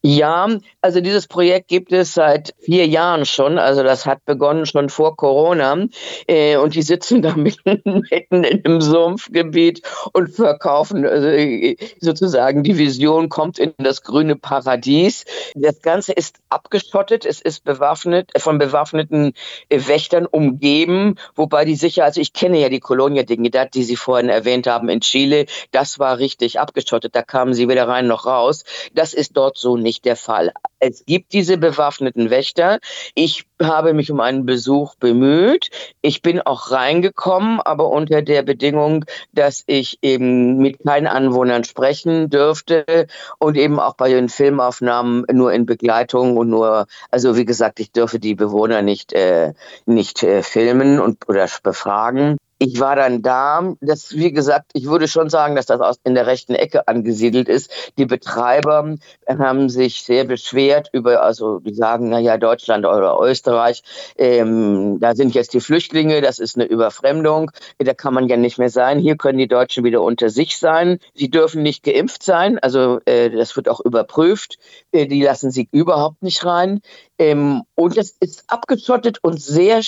Ja, 0.00 0.48
also 0.80 1.00
dieses 1.00 1.26
Projekt 1.26 1.66
gibt 1.66 1.92
es 1.92 2.14
seit 2.14 2.54
vier 2.60 2.86
Jahren 2.86 3.26
schon. 3.26 3.58
Also 3.58 3.82
das 3.82 4.06
hat 4.06 4.24
begonnen 4.24 4.64
schon 4.64 4.90
vor 4.90 5.16
Corona. 5.16 5.86
Äh, 6.28 6.56
und 6.56 6.76
die 6.76 6.82
sitzen 6.82 7.20
da 7.22 7.34
mitten, 7.34 8.04
in 8.30 8.44
einem 8.44 8.80
Sumpfgebiet 8.80 9.82
und 10.12 10.28
verkaufen 10.28 11.04
also, 11.04 11.26
äh, 11.26 11.76
sozusagen 12.00 12.62
die 12.62 12.78
Vision 12.78 13.28
kommt 13.28 13.58
in 13.58 13.74
das 13.78 14.02
grüne 14.02 14.36
Paradies. 14.36 15.24
Das 15.54 15.82
Ganze 15.82 16.12
ist 16.12 16.36
abgeschottet. 16.48 17.26
Es 17.26 17.40
ist 17.40 17.64
bewaffnet, 17.64 18.30
von 18.38 18.58
bewaffneten 18.58 19.32
äh, 19.68 19.80
Wächtern 19.88 20.26
umgeben, 20.26 21.16
wobei 21.34 21.64
die 21.64 21.74
sicher, 21.74 22.04
also 22.04 22.20
ich 22.20 22.32
kenne 22.32 22.60
ja 22.60 22.68
die 22.68 22.80
Colonia 22.80 23.24
Dignidad, 23.24 23.74
die 23.74 23.82
Sie 23.82 23.96
vorhin 23.96 24.28
erwähnt 24.28 24.68
haben 24.68 24.88
in 24.88 25.00
Chile. 25.00 25.46
Das 25.72 25.98
war 25.98 26.18
richtig 26.18 26.60
abgeschottet. 26.60 27.16
Da 27.16 27.22
kamen 27.22 27.52
sie 27.52 27.68
weder 27.68 27.88
rein 27.88 28.06
noch 28.06 28.26
raus. 28.26 28.64
Das 28.94 29.12
ist 29.12 29.36
dort 29.36 29.58
so 29.58 29.76
nicht 29.76 29.87
nicht 29.88 30.04
der 30.04 30.16
Fall. 30.16 30.52
Es 30.80 31.06
gibt 31.06 31.32
diese 31.32 31.56
bewaffneten 31.56 32.28
Wächter. 32.28 32.78
Ich 33.14 33.46
habe 33.60 33.94
mich 33.94 34.12
um 34.12 34.20
einen 34.20 34.44
Besuch 34.44 34.96
bemüht. 34.96 35.70
Ich 36.02 36.20
bin 36.20 36.42
auch 36.42 36.70
reingekommen, 36.70 37.58
aber 37.60 37.88
unter 37.88 38.20
der 38.20 38.42
Bedingung, 38.42 39.06
dass 39.32 39.64
ich 39.66 39.98
eben 40.02 40.58
mit 40.58 40.84
keinen 40.84 41.06
Anwohnern 41.06 41.64
sprechen 41.64 42.28
dürfte 42.28 43.06
und 43.38 43.56
eben 43.56 43.80
auch 43.80 43.94
bei 43.94 44.10
den 44.10 44.28
Filmaufnahmen 44.28 45.24
nur 45.32 45.54
in 45.54 45.64
Begleitung 45.64 46.36
und 46.36 46.50
nur, 46.50 46.86
also 47.10 47.34
wie 47.34 47.46
gesagt, 47.46 47.80
ich 47.80 47.90
dürfe 47.90 48.18
die 48.18 48.34
Bewohner 48.34 48.82
nicht, 48.82 49.14
äh, 49.14 49.54
nicht 49.86 50.22
äh, 50.22 50.42
filmen 50.42 51.00
und 51.00 51.26
oder 51.30 51.48
befragen 51.62 52.36
ich 52.58 52.80
war 52.80 52.96
dann 52.96 53.22
da. 53.22 53.74
Das, 53.80 54.14
wie 54.14 54.32
gesagt, 54.32 54.72
ich 54.74 54.86
würde 54.86 55.08
schon 55.08 55.30
sagen, 55.30 55.54
dass 55.56 55.66
das 55.66 55.80
aus, 55.80 55.96
in 56.04 56.14
der 56.14 56.26
rechten 56.26 56.54
Ecke 56.54 56.88
angesiedelt 56.88 57.48
ist. 57.48 57.70
Die 57.98 58.06
Betreiber 58.06 58.96
haben 59.28 59.68
sich 59.68 60.02
sehr 60.02 60.24
beschwert 60.24 60.90
über, 60.92 61.22
also 61.22 61.60
die 61.60 61.74
sagen, 61.74 62.08
naja, 62.08 62.36
Deutschland 62.36 62.84
oder 62.84 63.18
Österreich, 63.20 63.82
ähm, 64.16 64.98
da 65.00 65.14
sind 65.14 65.34
jetzt 65.34 65.54
die 65.54 65.60
Flüchtlinge, 65.60 66.20
das 66.20 66.38
ist 66.38 66.56
eine 66.56 66.64
Überfremdung, 66.64 67.50
da 67.78 67.94
kann 67.94 68.14
man 68.14 68.28
ja 68.28 68.36
nicht 68.36 68.58
mehr 68.58 68.70
sein. 68.70 68.98
Hier 68.98 69.16
können 69.16 69.38
die 69.38 69.48
Deutschen 69.48 69.84
wieder 69.84 70.02
unter 70.02 70.28
sich 70.28 70.58
sein. 70.58 70.98
Sie 71.14 71.30
dürfen 71.30 71.62
nicht 71.62 71.84
geimpft 71.84 72.22
sein, 72.22 72.58
also 72.58 73.00
äh, 73.04 73.30
das 73.30 73.56
wird 73.56 73.68
auch 73.68 73.80
überprüft. 73.80 74.58
Äh, 74.92 75.06
die 75.06 75.22
lassen 75.22 75.50
sie 75.50 75.68
überhaupt 75.70 76.22
nicht 76.22 76.44
rein. 76.44 76.80
Ähm, 77.18 77.62
und 77.74 77.96
es 77.96 78.16
ist 78.20 78.44
abgeschottet 78.48 79.18
und 79.22 79.40
sehr 79.40 79.82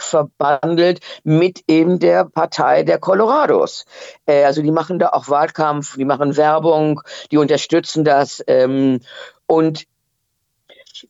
verbandelt 0.00 1.00
mit 1.24 1.62
eben 1.68 1.98
der 1.98 2.24
Partei 2.24 2.82
der 2.82 2.98
Colorados. 2.98 3.84
Äh, 4.26 4.44
also 4.44 4.62
die 4.62 4.70
machen 4.70 4.98
da 4.98 5.10
auch 5.10 5.28
Wahlkampf, 5.28 5.96
die 5.96 6.04
machen 6.04 6.36
Werbung, 6.36 7.00
die 7.30 7.38
unterstützen 7.38 8.04
das. 8.04 8.42
Ähm, 8.46 9.00
und 9.46 9.84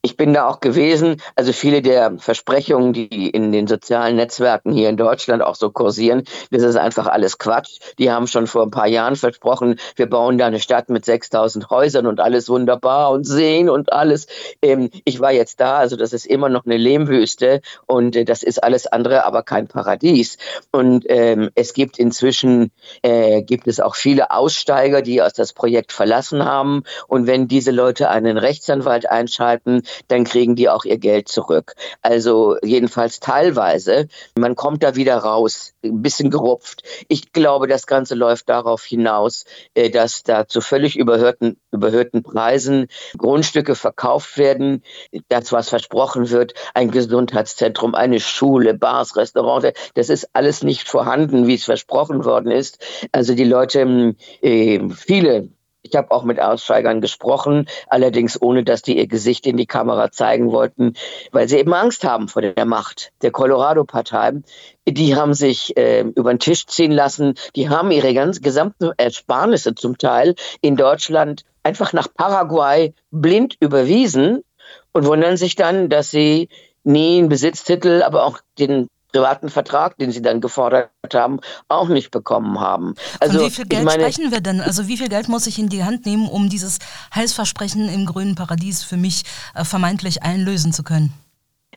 ich 0.03 0.17
bin 0.17 0.35
da 0.35 0.49
auch 0.49 0.61
gewesen. 0.61 1.21
Also 1.37 1.53
viele 1.53 1.83
der 1.83 2.19
Versprechungen, 2.19 2.93
die 2.93 3.31
in 3.31 3.53
den 3.53 3.67
sozialen 3.67 4.17
Netzwerken 4.17 4.73
hier 4.73 4.89
in 4.89 4.97
Deutschland 4.97 5.43
auch 5.43 5.55
so 5.55 5.71
kursieren, 5.71 6.25
das 6.51 6.63
ist 6.63 6.77
einfach 6.77 7.07
alles 7.07 7.39
Quatsch. 7.39 7.79
Die 7.99 8.11
haben 8.11 8.27
schon 8.27 8.47
vor 8.47 8.63
ein 8.63 8.71
paar 8.71 8.89
Jahren 8.89 9.17
versprochen, 9.17 9.79
wir 9.97 10.09
bauen 10.09 10.39
da 10.39 10.47
eine 10.47 10.61
Stadt 10.61 10.89
mit 10.89 11.05
6000 11.05 11.71
Häusern 11.71 12.07
und 12.07 12.21
alles 12.21 12.49
wunderbar 12.49 13.11
und 13.11 13.25
Seen 13.25 13.69
und 13.71 13.93
alles. 13.93 14.27
Ähm, 14.63 14.91
ich 15.05 15.21
war 15.21 15.33
jetzt 15.33 15.61
da, 15.61 15.79
also 15.79 15.97
das 15.97 16.13
ist 16.13 16.27
immer 16.27 16.49
noch 16.49 16.65
eine 16.65 16.77
Lehmwüste 16.77 17.61
und 17.87 18.17
äh, 18.17 18.25
das 18.25 18.43
ist 18.43 18.63
alles 18.63 18.87
andere, 18.87 19.25
aber 19.25 19.43
kein 19.43 19.69
Paradies. 19.69 20.39
Und 20.73 21.05
ähm, 21.09 21.51
es 21.55 21.73
gibt 21.73 21.99
inzwischen, 21.99 22.71
äh, 23.03 23.43
gibt 23.43 23.67
es 23.67 23.81
auch 23.81 23.95
viele 23.95 24.31
Aussteiger, 24.31 25.03
die 25.03 25.23
aus 25.23 25.33
das 25.33 25.53
Projekt 25.53 25.93
verlassen 25.93 26.45
haben. 26.45 26.83
Und 27.07 27.27
wenn 27.27 27.49
diese 27.49 27.71
Leute 27.71 28.11
einen 28.11 28.39
Rechtsanwalt 28.39 29.09
einschalten, 29.09 29.78
dann 30.09 30.25
kriegen 30.25 30.57
die 30.57 30.69
auch 30.69 30.85
ihr 30.85 30.99
Geld 30.99 31.29
zurück. 31.29 31.75
Also 32.03 32.57
jedenfalls 32.63 33.21
teilweise. 33.21 34.09
Man 34.37 34.55
kommt 34.55 34.83
da 34.83 34.95
wieder 34.95 35.17
raus, 35.17 35.75
ein 35.85 36.03
bisschen 36.03 36.31
gerupft. 36.31 36.83
Ich 37.09 37.33
glaube, 37.33 37.67
das 37.67 37.87
Ganze 37.87 38.15
läuft 38.15 38.49
darauf 38.49 38.85
hinaus, 38.85 39.45
äh, 39.75 39.91
dass 39.91 40.23
da 40.23 40.47
zu 40.47 40.61
völlig 40.61 40.97
überhörten, 40.97 41.59
überhörten 41.73 42.23
Preisen 42.23 42.87
Grundstücke 43.17 43.75
verkauft 43.75 44.39
werden. 44.39 44.83
Das, 45.29 45.53
was 45.53 45.69
versprochen 45.69 46.31
wird, 46.31 46.55
ein 46.75 46.91
Gesundheitszentrum, 46.91 47.95
eine 47.95 48.21
Schule, 48.21 48.75
Bars, 48.75 49.17
Restaurants, 49.17 49.69
das 49.95 50.09
ist 50.09 50.31
alles 50.33 50.63
nicht 50.63 50.89
vorhanden, 50.89 51.47
wie 51.47 51.55
es 51.55 51.65
versprochen 51.65 52.25
worden 52.25 52.51
ist. 52.51 52.79
Also 53.13 53.35
die 53.35 53.45
Leute, 53.45 54.15
äh, 54.43 54.89
viele 54.91 55.49
ich 55.89 55.97
habe 55.97 56.11
auch 56.11 56.25
mit 56.25 56.41
Aussteigern 56.41 57.01
gesprochen, 57.01 57.67
allerdings 57.89 58.41
ohne, 58.41 58.63
dass 58.63 58.83
die 58.83 58.99
ihr 58.99 59.07
Gesicht 59.07 59.47
in 59.47 59.57
die 59.57 59.67
Kamera 59.67 60.11
zeigen 60.11 60.53
wollten, 60.53 60.95
weil 61.33 61.49
sie 61.49 61.59
eben 61.59 61.73
Angst 61.73 62.05
haben 62.05 62.29
vor 62.29 62.43
der 62.43 62.67
Macht 62.67 63.13
der 63.23 63.31
Colorado-Partei. 63.31 64.43
Die 64.87 65.17
haben 65.17 65.35
sich 65.35 65.77
äh, 65.77 66.01
über 66.01 66.33
den 66.33 66.39
Tisch 66.39 66.67
ziehen 66.67 66.93
lassen, 66.93 67.35
die 67.57 67.69
haben 67.71 67.91
ihre 67.91 68.13
ganz 68.15 68.41
gesamten 68.41 68.91
Ersparnisse 68.97 69.75
zum 69.75 69.97
Teil 69.97 70.35
in 70.61 70.77
Deutschland 70.77 71.45
einfach 71.63 71.93
nach 71.93 72.09
Paraguay 72.13 72.95
blind 73.11 73.57
überwiesen 73.61 74.45
und 74.93 75.07
wundern 75.07 75.37
sich 75.37 75.57
dann, 75.57 75.89
dass 75.89 76.11
sie 76.11 76.49
nie 76.85 77.19
einen 77.19 77.29
Besitztitel, 77.29 78.03
aber 78.03 78.25
auch 78.25 78.41
den 78.59 78.89
privaten 79.13 79.49
Vertrag, 79.49 79.97
den 79.99 80.13
sie 80.13 80.23
dann 80.23 80.41
gefordert 80.41 80.91
haben, 81.15 81.41
auch 81.69 81.89
nicht 81.89 82.11
bekommen 82.11 82.61
haben. 82.61 82.95
Also 83.21 83.39
Von 83.39 83.47
wie 83.47 83.51
viel 83.51 83.67
Geld 83.67 83.85
meine, 83.85 84.03
sprechen 84.03 84.31
wir 84.31 84.41
denn? 84.41 84.61
Also 84.61 84.89
wie 84.89 84.97
viel 84.97 85.09
Geld 85.09 85.29
muss 85.29 85.47
ich 85.47 85.59
in 85.59 85.69
die 85.69 85.85
Hand 85.85 86.07
nehmen, 86.07 86.29
um 86.29 86.49
dieses 86.49 86.79
Heilsversprechen 87.15 87.89
im 87.89 88.07
grünen 88.07 88.35
Paradies 88.35 88.83
für 88.83 88.97
mich 88.97 89.25
äh, 89.55 89.65
vermeintlich 89.65 90.23
einlösen 90.23 90.73
zu 90.73 90.83
können? 90.83 91.13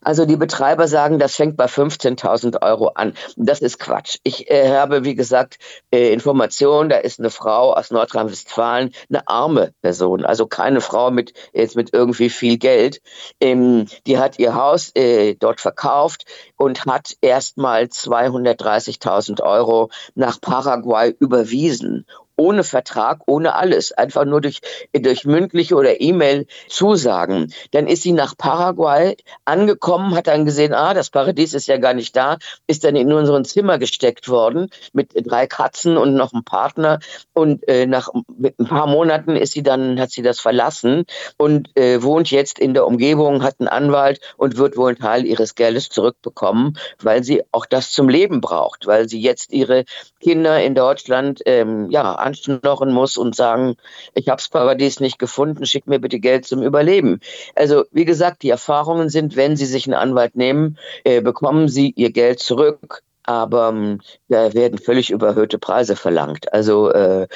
Also 0.03 0.25
die 0.25 0.35
Betreiber 0.35 0.87
sagen, 0.87 1.19
das 1.19 1.35
fängt 1.35 1.57
bei 1.57 1.65
15.000 1.65 2.63
Euro 2.63 2.87
an. 2.95 3.13
Das 3.35 3.59
ist 3.59 3.77
Quatsch. 3.77 4.17
Ich 4.23 4.49
äh, 4.49 4.69
habe, 4.75 5.03
wie 5.03 5.13
gesagt, 5.13 5.59
äh, 5.93 6.11
Informationen, 6.11 6.89
da 6.89 6.97
ist 6.97 7.19
eine 7.19 7.29
Frau 7.29 7.73
aus 7.73 7.91
Nordrhein-Westfalen, 7.91 8.93
eine 9.09 9.27
arme 9.27 9.73
Person, 9.81 10.25
also 10.25 10.47
keine 10.47 10.81
Frau 10.81 11.11
mit 11.11 11.33
jetzt 11.53 11.75
mit 11.75 11.93
irgendwie 11.93 12.29
viel 12.29 12.57
Geld. 12.57 13.01
Ähm, 13.39 13.85
die 14.07 14.17
hat 14.17 14.39
ihr 14.39 14.55
Haus 14.55 14.91
äh, 14.95 15.35
dort 15.35 15.61
verkauft 15.61 16.25
und 16.57 16.85
hat 16.87 17.15
erstmal 17.21 17.83
230.000 17.83 19.43
Euro 19.43 19.91
nach 20.15 20.41
Paraguay 20.41 21.15
überwiesen 21.19 22.07
ohne 22.41 22.63
Vertrag, 22.63 23.21
ohne 23.27 23.53
alles, 23.53 23.91
einfach 23.91 24.25
nur 24.25 24.41
durch, 24.41 24.61
durch 24.93 25.25
mündliche 25.25 25.75
oder 25.75 26.01
E-Mail 26.01 26.47
Zusagen. 26.67 27.53
Dann 27.71 27.87
ist 27.87 28.01
sie 28.01 28.13
nach 28.13 28.35
Paraguay 28.35 29.15
angekommen, 29.45 30.15
hat 30.15 30.27
dann 30.27 30.45
gesehen, 30.45 30.73
ah, 30.73 30.95
das 30.95 31.11
Paradies 31.11 31.53
ist 31.53 31.67
ja 31.67 31.77
gar 31.77 31.93
nicht 31.93 32.15
da, 32.15 32.37
ist 32.65 32.83
dann 32.83 32.95
in 32.95 33.13
unserem 33.13 33.45
Zimmer 33.45 33.77
gesteckt 33.77 34.27
worden 34.27 34.69
mit 34.91 35.11
drei 35.13 35.45
Katzen 35.45 35.97
und 35.97 36.15
noch 36.15 36.33
einem 36.33 36.43
Partner. 36.43 36.99
Und 37.33 37.67
äh, 37.67 37.85
nach 37.85 38.09
ein 38.09 38.65
paar 38.65 38.87
Monaten 38.87 39.35
ist 39.35 39.53
sie 39.53 39.63
dann, 39.63 39.99
hat 39.99 40.09
sie 40.09 40.23
das 40.23 40.39
verlassen 40.39 41.05
und 41.37 41.69
äh, 41.77 42.01
wohnt 42.01 42.31
jetzt 42.31 42.57
in 42.57 42.73
der 42.73 42.87
Umgebung, 42.87 43.43
hat 43.43 43.59
einen 43.59 43.67
Anwalt 43.67 44.19
und 44.37 44.57
wird 44.57 44.77
wohl 44.77 44.89
einen 44.89 44.99
Teil 44.99 45.25
ihres 45.25 45.53
Geldes 45.53 45.89
zurückbekommen, 45.89 46.77
weil 46.99 47.23
sie 47.23 47.43
auch 47.51 47.67
das 47.67 47.91
zum 47.91 48.09
Leben 48.09 48.41
braucht, 48.41 48.87
weil 48.87 49.07
sie 49.07 49.21
jetzt 49.21 49.53
ihre 49.53 49.85
Kinder 50.19 50.61
in 50.63 50.73
Deutschland 50.73 51.41
ähm, 51.45 51.91
ja 51.91 52.15
anschnorren 52.31 52.91
muss 52.91 53.17
und 53.17 53.35
sagen, 53.35 53.75
ich 54.13 54.27
habe 54.29 54.37
das 54.37 54.49
Paradies 54.49 54.99
nicht 54.99 55.19
gefunden, 55.19 55.65
schick 55.65 55.87
mir 55.87 55.99
bitte 55.99 56.19
Geld 56.19 56.45
zum 56.45 56.63
Überleben. 56.63 57.19
Also 57.55 57.85
wie 57.91 58.05
gesagt, 58.05 58.43
die 58.43 58.49
Erfahrungen 58.49 59.09
sind, 59.09 59.35
wenn 59.35 59.55
Sie 59.55 59.65
sich 59.65 59.85
einen 59.85 59.95
Anwalt 59.95 60.35
nehmen, 60.35 60.77
äh, 61.03 61.21
bekommen 61.21 61.67
Sie 61.67 61.91
Ihr 61.95 62.11
Geld 62.11 62.39
zurück 62.39 63.03
aber 63.23 63.69
ähm, 63.69 63.99
da 64.29 64.51
werden 64.53 64.79
völlig 64.79 65.11
überhöhte 65.11 65.59
Preise 65.59 65.95
verlangt. 65.95 66.51
Also 66.53 66.89
äh, 66.89 67.27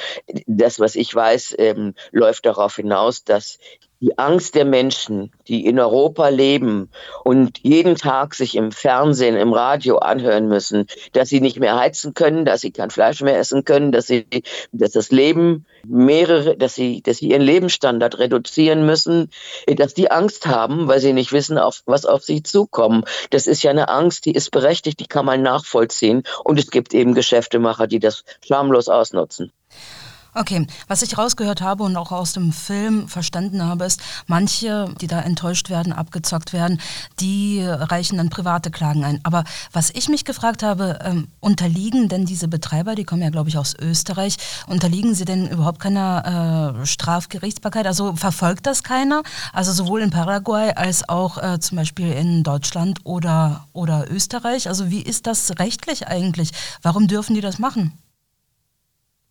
das, 0.48 0.80
was 0.80 0.96
ich 0.96 1.14
weiß, 1.14 1.54
ähm, 1.58 1.94
läuft 2.10 2.44
darauf 2.44 2.74
hinaus, 2.74 3.22
dass 3.22 3.58
die 4.00 4.18
Angst 4.18 4.54
der 4.54 4.64
Menschen, 4.64 5.32
die 5.48 5.64
in 5.64 5.78
Europa 5.78 6.28
leben 6.28 6.90
und 7.24 7.58
jeden 7.62 7.96
Tag 7.96 8.34
sich 8.34 8.54
im 8.54 8.72
Fernsehen, 8.72 9.36
im 9.36 9.52
Radio 9.52 9.98
anhören 9.98 10.48
müssen, 10.48 10.86
dass 11.12 11.28
sie 11.28 11.40
nicht 11.40 11.58
mehr 11.58 11.76
heizen 11.76 12.14
können, 12.14 12.44
dass 12.44 12.60
sie 12.60 12.72
kein 12.72 12.90
Fleisch 12.90 13.22
mehr 13.22 13.38
essen 13.38 13.64
können, 13.64 13.92
dass 13.92 14.06
sie, 14.06 14.26
dass 14.72 14.92
das 14.92 15.10
Leben 15.10 15.66
mehrere, 15.86 16.56
dass 16.56 16.74
sie, 16.74 17.02
dass 17.02 17.18
sie 17.18 17.30
ihren 17.30 17.42
Lebensstandard 17.42 18.18
reduzieren 18.18 18.84
müssen, 18.84 19.30
dass 19.66 19.94
die 19.94 20.10
Angst 20.10 20.46
haben, 20.46 20.88
weil 20.88 21.00
sie 21.00 21.12
nicht 21.12 21.32
wissen, 21.32 21.58
auf, 21.58 21.82
was 21.86 22.04
auf 22.04 22.22
sie 22.22 22.42
zukommt. 22.42 23.08
Das 23.30 23.46
ist 23.46 23.62
ja 23.62 23.70
eine 23.70 23.88
Angst, 23.88 24.26
die 24.26 24.32
ist 24.32 24.50
berechtigt, 24.50 25.00
die 25.00 25.06
kann 25.06 25.24
man 25.24 25.42
nachvollziehen. 25.42 26.22
Und 26.44 26.58
es 26.58 26.70
gibt 26.70 26.92
eben 26.94 27.14
Geschäftemacher, 27.14 27.86
die 27.86 27.98
das 27.98 28.24
schamlos 28.44 28.88
ausnutzen. 28.88 29.52
Okay, 30.38 30.66
was 30.86 31.00
ich 31.00 31.16
rausgehört 31.16 31.62
habe 31.62 31.82
und 31.82 31.96
auch 31.96 32.12
aus 32.12 32.34
dem 32.34 32.52
Film 32.52 33.08
verstanden 33.08 33.64
habe, 33.64 33.86
ist, 33.86 34.02
manche, 34.26 34.94
die 35.00 35.06
da 35.06 35.20
enttäuscht 35.20 35.70
werden, 35.70 35.94
abgezockt 35.94 36.52
werden, 36.52 36.78
die 37.20 37.64
reichen 37.64 38.18
dann 38.18 38.28
private 38.28 38.70
Klagen 38.70 39.02
ein. 39.02 39.18
Aber 39.22 39.44
was 39.72 39.88
ich 39.88 40.10
mich 40.10 40.26
gefragt 40.26 40.62
habe, 40.62 40.98
ähm, 41.02 41.28
unterliegen 41.40 42.10
denn 42.10 42.26
diese 42.26 42.48
Betreiber, 42.48 42.96
die 42.96 43.04
kommen 43.04 43.22
ja, 43.22 43.30
glaube 43.30 43.48
ich, 43.48 43.56
aus 43.56 43.74
Österreich, 43.80 44.36
unterliegen 44.66 45.14
sie 45.14 45.24
denn 45.24 45.48
überhaupt 45.48 45.80
keiner 45.80 46.74
äh, 46.82 46.84
Strafgerichtsbarkeit? 46.86 47.86
Also 47.86 48.14
verfolgt 48.14 48.66
das 48.66 48.82
keiner? 48.82 49.22
Also 49.54 49.72
sowohl 49.72 50.02
in 50.02 50.10
Paraguay 50.10 50.74
als 50.74 51.08
auch 51.08 51.42
äh, 51.42 51.60
zum 51.60 51.76
Beispiel 51.76 52.12
in 52.12 52.42
Deutschland 52.42 52.98
oder, 53.04 53.66
oder 53.72 54.10
Österreich? 54.10 54.68
Also 54.68 54.90
wie 54.90 55.00
ist 55.00 55.26
das 55.26 55.58
rechtlich 55.58 56.08
eigentlich? 56.08 56.50
Warum 56.82 57.06
dürfen 57.06 57.34
die 57.34 57.40
das 57.40 57.58
machen? 57.58 57.98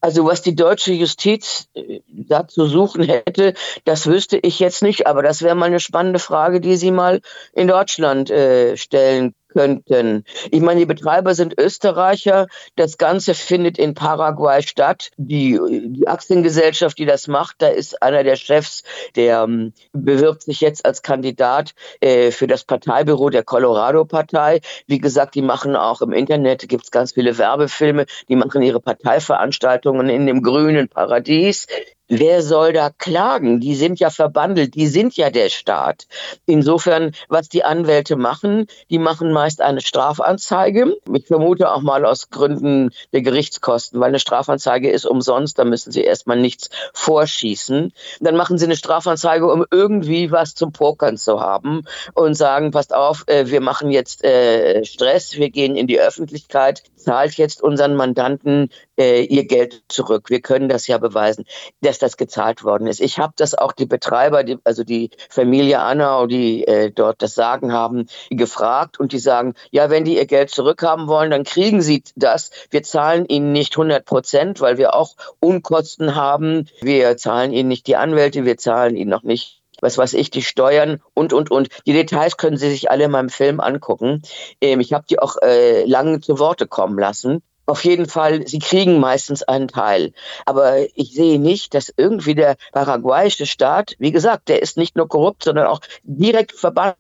Also 0.02 0.26
was 0.26 0.42
die 0.42 0.56
deutsche 0.56 0.94
Justiz 0.94 1.68
äh, 1.74 2.02
da 2.08 2.48
zu 2.48 2.68
suchen 2.68 3.04
hätte, 3.04 3.54
das 3.86 4.08
wüsste 4.08 4.38
ich 4.38 4.60
jetzt 4.60 4.84
nicht, 4.84 5.08
aber 5.08 5.24
das 5.24 5.42
wäre 5.42 5.56
mal 5.56 5.66
eine 5.66 5.80
spannende 5.80 6.20
Frage, 6.20 6.62
die 6.62 6.76
Sie 6.76 6.92
mal 6.92 7.22
in 7.54 7.68
Deutschland 7.68 8.30
äh, 8.30 8.78
stellen 8.78 9.34
könnten. 9.56 10.26
Ich 10.52 10.62
meine, 10.62 10.82
die 10.82 10.86
Betreiber 10.86 11.34
sind 11.34 11.58
Österreicher. 11.58 12.48
Das 12.76 12.98
Ganze 12.98 13.34
findet 13.34 13.78
in 13.78 13.94
Paraguay 13.94 14.62
statt. 14.62 15.12
Die, 15.16 15.58
die 15.70 16.08
Aktiengesellschaft, 16.08 16.98
die 16.98 17.06
das 17.06 17.28
macht, 17.28 17.62
da 17.62 17.68
ist 17.68 18.02
einer 18.02 18.24
der 18.24 18.36
Chefs, 18.36 18.84
der 19.16 19.44
ähm, 19.44 19.72
bewirbt 19.94 20.44
sich 20.44 20.60
jetzt 20.60 20.86
als 20.86 21.02
Kandidat 21.02 21.74
äh, 22.02 22.32
für 22.32 22.48
das 22.48 22.66
Parteibüro 22.66 23.30
der 23.30 23.44
Colorado-Partei. 23.44 24.60
Wie 24.88 25.00
gesagt, 25.00 25.36
die 25.36 25.42
machen 25.42 25.76
auch 25.78 26.02
im 26.02 26.12
Internet, 26.12 26.68
gibt 26.68 26.84
es 26.84 26.92
ganz 26.92 27.14
viele 27.14 27.38
Werbefilme, 27.38 28.06
die 28.28 28.36
machen 28.36 28.62
ihre 28.62 28.82
Parteiveranstaltungen 28.82 30.10
in 30.10 30.26
dem 30.26 30.42
grünen 30.42 30.90
Paradies. 30.90 31.68
Wer 32.08 32.44
soll 32.44 32.72
da 32.72 32.92
klagen? 32.92 33.60
Die 33.60 33.74
sind 33.74 34.00
ja 34.00 34.12
verbandelt, 34.12 34.76
die 34.76 34.86
sind 34.86 35.18
ja 35.18 35.32
der 35.32 35.50
Staat. 35.50 36.06
Insofern, 36.46 37.16
was 37.30 37.50
die 37.50 37.64
Anwälte 37.64 38.16
machen, 38.16 38.68
die 38.92 39.00
machen 39.00 39.32
meist 39.32 39.60
eine 39.60 39.82
Strafanzeige. 39.82 40.98
Ich 41.12 41.26
vermute 41.26 41.72
auch 41.72 41.82
mal 41.82 42.06
aus 42.06 42.30
Gründen 42.30 42.92
der 43.12 43.24
Gerichtskosten, 43.24 44.00
weil 44.00 44.10
eine 44.10 44.20
Strafanzeige 44.20 44.92
ist 44.92 45.08
umsonst, 45.08 45.58
da 45.58 45.64
müssen 45.64 45.92
sie 45.92 46.04
erstmal 46.04 46.40
nichts 46.40 46.70
vorschießen. 46.94 47.92
Dann 48.20 48.36
machen 48.36 48.60
sie 48.60 48.66
eine 48.66 48.76
Strafanzeige, 48.76 49.52
um 49.52 49.66
irgendwie 49.72 50.32
was 50.32 50.54
zum 50.54 50.72
Pokern 50.72 51.18
zu 51.18 51.42
haben 51.42 51.86
und 52.14 52.36
sagen, 52.36 52.70
passt 52.70 52.94
auf, 52.94 53.24
äh, 53.28 53.48
wir 53.48 53.62
machen 53.62 53.90
jetzt 53.90 54.24
äh, 54.24 54.86
Stress, 54.86 55.38
wir 55.38 55.50
gehen 55.50 55.76
in 55.76 55.88
die 55.88 56.00
Öffentlichkeit, 56.00 56.84
zahlt 56.96 57.34
jetzt 57.34 57.64
unseren 57.64 57.96
Mandanten 57.96 58.70
äh, 58.98 59.24
ihr 59.24 59.46
Geld 59.46 59.84
zurück. 59.88 60.30
Wir 60.30 60.42
können 60.42 60.70
das 60.70 60.88
ja 60.88 60.98
beweisen, 60.98 61.46
dass 61.82 62.00
das 62.00 62.18
gezahlt 62.18 62.64
worden 62.64 62.88
ist. 62.88 63.02
Ich 63.02 63.20
habe 63.20 63.34
das 63.36 63.56
auch 63.56 63.72
die 63.72 63.86
Betreiber, 63.86 64.44
die, 64.44 64.58
also 64.64 64.84
die 64.84 65.12
Familie 65.30 65.80
Anna, 65.80 66.26
die 66.28 66.66
äh, 66.68 66.92
dort 66.92 67.22
das 67.22 67.36
Sagen 67.36 67.72
haben, 67.72 68.08
gefragt 68.30 69.00
und 69.00 69.12
die 69.12 69.20
sagen, 69.20 69.54
ja, 69.72 69.90
wenn 69.90 70.06
die 70.06 70.16
ihr 70.16 70.26
Geld 70.26 70.50
zurückhaben 70.50 71.08
wollen, 71.08 71.32
dann 71.32 71.44
kriegen 71.44 71.82
sie 71.82 72.04
das. 72.16 72.52
Wir 72.70 72.84
zahlen 72.84 73.26
ihnen 73.26 73.52
nicht 73.52 73.74
100 73.74 74.06
Prozent, 74.06 74.62
weil 74.62 74.78
wir 74.78 74.96
auch 74.96 75.16
Unkosten 75.40 76.16
haben. 76.16 76.68
Wir 76.82 77.18
zahlen 77.18 77.52
ihnen 77.52 77.70
nicht 77.70 77.88
die 77.88 77.96
Anwälte, 77.96 78.46
wir 78.46 78.58
zahlen 78.58 78.96
ihnen 78.96 79.10
noch 79.10 79.24
nicht 79.24 79.62
was 79.82 79.98
weiß 79.98 80.14
ich, 80.14 80.32
die 80.32 80.42
Steuern 80.42 81.02
und, 81.14 81.34
und, 81.34 81.52
und. 81.52 81.68
Die 81.86 81.94
Details 81.94 82.38
können 82.38 82.58
Sie 82.58 82.70
sich 82.70 82.90
alle 82.90 83.06
in 83.06 83.12
meinem 83.12 83.30
Film 83.30 83.60
angucken. 83.60 84.22
Ähm, 84.62 84.80
ich 84.80 84.94
habe 84.94 85.06
die 85.10 85.20
auch 85.20 85.36
äh, 85.42 85.86
lange 85.86 86.22
zu 86.22 86.40
Worte 86.40 86.66
kommen 86.66 86.98
lassen. 86.98 87.44
Auf 87.66 87.84
jeden 87.84 88.08
Fall, 88.08 88.48
sie 88.48 88.60
kriegen 88.60 89.00
meistens 89.00 89.44
einen 89.44 89.68
Teil. 89.68 90.14
Aber 90.46 90.78
ich 90.96 91.14
sehe 91.14 91.40
nicht, 91.40 91.74
dass 91.74 91.94
irgendwie 91.96 92.36
der 92.36 92.58
paraguayische 92.72 93.46
Staat, 93.46 93.96
wie 93.98 94.12
gesagt, 94.12 94.50
der 94.50 94.62
ist 94.62 94.78
nicht 94.78 94.96
nur 94.96 95.08
korrupt, 95.08 95.44
sondern 95.44 95.68
auch 95.68 95.82
direkt 96.04 96.52
verbannt 96.52 96.98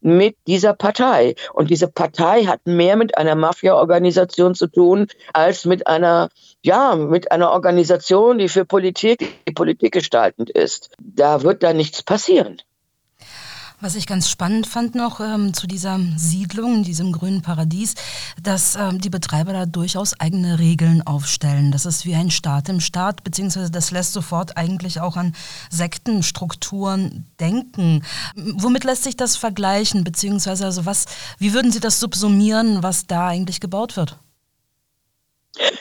mit 0.00 0.36
dieser 0.46 0.74
Partei. 0.74 1.34
Und 1.52 1.70
diese 1.70 1.88
Partei 1.88 2.44
hat 2.44 2.60
mehr 2.66 2.96
mit 2.96 3.18
einer 3.18 3.34
Mafia-Organisation 3.34 4.54
zu 4.54 4.68
tun, 4.68 5.08
als 5.32 5.64
mit 5.64 5.86
einer, 5.88 6.28
ja, 6.62 6.94
mit 6.94 7.32
einer 7.32 7.50
Organisation, 7.50 8.38
die 8.38 8.48
für 8.48 8.64
Politik, 8.64 9.44
die 9.48 9.52
Politik 9.52 9.92
gestaltend 9.92 10.50
ist. 10.50 10.90
Da 11.00 11.42
wird 11.42 11.64
da 11.64 11.72
nichts 11.72 12.02
passieren. 12.02 12.62
Was 13.82 13.96
ich 13.96 14.06
ganz 14.06 14.30
spannend 14.30 14.68
fand 14.68 14.94
noch 14.94 15.18
ähm, 15.18 15.54
zu 15.54 15.66
dieser 15.66 15.98
Siedlung, 16.16 16.84
diesem 16.84 17.10
grünen 17.10 17.42
Paradies, 17.42 17.96
dass 18.40 18.76
ähm, 18.76 19.00
die 19.00 19.10
Betreiber 19.10 19.52
da 19.52 19.66
durchaus 19.66 20.20
eigene 20.20 20.60
Regeln 20.60 21.04
aufstellen. 21.04 21.72
Das 21.72 21.84
ist 21.84 22.06
wie 22.06 22.14
ein 22.14 22.30
Staat 22.30 22.68
im 22.68 22.78
Staat, 22.78 23.24
beziehungsweise 23.24 23.72
das 23.72 23.90
lässt 23.90 24.12
sofort 24.12 24.56
eigentlich 24.56 25.00
auch 25.00 25.16
an 25.16 25.34
Sektenstrukturen 25.68 27.26
denken. 27.40 28.04
Womit 28.36 28.84
lässt 28.84 29.02
sich 29.02 29.16
das 29.16 29.36
vergleichen, 29.36 30.04
beziehungsweise 30.04 30.64
also 30.64 30.86
was, 30.86 31.06
wie 31.38 31.52
würden 31.52 31.72
Sie 31.72 31.80
das 31.80 31.98
subsumieren, 31.98 32.84
was 32.84 33.08
da 33.08 33.26
eigentlich 33.26 33.58
gebaut 33.58 33.96
wird? 33.96 34.16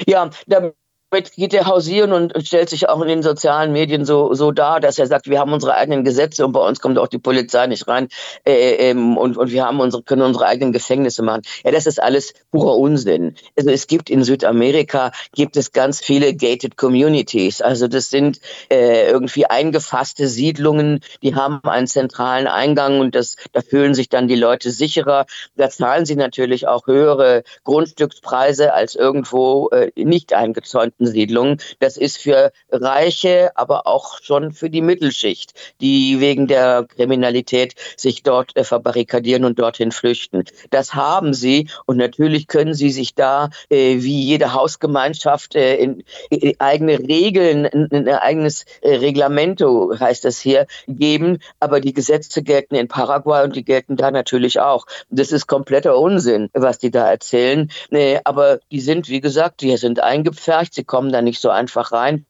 Ja, 0.07 0.27
da 0.47 0.71
damit 1.11 1.33
geht 1.33 1.53
er 1.53 1.65
hausieren 1.65 2.13
und 2.13 2.33
stellt 2.47 2.69
sich 2.69 2.87
auch 2.87 3.01
in 3.01 3.07
den 3.09 3.21
sozialen 3.21 3.73
Medien 3.73 4.05
so, 4.05 4.33
so 4.33 4.51
dar, 4.51 4.79
dass 4.79 4.97
er 4.97 5.07
sagt, 5.07 5.29
wir 5.29 5.39
haben 5.39 5.51
unsere 5.51 5.75
eigenen 5.75 6.05
Gesetze 6.05 6.45
und 6.45 6.53
bei 6.53 6.65
uns 6.65 6.79
kommt 6.79 6.97
auch 6.97 7.09
die 7.09 7.17
Polizei 7.17 7.67
nicht 7.67 7.85
rein 7.89 8.07
äh, 8.45 8.89
ähm, 8.89 9.17
und, 9.17 9.35
und 9.37 9.51
wir 9.51 9.65
haben 9.65 9.81
unsere, 9.81 10.03
können 10.03 10.21
unsere 10.21 10.45
eigenen 10.45 10.71
Gefängnisse 10.71 11.21
machen. 11.21 11.41
Ja, 11.65 11.71
das 11.71 11.85
ist 11.85 12.01
alles 12.01 12.33
purer 12.51 12.77
Unsinn. 12.77 13.35
Also 13.57 13.71
es 13.71 13.87
gibt 13.87 14.09
in 14.09 14.23
Südamerika 14.23 15.11
gibt 15.33 15.57
es 15.57 15.73
ganz 15.73 15.99
viele 15.99 16.33
gated 16.33 16.77
communities. 16.77 17.61
Also 17.61 17.89
das 17.89 18.09
sind 18.09 18.39
äh, 18.69 19.09
irgendwie 19.09 19.45
eingefasste 19.45 20.27
Siedlungen, 20.27 21.01
die 21.21 21.35
haben 21.35 21.59
einen 21.63 21.87
zentralen 21.87 22.47
Eingang 22.47 23.01
und 23.01 23.15
das, 23.15 23.35
da 23.51 23.59
fühlen 23.61 23.93
sich 23.93 24.07
dann 24.07 24.29
die 24.29 24.35
Leute 24.35 24.71
sicherer. 24.71 25.25
Da 25.57 25.69
zahlen 25.69 26.05
sie 26.05 26.15
natürlich 26.15 26.69
auch 26.69 26.87
höhere 26.87 27.43
Grundstückspreise 27.65 28.73
als 28.73 28.95
irgendwo 28.95 29.69
äh, 29.71 29.91
nicht 29.97 30.31
eingezäunt 30.31 30.93
Siedlungen. 31.05 31.57
Das 31.79 31.97
ist 31.97 32.17
für 32.17 32.51
Reiche, 32.71 33.51
aber 33.55 33.87
auch 33.87 34.19
schon 34.21 34.51
für 34.51 34.69
die 34.69 34.81
Mittelschicht, 34.81 35.53
die 35.81 36.19
wegen 36.19 36.47
der 36.47 36.85
Kriminalität 36.95 37.75
sich 37.97 38.23
dort 38.23 38.55
äh, 38.55 38.63
verbarrikadieren 38.63 39.45
und 39.45 39.59
dorthin 39.59 39.91
flüchten. 39.91 40.43
Das 40.69 40.93
haben 40.93 41.33
sie 41.33 41.69
und 41.85 41.97
natürlich 41.97 42.47
können 42.47 42.73
sie 42.73 42.89
sich 42.89 43.15
da 43.15 43.49
äh, 43.69 44.01
wie 44.01 44.21
jede 44.21 44.53
Hausgemeinschaft 44.53 45.55
äh, 45.55 45.75
in, 45.75 46.03
in 46.29 46.59
eigene 46.59 46.99
Regeln, 46.99 47.65
ein 47.65 48.07
eigenes 48.09 48.65
äh, 48.81 48.95
Reglamento 48.95 49.93
heißt 49.99 50.25
das 50.25 50.39
hier, 50.39 50.67
geben, 50.87 51.39
aber 51.59 51.79
die 51.79 51.93
Gesetze 51.93 52.43
gelten 52.43 52.75
in 52.75 52.87
Paraguay 52.87 53.43
und 53.43 53.55
die 53.55 53.63
gelten 53.63 53.95
da 53.95 54.11
natürlich 54.11 54.59
auch. 54.59 54.85
Das 55.09 55.31
ist 55.31 55.47
kompletter 55.47 55.97
Unsinn, 55.97 56.49
was 56.53 56.79
die 56.79 56.91
da 56.91 57.09
erzählen. 57.09 57.69
Aber 58.23 58.59
die 58.71 58.79
sind, 58.79 59.09
wie 59.09 59.21
gesagt, 59.21 59.61
die 59.61 59.75
sind 59.77 60.01
eingepfercht, 60.01 60.73
sie 60.73 60.83
kommen 60.91 61.13
da 61.13 61.21
nicht 61.21 61.39
so 61.39 61.49
einfach 61.49 61.93
rein. 61.93 62.25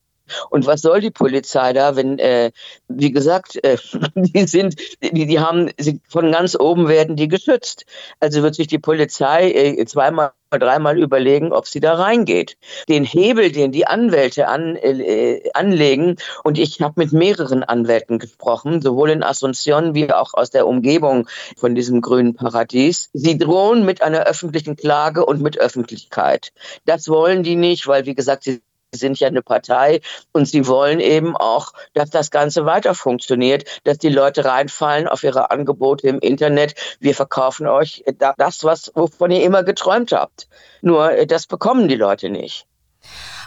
Und 0.50 0.66
was 0.66 0.82
soll 0.82 1.02
die 1.02 1.12
Polizei 1.12 1.74
da, 1.74 1.96
wenn, 1.96 2.20
äh, 2.20 2.52
wie 2.88 3.12
gesagt, 3.12 3.64
äh, 3.64 3.78
die 4.16 4.48
sind, 4.48 4.76
die, 5.02 5.26
die 5.26 5.40
haben, 5.40 5.70
von 6.08 6.32
ganz 6.32 6.56
oben 6.60 6.88
werden 6.88 7.16
die 7.16 7.28
geschützt. 7.28 7.86
Also 8.20 8.44
wird 8.44 8.56
sich 8.56 8.68
die 8.68 8.80
Polizei 8.80 9.52
äh, 9.52 9.86
zweimal 9.86 10.32
dreimal 10.60 11.00
überlegen, 11.00 11.54
ob 11.54 11.68
sie 11.68 11.80
da 11.80 11.94
reingeht. 11.94 12.58
Den 12.90 13.04
Hebel, 13.04 13.52
den 13.52 13.72
die 13.72 13.88
Anwälte 13.88 14.48
an, 14.48 14.76
äh, 14.76 15.50
anlegen, 15.54 16.18
und 16.44 16.58
ich 16.58 16.82
habe 16.82 16.96
mit 16.98 17.14
mehreren 17.14 17.64
Anwälten 17.64 18.20
gesprochen, 18.20 18.82
sowohl 18.82 19.12
in 19.12 19.24
Asunción 19.24 19.94
wie 19.94 20.12
auch 20.12 20.34
aus 20.34 20.50
der 20.50 20.68
Umgebung 20.68 21.28
von 21.58 21.76
diesem 21.76 22.02
grünen 22.02 22.36
Paradies. 22.36 23.10
Sie 23.14 23.38
drohen 23.38 23.86
mit 23.86 24.02
einer 24.02 24.26
öffentlichen 24.26 24.76
Klage 24.76 25.26
und 25.26 25.42
mit 25.42 25.58
Öffentlichkeit. 25.58 26.52
Das 26.86 27.08
wollen 27.08 27.44
die 27.44 27.56
nicht, 27.56 27.88
weil, 27.88 28.06
wie 28.06 28.16
gesagt, 28.16 28.44
sie 28.44 28.62
sind 28.94 29.20
ja 29.20 29.28
eine 29.28 29.42
Partei 29.42 30.02
und 30.34 30.46
sie 30.46 30.68
wollen 30.68 31.00
eben 31.00 31.36
auch, 31.38 31.74
dass 31.94 32.10
das 32.10 32.30
Ganze 32.30 32.66
weiter 32.66 32.94
funktioniert, 32.94 33.82
dass 33.86 33.98
die 33.98 34.10
Leute 34.10 34.46
reinfallen 34.46 35.08
auf 35.08 35.24
ihre 35.24 35.50
Angebote 35.52 36.08
im 36.08 36.20
Internet. 36.20 36.76
Wir 37.00 37.16
verkaufen 37.16 37.68
euch 37.68 38.04
das, 38.38 38.64
was, 38.64 38.92
wovon 38.94 39.32
ihr 39.32 39.44
immer 39.44 39.64
geträumt 39.64 40.12
habt. 40.12 40.48
Nur 40.82 41.12
äh, 41.12 41.28
das 41.28 41.48
bekommen 41.48 41.88
die 41.88 41.96
Leute 41.96 42.30
nicht. 42.30 42.66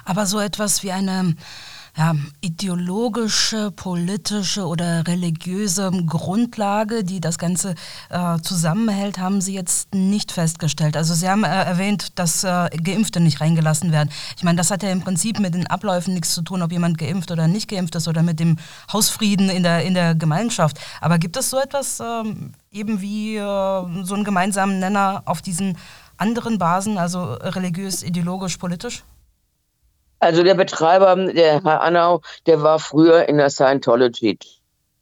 Aber 0.05 0.27
so 0.27 0.41
etwas 0.41 0.83
wie 0.83 0.93
eine 0.93 1.37
ja, 1.97 2.15
ideologische, 2.41 3.71
politische 3.71 4.67
oder 4.67 5.07
religiöse 5.07 5.93
Grundlage, 6.07 7.05
die 7.05 7.21
das 7.21 7.39
Ganze 7.39 7.77
äh, 8.11 8.39
zusammenhält, 8.41 9.19
haben 9.19 9.41
Sie 9.41 9.55
jetzt 9.55 9.95
nicht 9.95 10.33
festgestellt. 10.33 10.97
Also 10.97 11.15
Sie 11.15 11.29
haben 11.29 11.45
äh, 11.45 11.49
erwähnt, 11.49 12.19
dass 12.19 12.43
äh, 12.43 12.69
Geimpfte 12.83 13.21
nicht 13.21 13.41
reingelassen 13.41 13.93
werden. 13.93 14.11
Ich 14.37 14.43
meine, 14.43 14.57
das 14.57 14.73
hat 14.73 14.83
ja 14.83 14.91
im 14.91 15.03
Prinzip 15.03 15.39
mit 15.39 15.55
den 15.55 15.69
Abläufen 15.69 16.15
nichts 16.15 16.35
zu 16.35 16.43
tun, 16.43 16.63
ob 16.63 16.73
jemand 16.73 16.99
geimpft 16.99 17.31
oder 17.31 17.47
nicht 17.47 17.69
geimpft 17.69 17.95
ist 17.95 18.09
oder 18.09 18.23
mit 18.23 18.41
dem 18.41 18.57
Hausfrieden 18.93 19.49
in 19.49 19.63
der, 19.63 19.85
in 19.85 19.95
der 19.95 20.17
Gemeinschaft. 20.17 20.81
Aber 21.01 21.19
gibt 21.19 21.37
es 21.37 21.51
so 21.51 21.61
etwas 21.61 22.01
ähm, 22.01 22.55
eben 22.73 23.01
wie 23.01 23.37
äh, 23.37 23.41
so 23.41 24.15
einen 24.15 24.25
gemeinsamen 24.25 24.81
Nenner 24.81 25.23
auf 25.27 25.43
diesen 25.43 25.79
anderen 26.17 26.59
Basen, 26.59 26.99
also 26.99 27.35
religiös, 27.35 28.03
ideologisch, 28.03 28.57
politisch? 28.57 29.05
Also 30.19 30.43
der 30.43 30.55
Betreiber, 30.55 31.17
der 31.33 31.63
Herr 31.63 31.83
Annau, 31.83 32.23
der 32.47 32.63
war 32.63 32.79
früher 32.79 33.29
in 33.29 33.37
der 33.37 33.51
Scientology 33.51 34.39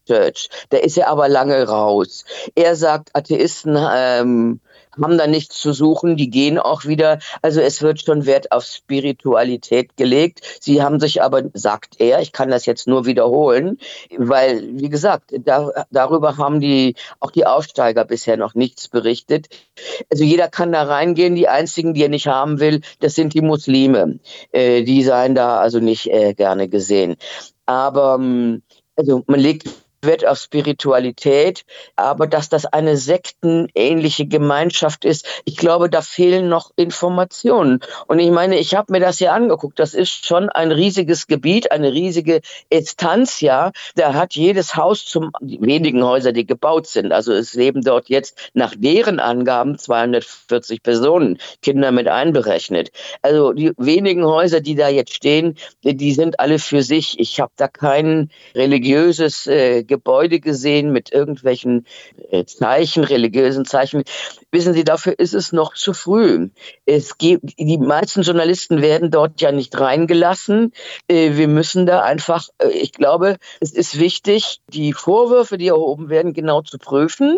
Church. 0.07 0.49
Der 0.73 0.83
ist 0.83 0.97
ja 0.97 1.07
aber 1.07 1.29
lange 1.29 1.67
raus. 1.67 2.25
Er 2.55 2.75
sagt, 2.75 3.15
Atheisten 3.15 3.77
ähm, 3.79 4.61
haben 5.01 5.19
da 5.19 5.27
nichts 5.27 5.59
zu 5.59 5.73
suchen, 5.73 6.17
die 6.17 6.31
gehen 6.31 6.59
auch 6.59 6.85
wieder. 6.85 7.19
Also 7.41 7.61
es 7.61 7.83
wird 7.83 8.01
schon 8.01 8.27
Wert 8.27 8.53
auf 8.53 8.65
Spiritualität 8.65 9.97
gelegt. 9.97 10.41
Sie 10.61 10.83
haben 10.83 11.01
sich 11.01 11.23
aber, 11.23 11.43
sagt 11.55 12.01
er, 12.01 12.21
ich 12.21 12.33
kann 12.33 12.51
das 12.51 12.67
jetzt 12.67 12.87
nur 12.87 13.07
wiederholen, 13.07 13.79
weil, 14.17 14.69
wie 14.73 14.89
gesagt, 14.89 15.33
da, 15.45 15.71
darüber 15.91 16.37
haben 16.37 16.61
die 16.61 16.95
auch 17.21 17.31
die 17.31 17.47
Aufsteiger 17.47 18.05
bisher 18.05 18.37
noch 18.37 18.55
nichts 18.55 18.89
berichtet. 18.89 19.49
Also 20.11 20.25
jeder 20.25 20.49
kann 20.49 20.73
da 20.73 20.83
reingehen. 20.83 21.35
Die 21.35 21.49
einzigen, 21.49 21.95
die 21.95 22.03
er 22.03 22.09
nicht 22.09 22.27
haben 22.27 22.61
will, 22.61 22.81
das 23.01 23.15
sind 23.15 23.35
die 23.35 23.41
Muslime. 23.41 24.19
Äh, 24.53 24.83
die 24.83 25.03
seien 25.03 25.35
da 25.35 25.59
also 25.59 25.81
nicht 25.81 26.11
äh, 26.11 26.35
gerne 26.35 26.69
gesehen. 26.69 27.17
Aber 27.67 28.17
ähm, 28.19 28.63
also 28.97 29.23
man 29.27 29.41
legt 29.41 29.69
Wert 30.05 30.27
auf 30.27 30.39
Spiritualität, 30.39 31.63
aber 31.95 32.27
dass 32.27 32.49
das 32.49 32.67
eine 32.67 32.97
sektenähnliche 32.97 34.27
Gemeinschaft 34.27 35.05
ist, 35.05 35.27
ich 35.45 35.57
glaube, 35.57 35.89
da 35.89 36.03
fehlen 36.03 36.49
noch 36.49 36.73
Informationen. 36.77 37.81
Und 38.09 38.19
ich 38.19 38.31
meine, 38.31 38.59
ich 38.59 38.75
habe 38.75 38.93
mir 38.93 39.01
das 39.01 39.19
hier 39.19 39.33
angeguckt, 39.33 39.79
das 39.79 39.95
ist 39.95 40.27
schon 40.27 40.49
ein 40.49 40.73
riesiges 40.73 41.29
Gebiet, 41.29 41.71
eine 41.71 41.93
riesige 41.93 42.41
Estancia. 42.69 43.71
Da 43.95 44.15
hat 44.15 44.35
jedes 44.35 44.75
Haus 44.75 45.05
zum, 45.05 45.31
die 45.41 45.61
wenigen 45.61 46.03
Häuser, 46.03 46.33
die 46.33 46.47
gebaut 46.47 46.89
sind, 46.89 47.13
also 47.13 47.33
es 47.33 47.55
leben 47.55 47.83
dort 47.83 48.09
jetzt 48.09 48.51
nach 48.55 48.75
deren 48.77 49.21
Angaben 49.21 49.79
240 49.79 50.83
Personen, 50.83 51.39
Kinder 51.63 51.93
mit 51.93 52.09
einberechnet. 52.09 52.91
Also 53.23 53.53
die 53.53 53.73
wenigen 53.77 54.25
Häuser, 54.25 54.61
die 54.61 54.75
da 54.75 54.89
jetzt 54.89 55.15
stehen, 55.15 55.57
die 55.85 56.13
sind 56.13 56.41
alle 56.41 56.59
für 56.59 56.83
sich. 56.83 57.21
Ich 57.21 57.39
habe 57.39 57.53
da 57.57 57.69
kein 57.69 58.31
religiöses 58.55 59.47
äh, 59.47 59.85
Gebäude 59.93 60.41
gesehen 60.41 60.91
mit 60.91 61.13
irgendwelchen 61.13 61.87
äh, 62.31 62.45
Zeichen, 62.47 63.05
religiösen 63.05 63.67
Zeichen. 63.67 64.05
Wissen 64.51 64.73
Sie, 64.73 64.85
dafür 64.85 65.19
ist 65.19 65.35
es 65.35 65.53
noch 65.53 65.75
zu 65.75 65.93
früh. 65.93 66.49
Es 66.87 67.19
gibt, 67.19 67.59
die 67.59 67.77
meisten 67.77 68.23
Journalisten 68.23 68.81
werden 68.81 69.11
dort 69.11 69.43
ja 69.43 69.53
nicht 69.53 69.79
reingelassen. 69.79 70.73
Äh, 71.09 71.37
wir 71.37 71.49
müssen 71.49 71.85
da 71.85 72.01
einfach, 72.01 72.49
äh, 72.59 72.69
ich 72.69 72.93
glaube, 72.93 73.37
es 73.61 73.73
ist 73.73 73.99
wichtig, 73.99 74.61
die 74.69 74.95
Vorwürfe, 74.95 75.59
die 75.59 75.69
erhoben 75.69 76.09
werden, 76.09 76.33
genau 76.33 76.63
zu 76.63 76.79
prüfen. 76.79 77.37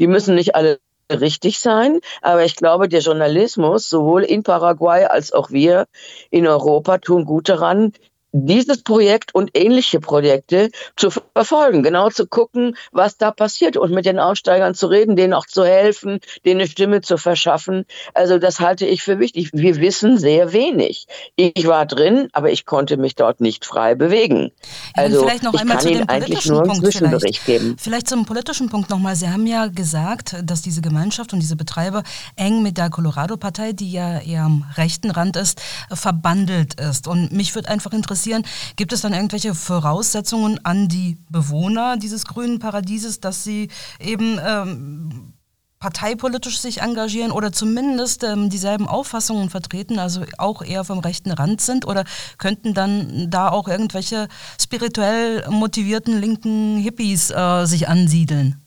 Die 0.00 0.08
müssen 0.08 0.34
nicht 0.34 0.56
alle 0.56 0.80
richtig 1.10 1.60
sein, 1.60 2.00
aber 2.22 2.44
ich 2.44 2.56
glaube, 2.56 2.88
der 2.88 3.00
Journalismus, 3.00 3.88
sowohl 3.88 4.22
in 4.22 4.42
Paraguay 4.42 5.04
als 5.04 5.32
auch 5.32 5.50
wir 5.50 5.86
in 6.30 6.46
Europa, 6.46 6.98
tun 6.98 7.24
gut 7.24 7.48
daran, 7.48 7.92
dieses 8.32 8.82
Projekt 8.82 9.34
und 9.34 9.50
ähnliche 9.54 10.00
Projekte 10.00 10.70
zu 10.96 11.10
verfolgen, 11.10 11.82
genau 11.82 12.08
zu 12.08 12.26
gucken, 12.26 12.76
was 12.90 13.18
da 13.18 13.30
passiert 13.30 13.76
und 13.76 13.92
mit 13.92 14.06
den 14.06 14.18
Aussteigern 14.18 14.74
zu 14.74 14.86
reden, 14.86 15.16
denen 15.16 15.34
auch 15.34 15.46
zu 15.46 15.64
helfen, 15.64 16.20
denen 16.44 16.60
eine 16.60 16.68
Stimme 16.68 17.02
zu 17.02 17.18
verschaffen. 17.18 17.84
Also 18.14 18.38
das 18.38 18.58
halte 18.58 18.86
ich 18.86 19.02
für 19.02 19.18
wichtig. 19.18 19.50
Wir 19.52 19.76
wissen 19.76 20.16
sehr 20.18 20.52
wenig. 20.52 21.06
Ich 21.36 21.66
war 21.66 21.84
drin, 21.84 22.28
aber 22.32 22.50
ich 22.50 22.64
konnte 22.64 22.96
mich 22.96 23.14
dort 23.14 23.40
nicht 23.40 23.66
frei 23.66 23.94
bewegen. 23.94 24.50
Also 24.94 25.20
vielleicht 25.20 25.42
noch 25.42 25.54
ich 25.54 25.60
einmal 25.60 25.76
kann 25.76 25.86
zu 25.86 25.92
Ihnen 25.92 26.08
eigentlich 26.08 26.46
nur 26.46 26.62
einen 26.62 26.74
Zwischenbericht 26.74 27.44
geben. 27.44 27.76
Vielleicht 27.78 28.08
zum 28.08 28.24
politischen 28.24 28.70
Punkt 28.70 28.88
nochmal. 28.88 29.14
Sie 29.14 29.28
haben 29.28 29.46
ja 29.46 29.66
gesagt, 29.66 30.36
dass 30.42 30.62
diese 30.62 30.80
Gemeinschaft 30.80 31.34
und 31.34 31.40
diese 31.40 31.56
Betreiber 31.56 32.02
eng 32.36 32.62
mit 32.62 32.78
der 32.78 32.88
Colorado-Partei, 32.88 33.72
die 33.72 33.92
ja 33.92 34.20
eher 34.20 34.44
am 34.44 34.64
rechten 34.76 35.10
Rand 35.10 35.36
ist, 35.36 35.60
verbandelt 35.92 36.80
ist. 36.80 37.06
Und 37.06 37.30
mich 37.32 37.54
würde 37.54 37.68
einfach 37.68 37.92
interessieren, 37.92 38.21
interessieren, 38.22 38.44
gibt 38.76 38.92
es 38.92 39.00
dann 39.00 39.12
irgendwelche 39.12 39.54
Voraussetzungen 39.54 40.64
an 40.64 40.88
die 40.88 41.18
Bewohner 41.30 41.96
dieses 41.96 42.24
grünen 42.24 42.58
Paradieses, 42.58 43.20
dass 43.20 43.44
sie 43.44 43.68
eben 43.98 44.38
ähm, 44.44 45.34
parteipolitisch 45.78 46.60
sich 46.60 46.80
engagieren 46.80 47.32
oder 47.32 47.52
zumindest 47.52 48.22
ähm, 48.22 48.50
dieselben 48.50 48.86
Auffassungen 48.86 49.50
vertreten, 49.50 49.98
also 49.98 50.24
auch 50.38 50.62
eher 50.62 50.84
vom 50.84 51.00
rechten 51.00 51.32
Rand 51.32 51.60
sind? 51.60 51.86
Oder 51.86 52.04
könnten 52.38 52.74
dann 52.74 53.30
da 53.30 53.48
auch 53.48 53.66
irgendwelche 53.68 54.28
spirituell 54.60 55.48
motivierten 55.50 56.20
linken 56.20 56.78
Hippies 56.78 57.30
äh, 57.30 57.64
sich 57.66 57.88
ansiedeln? 57.88 58.64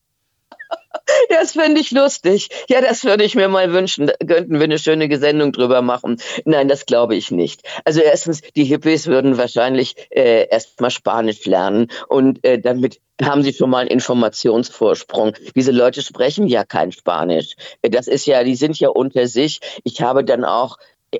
Das 1.28 1.52
fände 1.52 1.80
ich 1.80 1.90
lustig. 1.90 2.48
Ja, 2.68 2.80
das 2.80 3.04
würde 3.04 3.24
ich 3.24 3.34
mir 3.34 3.48
mal 3.48 3.72
wünschen. 3.72 4.06
Da 4.06 4.14
könnten 4.24 4.54
wir 4.54 4.64
eine 4.64 4.78
schöne 4.78 5.14
Sendung 5.18 5.52
drüber 5.52 5.82
machen. 5.82 6.20
Nein, 6.44 6.68
das 6.68 6.86
glaube 6.86 7.16
ich 7.16 7.30
nicht. 7.30 7.62
Also 7.84 8.00
erstens, 8.00 8.42
die 8.56 8.64
Hippies 8.64 9.06
würden 9.06 9.38
wahrscheinlich 9.38 9.94
äh, 10.10 10.46
erst 10.48 10.80
mal 10.80 10.90
Spanisch 10.90 11.44
lernen 11.46 11.88
und 12.08 12.44
äh, 12.44 12.60
damit 12.60 13.00
haben 13.22 13.42
sie 13.42 13.52
schon 13.52 13.70
mal 13.70 13.80
einen 13.80 13.90
Informationsvorsprung. 13.90 15.34
Diese 15.54 15.70
Leute 15.70 16.02
sprechen 16.02 16.46
ja 16.46 16.64
kein 16.64 16.92
Spanisch. 16.92 17.54
Das 17.82 18.08
ist 18.08 18.26
ja, 18.26 18.42
die 18.42 18.56
sind 18.56 18.78
ja 18.78 18.88
unter 18.88 19.26
sich. 19.26 19.60
Ich 19.84 20.00
habe 20.02 20.24
dann 20.24 20.44
auch 20.44 20.76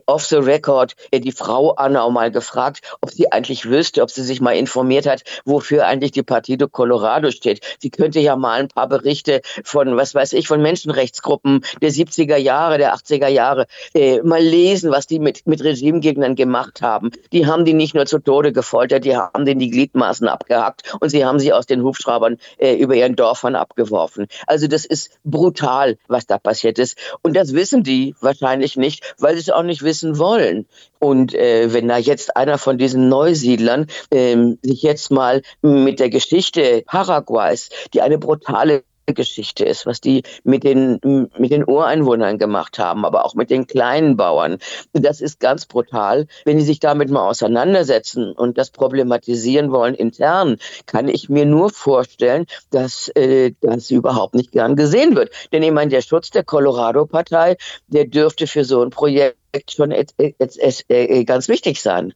off 0.07 0.25
the 0.27 0.37
record 0.37 0.95
äh, 1.11 1.21
die 1.21 1.33
Frau 1.33 1.73
Anna 1.73 2.09
mal 2.09 2.31
gefragt, 2.31 2.81
ob 3.01 3.11
sie 3.11 3.31
eigentlich 3.33 3.69
wüsste, 3.69 4.03
ob 4.03 4.11
sie 4.11 4.23
sich 4.23 4.41
mal 4.41 4.53
informiert 4.53 5.07
hat, 5.07 5.23
wofür 5.45 5.87
eigentlich 5.87 6.13
die 6.13 6.23
Partido 6.23 6.69
Colorado 6.69 7.31
steht. 7.31 7.61
Sie 7.81 7.91
könnte 7.91 8.21
ja 8.21 8.37
mal 8.37 8.61
ein 8.61 8.69
paar 8.69 8.89
Berichte 8.89 9.41
von, 9.65 9.97
was 9.97 10.15
weiß 10.15 10.33
ich, 10.35 10.49
von 10.49 10.63
Menschenrechtsgruppen 10.63 11.65
der 11.81 11.91
70er 11.91 12.37
Jahre, 12.37 12.79
der 12.79 12.95
80er 12.95 13.29
Jahre 13.29 13.67
äh, 13.95 14.21
mal 14.23 14.43
lesen, 14.43 14.91
was 14.91 15.07
die 15.07 15.19
mit, 15.19 15.47
mit 15.47 15.63
Regimegegnern 15.63 16.35
gemacht 16.35 16.83
haben. 16.83 17.11
Die 17.33 17.47
haben 17.47 17.65
die 17.65 17.75
nicht 17.75 17.95
nur 17.95 18.07
zu 18.07 18.19
Tode 18.19 18.53
gefoltert, 18.53 19.05
die 19.05 19.17
haben 19.17 19.45
denen 19.45 19.61
die 19.61 19.71
Gliedmaßen 19.71 20.29
abgehackt 20.29 20.95
und 21.01 21.09
sie 21.09 21.25
haben 21.25 21.39
sie 21.39 21.53
aus 21.53 21.67
den 21.67 21.83
Hubschraubern 21.83 22.39
äh, 22.59 22.75
über 22.75 22.95
ihren 22.95 23.17
Dörfern 23.17 23.57
abgeworfen. 23.57 24.27
Also 24.47 24.67
das 24.67 24.85
ist 24.85 25.11
brutal, 25.25 25.97
was 26.09 26.27
da 26.27 26.39
passiert 26.39 26.79
ist. 26.79 26.99
Und 27.23 27.37
das 27.37 27.55
wissen 27.55 27.83
die 27.83 28.15
wahrscheinlich 28.21 28.77
nicht, 28.77 29.15
weil 29.19 29.35
sie 29.35 29.41
es 29.41 29.51
auch 29.51 29.63
nicht 29.63 29.82
wissen 29.83 30.19
wollen. 30.19 30.67
Und 30.99 31.35
äh, 31.35 31.73
wenn 31.73 31.89
da 31.89 31.99
jetzt 31.99 32.37
einer 32.37 32.59
von 32.59 32.79
diesen 32.79 33.09
Neusiedlern 33.09 33.87
ähm, 34.11 34.59
sich 34.63 34.83
jetzt 34.83 35.11
mal 35.11 35.43
mit 35.63 36.01
der 36.01 36.11
Geschichte 36.11 36.83
Paraguays, 36.87 37.71
die 37.93 38.03
eine 38.03 38.19
brutale 38.19 38.85
Geschichte 39.07 39.65
ist, 39.65 39.85
was 39.87 40.01
die 40.01 40.23
mit 40.45 40.65
den, 40.65 41.01
mit 41.37 41.51
den 41.51 41.65
Ureinwohnern 41.67 42.39
gemacht 42.39 42.79
haben, 42.79 43.05
aber 43.05 43.25
auch 43.25 43.35
mit 43.35 43.51
den 43.51 43.67
kleinen 43.67 44.17
Bauern. 44.17 44.59
Das 44.93 45.21
ist 45.21 45.41
ganz 45.41 45.67
brutal. 45.67 46.27
Wenn 46.45 46.59
die 46.59 46.65
sich 46.65 46.81
damit 46.81 47.11
mal 47.11 47.29
auseinandersetzen 47.29 48.33
und 48.33 48.59
das 48.59 48.71
problematisieren 48.71 49.73
wollen 49.73 49.95
intern, 49.95 50.57
kann 50.87 51.09
ich 51.09 51.29
mir 51.29 51.47
nur 51.47 51.71
vorstellen, 51.71 52.47
dass 52.71 53.09
äh, 53.09 53.53
das 53.61 53.91
überhaupt 53.91 54.35
nicht 54.35 54.53
gern 54.53 54.77
gesehen 54.77 55.17
wird. 55.17 55.31
Denn 55.53 55.63
ich 55.63 55.73
meine, 55.73 55.91
der 55.91 56.03
Schutz 56.03 56.31
der 56.31 56.45
Colorado-Partei, 56.45 57.57
der 57.89 58.05
dürfte 58.07 58.47
für 58.47 58.65
so 58.65 58.83
ein 58.83 58.91
Projekt 58.91 59.42
schon 59.71 59.91
et, 59.91 60.15
äh, 60.19 61.25
ganz 61.25 61.49
wichtig 61.49 61.81
sein. 61.81 62.15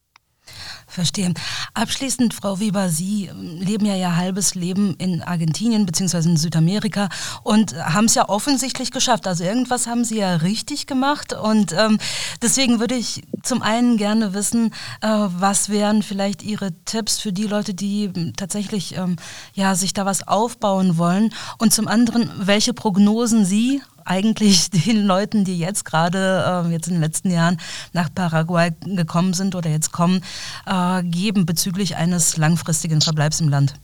Verstehe. 0.88 1.34
Abschließend, 1.74 2.32
Frau 2.32 2.60
Weber, 2.60 2.88
Sie 2.88 3.28
leben 3.34 3.86
ja 3.86 3.96
Ihr 3.96 4.16
halbes 4.16 4.54
Leben 4.54 4.94
in 4.98 5.20
Argentinien 5.20 5.84
bzw. 5.84 6.28
in 6.28 6.36
Südamerika 6.36 7.08
und 7.42 7.74
haben 7.74 8.04
es 8.04 8.14
ja 8.14 8.28
offensichtlich 8.28 8.92
geschafft. 8.92 9.26
Also 9.26 9.42
irgendwas 9.42 9.88
haben 9.88 10.04
Sie 10.04 10.18
ja 10.18 10.36
richtig 10.36 10.86
gemacht 10.86 11.32
und 11.32 11.72
ähm, 11.72 11.98
deswegen 12.40 12.78
würde 12.78 12.94
ich 12.94 13.22
zum 13.42 13.62
einen 13.62 13.96
gerne 13.96 14.32
wissen, 14.32 14.72
äh, 15.02 15.08
was 15.08 15.68
wären 15.68 16.02
vielleicht 16.02 16.44
Ihre 16.44 16.70
Tipps 16.84 17.18
für 17.18 17.32
die 17.32 17.46
Leute, 17.46 17.74
die 17.74 18.32
tatsächlich 18.36 18.96
ähm, 18.96 19.16
ja, 19.54 19.74
sich 19.74 19.92
da 19.92 20.06
was 20.06 20.26
aufbauen 20.28 20.98
wollen 20.98 21.34
und 21.58 21.74
zum 21.74 21.88
anderen, 21.88 22.30
welche 22.38 22.72
Prognosen 22.72 23.44
Sie 23.44 23.82
eigentlich 24.06 24.70
den 24.86 25.04
Leuten, 25.04 25.44
die 25.44 25.58
jetzt 25.58 25.84
gerade, 25.84 26.64
äh, 26.66 26.72
jetzt 26.72 26.88
in 26.88 26.94
den 26.94 27.02
letzten 27.02 27.30
Jahren 27.30 27.58
nach 27.92 28.08
Paraguay 28.14 28.70
gekommen 28.84 29.34
sind 29.34 29.54
oder 29.54 29.70
jetzt 29.70 29.92
kommen, 29.92 30.22
äh, 30.66 31.02
geben 31.02 31.46
bezüglich 31.46 31.96
eines 31.96 32.36
langfristigen 32.36 33.00
Verbleibs 33.00 33.40
im 33.40 33.48
Land? 33.48 33.74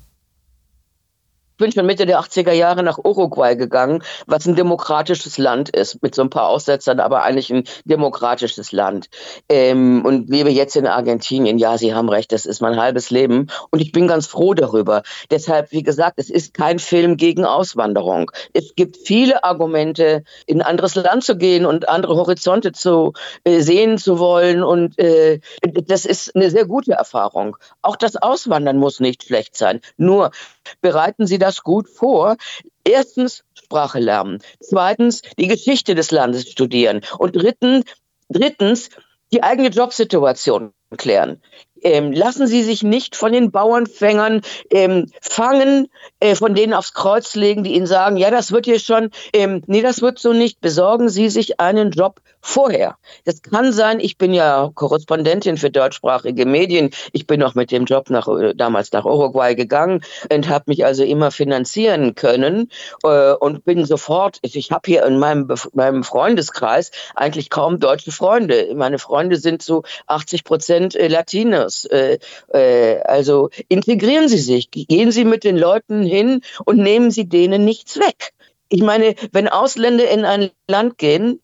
Bin 1.62 1.70
schon 1.70 1.86
Mitte 1.86 2.06
der 2.06 2.18
80er 2.18 2.50
Jahre 2.50 2.82
nach 2.82 2.98
Uruguay 2.98 3.54
gegangen, 3.54 4.02
was 4.26 4.46
ein 4.46 4.56
demokratisches 4.56 5.38
Land 5.38 5.68
ist, 5.68 6.02
mit 6.02 6.12
so 6.12 6.22
ein 6.22 6.28
paar 6.28 6.48
Aussetzern, 6.48 6.98
aber 6.98 7.22
eigentlich 7.22 7.52
ein 7.52 7.62
demokratisches 7.84 8.72
Land. 8.72 9.08
Ähm, 9.48 10.04
und 10.04 10.28
lebe 10.28 10.50
jetzt 10.50 10.74
in 10.74 10.88
Argentinien. 10.88 11.58
Ja, 11.58 11.78
Sie 11.78 11.94
haben 11.94 12.08
recht, 12.08 12.32
das 12.32 12.46
ist 12.46 12.62
mein 12.62 12.80
halbes 12.80 13.10
Leben. 13.10 13.46
Und 13.70 13.80
ich 13.80 13.92
bin 13.92 14.08
ganz 14.08 14.26
froh 14.26 14.54
darüber. 14.54 15.04
Deshalb, 15.30 15.70
wie 15.70 15.84
gesagt, 15.84 16.14
es 16.16 16.30
ist 16.30 16.52
kein 16.52 16.80
Film 16.80 17.16
gegen 17.16 17.44
Auswanderung. 17.44 18.32
Es 18.52 18.74
gibt 18.74 18.96
viele 18.96 19.44
Argumente, 19.44 20.24
in 20.46 20.60
ein 20.60 20.66
anderes 20.66 20.96
Land 20.96 21.22
zu 21.22 21.36
gehen 21.36 21.64
und 21.64 21.88
andere 21.88 22.16
Horizonte 22.16 22.72
zu 22.72 23.12
äh, 23.44 23.60
sehen 23.60 23.98
zu 23.98 24.18
wollen. 24.18 24.64
Und 24.64 24.98
äh, 24.98 25.38
das 25.62 26.06
ist 26.06 26.34
eine 26.34 26.50
sehr 26.50 26.64
gute 26.64 26.94
Erfahrung. 26.94 27.56
Auch 27.82 27.94
das 27.94 28.16
Auswandern 28.16 28.78
muss 28.78 28.98
nicht 28.98 29.22
schlecht 29.22 29.56
sein. 29.56 29.80
Nur 29.96 30.32
bereiten 30.80 31.26
Sie 31.26 31.38
das 31.38 31.51
gut 31.60 31.88
vor. 31.88 32.36
Erstens 32.84 33.44
Sprache 33.54 33.98
lernen. 33.98 34.38
Zweitens 34.60 35.22
die 35.38 35.48
Geschichte 35.48 35.94
des 35.94 36.10
Landes 36.10 36.50
studieren. 36.50 37.02
Und 37.18 37.36
drittens, 37.36 37.84
drittens 38.28 38.88
die 39.32 39.42
eigene 39.42 39.68
Jobsituation 39.68 40.72
klären. 40.96 41.40
Ähm, 41.82 42.12
lassen 42.12 42.46
Sie 42.46 42.62
sich 42.62 42.82
nicht 42.82 43.16
von 43.16 43.32
den 43.32 43.50
Bauernfängern 43.50 44.42
ähm, 44.70 45.10
fangen, 45.20 45.88
äh, 46.20 46.34
von 46.36 46.54
denen 46.54 46.74
aufs 46.74 46.92
Kreuz 46.92 47.34
legen, 47.34 47.64
die 47.64 47.74
Ihnen 47.74 47.86
sagen, 47.86 48.16
ja, 48.16 48.30
das 48.30 48.52
wird 48.52 48.66
hier 48.66 48.78
schon, 48.78 49.10
ähm, 49.32 49.62
nee, 49.66 49.82
das 49.82 50.00
wird 50.00 50.18
so 50.18 50.32
nicht. 50.32 50.60
Besorgen 50.60 51.08
Sie 51.08 51.28
sich 51.28 51.58
einen 51.58 51.90
Job 51.90 52.20
vorher. 52.42 52.96
Das 53.24 53.40
kann 53.40 53.72
sein, 53.72 54.00
ich 54.00 54.18
bin 54.18 54.34
ja 54.34 54.70
Korrespondentin 54.74 55.56
für 55.56 55.70
deutschsprachige 55.70 56.44
Medien. 56.44 56.90
Ich 57.12 57.26
bin 57.26 57.42
auch 57.42 57.54
mit 57.54 57.70
dem 57.70 57.84
Job 57.84 58.10
nach, 58.10 58.28
äh, 58.28 58.54
damals 58.54 58.92
nach 58.92 59.04
Uruguay 59.04 59.54
gegangen 59.54 60.02
und 60.30 60.48
habe 60.48 60.64
mich 60.66 60.84
also 60.84 61.04
immer 61.04 61.30
finanzieren 61.30 62.14
können 62.16 62.68
äh, 63.04 63.32
und 63.32 63.64
bin 63.64 63.84
sofort, 63.84 64.38
ich 64.42 64.72
habe 64.72 64.82
hier 64.86 65.06
in 65.06 65.18
meinem, 65.18 65.48
meinem 65.72 66.02
Freundeskreis 66.02 66.90
eigentlich 67.14 67.48
kaum 67.48 67.78
deutsche 67.78 68.10
Freunde. 68.10 68.72
Meine 68.74 68.98
Freunde 68.98 69.36
sind 69.36 69.62
zu 69.62 69.84
80 70.08 70.44
Prozent 70.44 70.96
äh, 70.96 71.06
Latinos. 71.06 71.84
Äh, 71.84 72.18
äh, 72.52 73.00
also 73.02 73.50
integrieren 73.68 74.28
Sie 74.28 74.38
sich, 74.38 74.70
gehen 74.70 75.12
Sie 75.12 75.24
mit 75.24 75.44
den 75.44 75.56
Leuten 75.56 76.02
hin 76.02 76.42
und 76.64 76.78
nehmen 76.78 77.12
Sie 77.12 77.28
denen 77.28 77.64
nichts 77.64 77.98
weg. 77.98 78.32
Ich 78.68 78.82
meine, 78.82 79.14
wenn 79.32 79.48
Ausländer 79.48 80.08
in 80.08 80.24
ein 80.24 80.50
Land 80.66 80.98
gehen, 80.98 81.40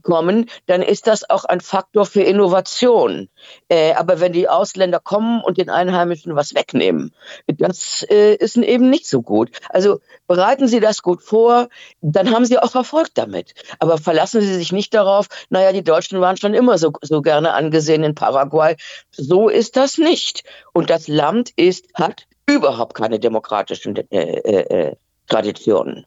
kommen, 0.00 0.48
dann 0.66 0.82
ist 0.82 1.06
das 1.06 1.28
auch 1.28 1.44
ein 1.44 1.60
Faktor 1.60 2.06
für 2.06 2.22
Innovation. 2.22 3.28
Äh, 3.68 3.94
aber 3.94 4.20
wenn 4.20 4.32
die 4.32 4.48
Ausländer 4.48 5.00
kommen 5.00 5.42
und 5.42 5.58
den 5.58 5.70
Einheimischen 5.70 6.36
was 6.36 6.54
wegnehmen, 6.54 7.12
das 7.46 8.04
äh, 8.08 8.34
ist 8.34 8.56
eben 8.56 8.90
nicht 8.90 9.08
so 9.08 9.22
gut. 9.22 9.50
Also 9.70 10.00
bereiten 10.26 10.68
Sie 10.68 10.80
das 10.80 11.02
gut 11.02 11.22
vor, 11.22 11.68
dann 12.00 12.32
haben 12.32 12.44
Sie 12.44 12.58
auch 12.58 12.74
Erfolg 12.74 13.08
damit. 13.14 13.54
Aber 13.78 13.98
verlassen 13.98 14.40
Sie 14.40 14.54
sich 14.54 14.72
nicht 14.72 14.94
darauf, 14.94 15.28
naja, 15.50 15.72
die 15.72 15.84
Deutschen 15.84 16.20
waren 16.20 16.36
schon 16.36 16.54
immer 16.54 16.78
so, 16.78 16.92
so 17.02 17.22
gerne 17.22 17.52
angesehen 17.52 18.04
in 18.04 18.14
Paraguay. 18.14 18.76
So 19.10 19.48
ist 19.48 19.76
das 19.76 19.98
nicht. 19.98 20.44
Und 20.72 20.90
das 20.90 21.08
Land 21.08 21.50
ist, 21.56 21.86
hat 21.94 22.26
überhaupt 22.46 22.94
keine 22.94 23.18
demokratischen 23.18 23.96
äh, 23.96 24.02
äh, 24.10 24.90
äh 24.90 24.96
Traditionen. 25.28 26.06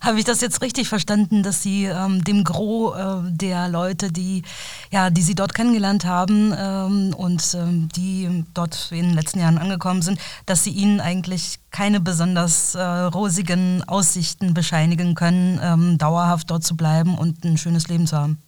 Habe 0.00 0.18
ich 0.18 0.24
das 0.24 0.40
jetzt 0.40 0.62
richtig 0.62 0.88
verstanden, 0.88 1.42
dass 1.42 1.62
Sie 1.62 1.84
ähm, 1.84 2.24
dem 2.24 2.44
Gros 2.44 2.96
äh, 2.96 3.30
der 3.30 3.68
Leute, 3.68 4.10
die, 4.10 4.42
ja, 4.90 5.10
die 5.10 5.22
Sie 5.22 5.34
dort 5.34 5.54
kennengelernt 5.54 6.04
haben 6.04 6.54
ähm, 6.56 7.14
und 7.14 7.54
ähm, 7.54 7.88
die 7.94 8.44
dort 8.54 8.88
in 8.90 9.08
den 9.08 9.14
letzten 9.14 9.40
Jahren 9.40 9.58
angekommen 9.58 10.02
sind, 10.02 10.18
dass 10.46 10.64
Sie 10.64 10.70
ihnen 10.70 11.00
eigentlich 11.00 11.58
keine 11.70 12.00
besonders 12.00 12.74
äh, 12.74 12.82
rosigen 12.82 13.82
Aussichten 13.88 14.54
bescheinigen 14.54 15.14
können, 15.14 15.60
ähm, 15.62 15.98
dauerhaft 15.98 16.50
dort 16.50 16.64
zu 16.64 16.76
bleiben 16.76 17.16
und 17.16 17.44
ein 17.44 17.58
schönes 17.58 17.88
Leben 17.88 18.06
zu 18.06 18.16
haben? 18.16 18.38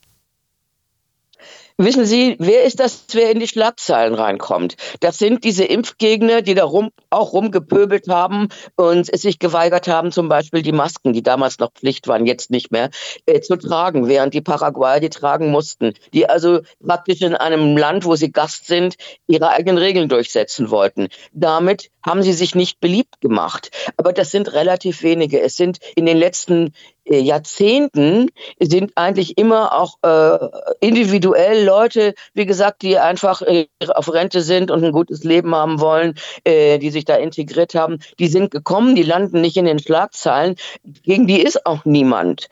Wissen 1.77 2.05
Sie, 2.05 2.37
wer 2.39 2.63
ist 2.63 2.79
das, 2.79 3.05
wer 3.15 3.33
in 3.33 3.41
die 3.41 3.49
Schlagzeilen 3.49 4.15
reinkommt? 4.15 4.77
Das 5.01 5.19
sind 5.19 5.43
diese 5.43 5.65
Impfgegner, 5.65 6.41
die 6.41 6.55
da 6.55 6.63
rum, 6.63 6.91
auch 7.11 7.33
rumgepöbelt 7.33 8.07
haben 8.07 8.47
und 8.77 9.07
sich 9.07 9.41
geweigert 9.41 9.89
haben, 9.89 10.13
zum 10.13 10.29
Beispiel 10.29 10.63
die 10.63 10.71
Masken, 10.71 11.13
die 11.13 11.25
damals 11.25 11.59
noch 11.59 11.73
Pflicht 11.73 12.07
waren, 12.07 12.27
jetzt 12.27 12.53
nicht 12.53 12.71
mehr, 12.71 12.91
äh, 13.27 13.41
zu 13.41 13.57
tragen, 13.57 14.07
während 14.07 14.35
die 14.35 14.41
Paraguayer 14.41 15.01
die 15.01 15.11
tragen 15.11 15.51
mussten. 15.51 15.95
Die 16.13 16.29
also 16.29 16.61
praktisch 16.79 17.23
in 17.23 17.35
einem 17.35 17.77
Land, 17.77 18.05
wo 18.05 18.15
sie 18.15 18.31
Gast 18.31 18.69
sind, 18.69 18.95
ihre 19.27 19.49
eigenen 19.49 19.79
Regeln 19.79 20.09
durchsetzen 20.09 20.71
wollten. 20.71 21.09
Damit 21.33 21.91
haben 22.05 22.23
sie 22.23 22.35
sich 22.35 22.55
nicht 22.55 22.79
beliebt 22.79 23.21
gemacht. 23.21 23.73
Aber 23.97 24.13
das 24.13 24.31
sind 24.31 24.53
relativ 24.53 25.03
wenige. 25.03 25.41
Es 25.41 25.57
sind 25.57 25.79
in 25.97 26.07
den 26.07 26.19
letzten 26.19 26.73
Jahrzehnten 27.07 28.31
sind 28.61 28.93
eigentlich 28.97 29.37
immer 29.39 29.79
auch 29.79 29.97
äh, 30.03 30.39
individuell 30.81 31.65
Leute, 31.65 32.15
wie 32.33 32.47
gesagt, 32.47 32.83
die 32.83 32.99
einfach 32.99 33.43
äh, 33.43 33.67
auf 33.89 34.13
Rente 34.13 34.41
sind 34.41 34.71
und 34.71 34.85
ein 34.85 34.93
gutes 34.93 35.25
Leben 35.25 35.55
haben 35.55 35.81
wollen, 35.81 36.15
äh, 36.45 36.79
die 36.79 36.91
sich 36.91 37.05
da 37.05 37.17
integriert 37.17 37.75
haben, 37.75 37.99
die 38.19 38.29
sind 38.29 38.51
gekommen, 38.51 38.95
die 38.95 39.03
landen 39.03 39.41
nicht 39.41 39.57
in 39.57 39.67
den 39.67 39.79
Schlagzeilen. 39.79 40.57
Gegen 41.03 41.27
die 41.27 41.43
ist 41.43 41.67
auch 41.67 41.85
niemand. 41.85 42.49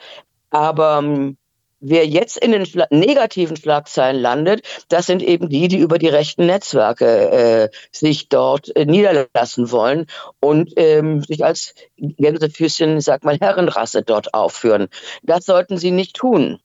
Aber 0.50 0.98
ähm, 1.02 1.38
Wer 1.84 2.06
jetzt 2.06 2.36
in 2.36 2.52
den 2.52 2.64
Schla 2.64 2.86
negativen 2.90 3.56
Schlagzeilen 3.56 4.22
landet, 4.22 4.62
das 4.88 5.06
sind 5.06 5.20
eben 5.20 5.48
die, 5.48 5.66
die 5.66 5.78
über 5.78 5.98
die 5.98 6.08
rechten 6.08 6.46
Netzwerke 6.46 7.30
äh, 7.32 7.68
sich 7.90 8.28
dort 8.28 8.74
äh, 8.76 8.86
niederlassen 8.86 9.72
wollen 9.72 10.06
und 10.38 10.74
ähm, 10.76 11.22
sich 11.24 11.44
als 11.44 11.74
Gänsefüßchen, 11.96 13.00
sag 13.00 13.24
mal, 13.24 13.36
Herrenrasse 13.36 14.02
dort 14.02 14.32
aufführen. 14.32 14.86
Das 15.24 15.44
sollten 15.44 15.76
sie 15.76 15.90
nicht 15.90 16.14
tun. 16.14 16.60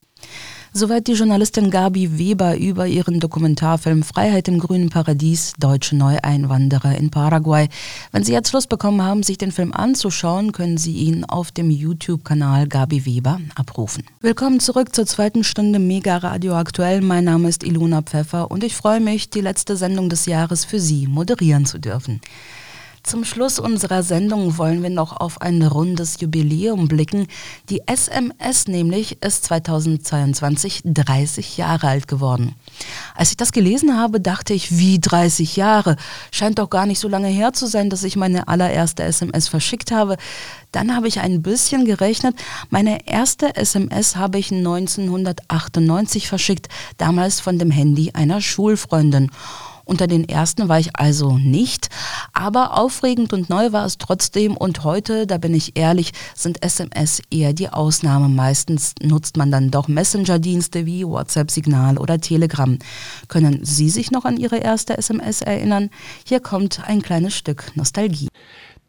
Soweit 0.78 1.08
die 1.08 1.14
Journalistin 1.14 1.72
Gabi 1.72 2.20
Weber 2.20 2.56
über 2.56 2.86
ihren 2.86 3.20
Dokumentarfilm 3.20 4.04
Freiheit 4.04 4.48
im 4.48 4.60
grünen 4.60 4.92
Paradies, 4.92 5.54
deutsche 5.58 5.96
Neueinwanderer 5.96 6.96
in 6.96 7.10
Paraguay. 7.10 7.68
Wenn 8.12 8.24
Sie 8.24 8.32
jetzt 8.32 8.54
Lust 8.54 8.70
bekommen 8.70 9.02
haben, 9.02 9.24
sich 9.24 9.40
den 9.40 9.52
Film 9.52 9.74
anzuschauen, 9.74 10.52
können 10.52 10.78
Sie 10.78 10.94
ihn 10.94 11.26
auf 11.26 11.52
dem 11.52 11.72
YouTube-Kanal 11.72 12.68
Gabi 12.68 13.08
Weber 13.08 13.40
abrufen. 13.56 14.04
Willkommen 14.22 14.60
zurück 14.60 14.94
zur 14.94 15.08
zweiten 15.08 15.44
Stunde 15.44 15.80
Mega 15.80 16.18
Radio 16.18 16.54
Aktuell. 16.54 17.02
Mein 17.02 17.24
Name 17.24 17.50
ist 17.50 17.64
Ilona 17.64 18.04
Pfeffer 18.04 18.52
und 18.52 18.64
ich 18.64 18.76
freue 18.76 19.00
mich, 19.00 19.32
die 19.32 19.42
letzte 19.42 19.78
Sendung 19.78 20.10
des 20.10 20.28
Jahres 20.28 20.64
für 20.64 20.80
Sie 20.80 21.08
moderieren 21.08 21.66
zu 21.66 21.80
dürfen. 21.80 22.22
Zum 23.08 23.24
Schluss 23.24 23.58
unserer 23.58 24.04
Sendung 24.04 24.58
wollen 24.58 24.84
wir 24.84 24.90
noch 24.90 25.16
auf 25.16 25.40
ein 25.40 25.62
rundes 25.62 26.20
Jubiläum 26.20 26.90
blicken. 26.90 27.28
Die 27.70 27.82
SMS 27.88 28.68
nämlich 28.68 29.24
ist 29.24 29.46
2022 29.46 30.82
30 30.84 31.56
Jahre 31.56 31.88
alt 31.88 32.10
geworden. 32.10 32.56
Als 33.16 33.32
ich 33.32 33.38
das 33.38 33.54
gelesen 33.54 33.98
habe, 33.98 34.20
dachte 34.20 34.54
ich, 34.54 34.78
wie 34.78 35.00
30 35.00 35.56
Jahre? 35.56 35.96
Scheint 36.32 36.60
doch 36.60 36.70
gar 36.70 36.86
nicht 36.86 37.00
so 37.00 37.08
lange 37.08 37.30
her 37.30 37.54
zu 37.54 37.66
sein, 37.68 37.90
dass 37.90 38.04
ich 38.04 38.18
meine 38.18 38.50
allererste 38.50 39.04
SMS 39.04 39.48
verschickt 39.48 39.92
habe. 39.92 40.18
Dann 40.74 40.94
habe 40.94 41.08
ich 41.08 41.22
ein 41.22 41.42
bisschen 41.42 41.86
gerechnet. 41.86 42.36
Meine 42.70 43.08
erste 43.08 43.56
SMS 43.56 44.18
habe 44.18 44.38
ich 44.38 44.52
1998 44.52 46.28
verschickt, 46.28 46.68
damals 46.98 47.40
von 47.40 47.58
dem 47.58 47.72
Handy 47.72 48.12
einer 48.12 48.42
Schulfreundin. 48.42 49.32
Unter 49.88 50.08
den 50.08 50.28
ersten 50.28 50.68
war 50.68 50.80
ich 50.80 50.98
also 50.98 51.38
nicht, 51.38 51.88
aber 52.34 52.78
aufregend 52.78 53.32
und 53.32 53.50
neu 53.50 53.72
war 53.72 53.86
es 53.86 53.98
trotzdem 53.98 54.58
und 54.58 54.84
heute, 54.84 55.26
da 55.26 55.38
bin 55.38 55.54
ich 55.54 55.78
ehrlich, 55.78 56.12
sind 56.36 56.62
SMS 56.62 57.22
eher 57.32 57.54
die 57.54 57.70
Ausnahme. 57.70 58.28
Meistens 58.28 58.96
nutzt 59.02 59.38
man 59.38 59.50
dann 59.50 59.72
doch 59.72 59.88
Messenger-Dienste 59.88 60.86
wie 60.86 61.06
WhatsApp, 61.06 61.52
Signal 61.52 61.98
oder 61.98 62.20
Telegram. 62.20 62.78
Können 63.30 63.64
Sie 63.64 63.90
sich 63.90 64.12
noch 64.12 64.26
an 64.26 64.36
Ihre 64.36 64.58
erste 64.58 64.98
SMS 64.98 65.42
erinnern? 65.42 65.90
Hier 66.26 66.42
kommt 66.42 66.82
ein 66.86 67.02
kleines 67.02 67.34
Stück 67.34 67.72
Nostalgie. 67.76 68.28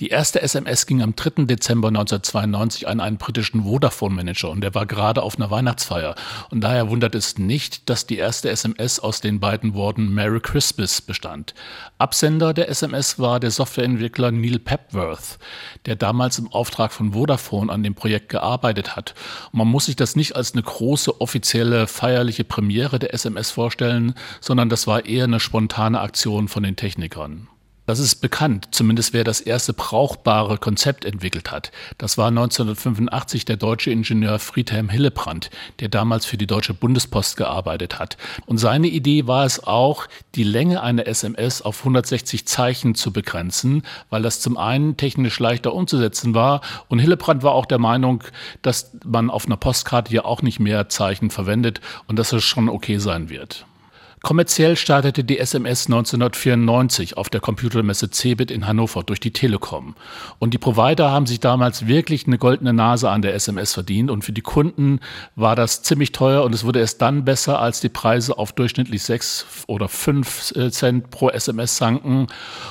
Die 0.01 0.11
erste 0.11 0.41
SMS 0.43 0.87
ging 0.87 1.03
am 1.03 1.17
3. 1.17 1.47
Dezember 1.47 1.89
1992 1.89 2.87
an 2.87 3.01
einen 3.01 3.17
britischen 3.17 3.65
Vodafone-Manager 3.65 4.49
und 4.49 4.61
der 4.61 4.73
war 4.73 4.87
gerade 4.87 5.25
auf 5.25 5.37
einer 5.37 5.51
Weihnachtsfeier. 5.51 6.15
Und 6.51 6.61
daher 6.61 6.89
wundert 6.89 7.17
es 7.17 7.37
nicht, 7.37 7.91
dass 7.91 8.07
die 8.07 8.17
erste 8.17 8.49
SMS 8.49 9.01
aus 9.01 9.21
den 9.21 9.41
beiden 9.41 9.75
Worten 9.75 10.15
Merry 10.15 10.39
Christmas 10.39 11.01
bestand. 11.01 11.53
Absender 11.99 12.55
der 12.55 12.69
SMS 12.69 13.19
war 13.19 13.41
der 13.41 13.51
Softwareentwickler 13.51 14.31
Neil 14.31 14.61
Pepworth, 14.61 15.41
der 15.87 15.97
damals 15.97 16.39
im 16.39 16.47
Auftrag 16.53 16.93
von 16.93 17.13
Vodafone 17.13 17.73
an 17.73 17.83
dem 17.83 17.97
Projekt 17.97 18.29
gearbeitet 18.29 18.95
hat. 18.95 19.17
Und 19.51 19.59
man 19.59 19.67
muss 19.67 19.87
sich 19.87 19.97
das 19.97 20.15
nicht 20.15 20.37
als 20.37 20.53
eine 20.53 20.63
große 20.63 21.21
offizielle 21.21 21.89
feierliche 21.89 22.45
Premiere 22.45 23.01
der 23.01 23.15
SMS 23.15 23.51
vorstellen, 23.51 24.15
sondern 24.41 24.69
das 24.69 24.87
war 24.87 25.07
eher 25.07 25.25
eine 25.25 25.41
spontane 25.41 26.01
Aktion 26.01 26.47
von 26.47 26.63
den 26.63 26.77
Technikern. 26.77 27.49
Das 27.89 28.01
ist 28.01 28.17
bekannt, 28.17 28.69
zumindest 28.73 29.15
wer 29.15 29.25
das 29.25 29.41
erste 29.41 29.73
brauchbare 29.73 30.59
Konzept 30.59 31.07
entwickelt 31.07 31.51
hat. 31.51 31.73
Das 31.97 32.19
war 32.19 32.29
1985 32.29 33.47
der 33.47 33.57
deutsche 33.57 33.91
Ingenieur 33.91 34.39
Friedhelm 34.39 34.91
Hillebrand, 34.91 35.49
der 35.81 35.89
damals 35.89 36.27
für 36.27 36.37
die 36.37 36.47
Deutsche 36.47 36.75
Bundespost 36.75 37.39
gearbeitet 37.39 37.99
hat. 37.99 38.19
Und 38.45 38.59
seine 38.59 38.89
Idee 38.89 39.27
war 39.27 39.47
es 39.47 39.65
auch, 39.65 40.07
die 40.35 40.43
Länge 40.43 40.83
einer 40.83 41.07
SMS 41.07 41.63
auf 41.63 41.79
160 41.79 42.47
Zeichen 42.47 42.95
zu 42.95 43.11
begrenzen, 43.11 43.83
weil 44.11 44.21
das 44.21 44.41
zum 44.41 44.59
einen 44.59 44.99
technisch 44.99 45.41
leichter 45.41 45.73
umzusetzen 45.73 46.35
war 46.35 46.61
und 46.89 46.99
Hillebrand 46.99 47.43
war 47.43 47.53
auch 47.53 47.65
der 47.65 47.79
Meinung, 47.79 48.23
dass 48.61 48.93
man 49.03 49.31
auf 49.31 49.47
einer 49.47 49.57
Postkarte 49.57 50.13
ja 50.13 50.27
auch 50.27 50.43
nicht 50.43 50.61
mehr 50.61 50.91
Zeichen 50.91 51.31
verwendet 51.31 51.81
und 52.07 52.19
dass 52.19 52.35
es 52.35 52.45
schon 52.45 52.69
okay 52.69 52.99
sein 52.99 53.31
wird. 53.31 53.65
Kommerziell 54.23 54.77
startete 54.77 55.23
die 55.23 55.39
SMS 55.39 55.87
1994 55.87 57.17
auf 57.17 57.29
der 57.29 57.41
Computermesse 57.41 58.11
CeBIT 58.11 58.51
in 58.51 58.67
Hannover 58.67 59.05
durch 59.05 59.21
die 59.21 59.33
Telekom. 59.33 59.95
Und 60.41 60.55
die 60.55 60.59
Provider 60.59 61.11
haben 61.11 61.27
sich 61.27 61.39
damals 61.39 61.87
wirklich 61.87 62.27
eine 62.27 62.37
goldene 62.37 62.73
Nase 62.73 63.11
an 63.11 63.23
der 63.23 63.35
SMS 63.35 63.75
verdient. 63.75 64.11
Und 64.11 64.25
für 64.25 64.33
die 64.33 64.41
Kunden 64.41 64.99
war 65.37 65.55
das 65.55 65.83
ziemlich 65.83 66.13
teuer 66.13 66.43
und 66.43 66.55
es 66.55 66.65
wurde 66.65 66.81
erst 66.81 67.01
dann 67.01 67.25
besser, 67.25 67.61
als 67.61 67.81
die 67.81 67.89
Preise 67.89 68.37
auf 68.39 68.53
durchschnittlich 68.53 69.03
sechs 69.03 69.47
oder 69.69 69.89
fünf 69.89 70.53
äh, 70.57 70.71
Cent 70.71 71.11
pro 71.11 71.31
SMS 71.31 71.77
sanken. 71.77 72.27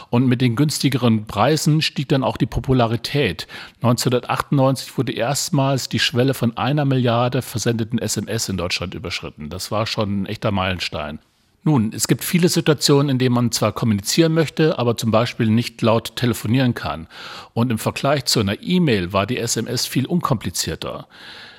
Und 0.09 0.27
mit 0.27 0.41
den 0.41 0.55
günstigeren 0.57 1.27
Preisen 1.27 1.81
stieg 1.81 2.09
dann 2.09 2.23
auch 2.23 2.37
die 2.37 2.45
Popularität. 2.45 3.47
1998 3.77 4.97
wurde 4.97 5.13
erstmals 5.13 5.87
die 5.87 5.99
Schwelle 5.99 6.33
von 6.33 6.57
einer 6.57 6.83
Milliarde 6.83 7.41
versendeten 7.41 7.99
SMS 7.99 8.49
in 8.49 8.57
Deutschland 8.57 8.93
überschritten. 8.93 9.49
Das 9.49 9.71
war 9.71 9.87
schon 9.87 10.23
ein 10.23 10.25
echter 10.25 10.51
Meilenstein. 10.51 11.19
Nun, 11.67 11.91
es 11.93 12.07
gibt 12.07 12.23
viele 12.23 12.47
Situationen, 12.47 13.09
in 13.09 13.19
denen 13.19 13.35
man 13.35 13.51
zwar 13.51 13.73
kommunizieren 13.73 14.33
möchte, 14.33 14.79
aber 14.79 14.95
zum 14.95 15.11
Beispiel 15.11 15.47
nicht 15.47 15.81
laut 15.81 16.15
telefonieren 16.15 16.73
kann. 16.73 17.07
Und 17.53 17.71
im 17.71 17.77
Vergleich 17.77 18.23
zu 18.23 18.39
einer 18.39 18.61
E-Mail 18.63 19.11
war 19.11 19.25
die 19.25 19.37
SMS 19.37 19.85
viel 19.85 20.05
unkomplizierter. 20.05 21.09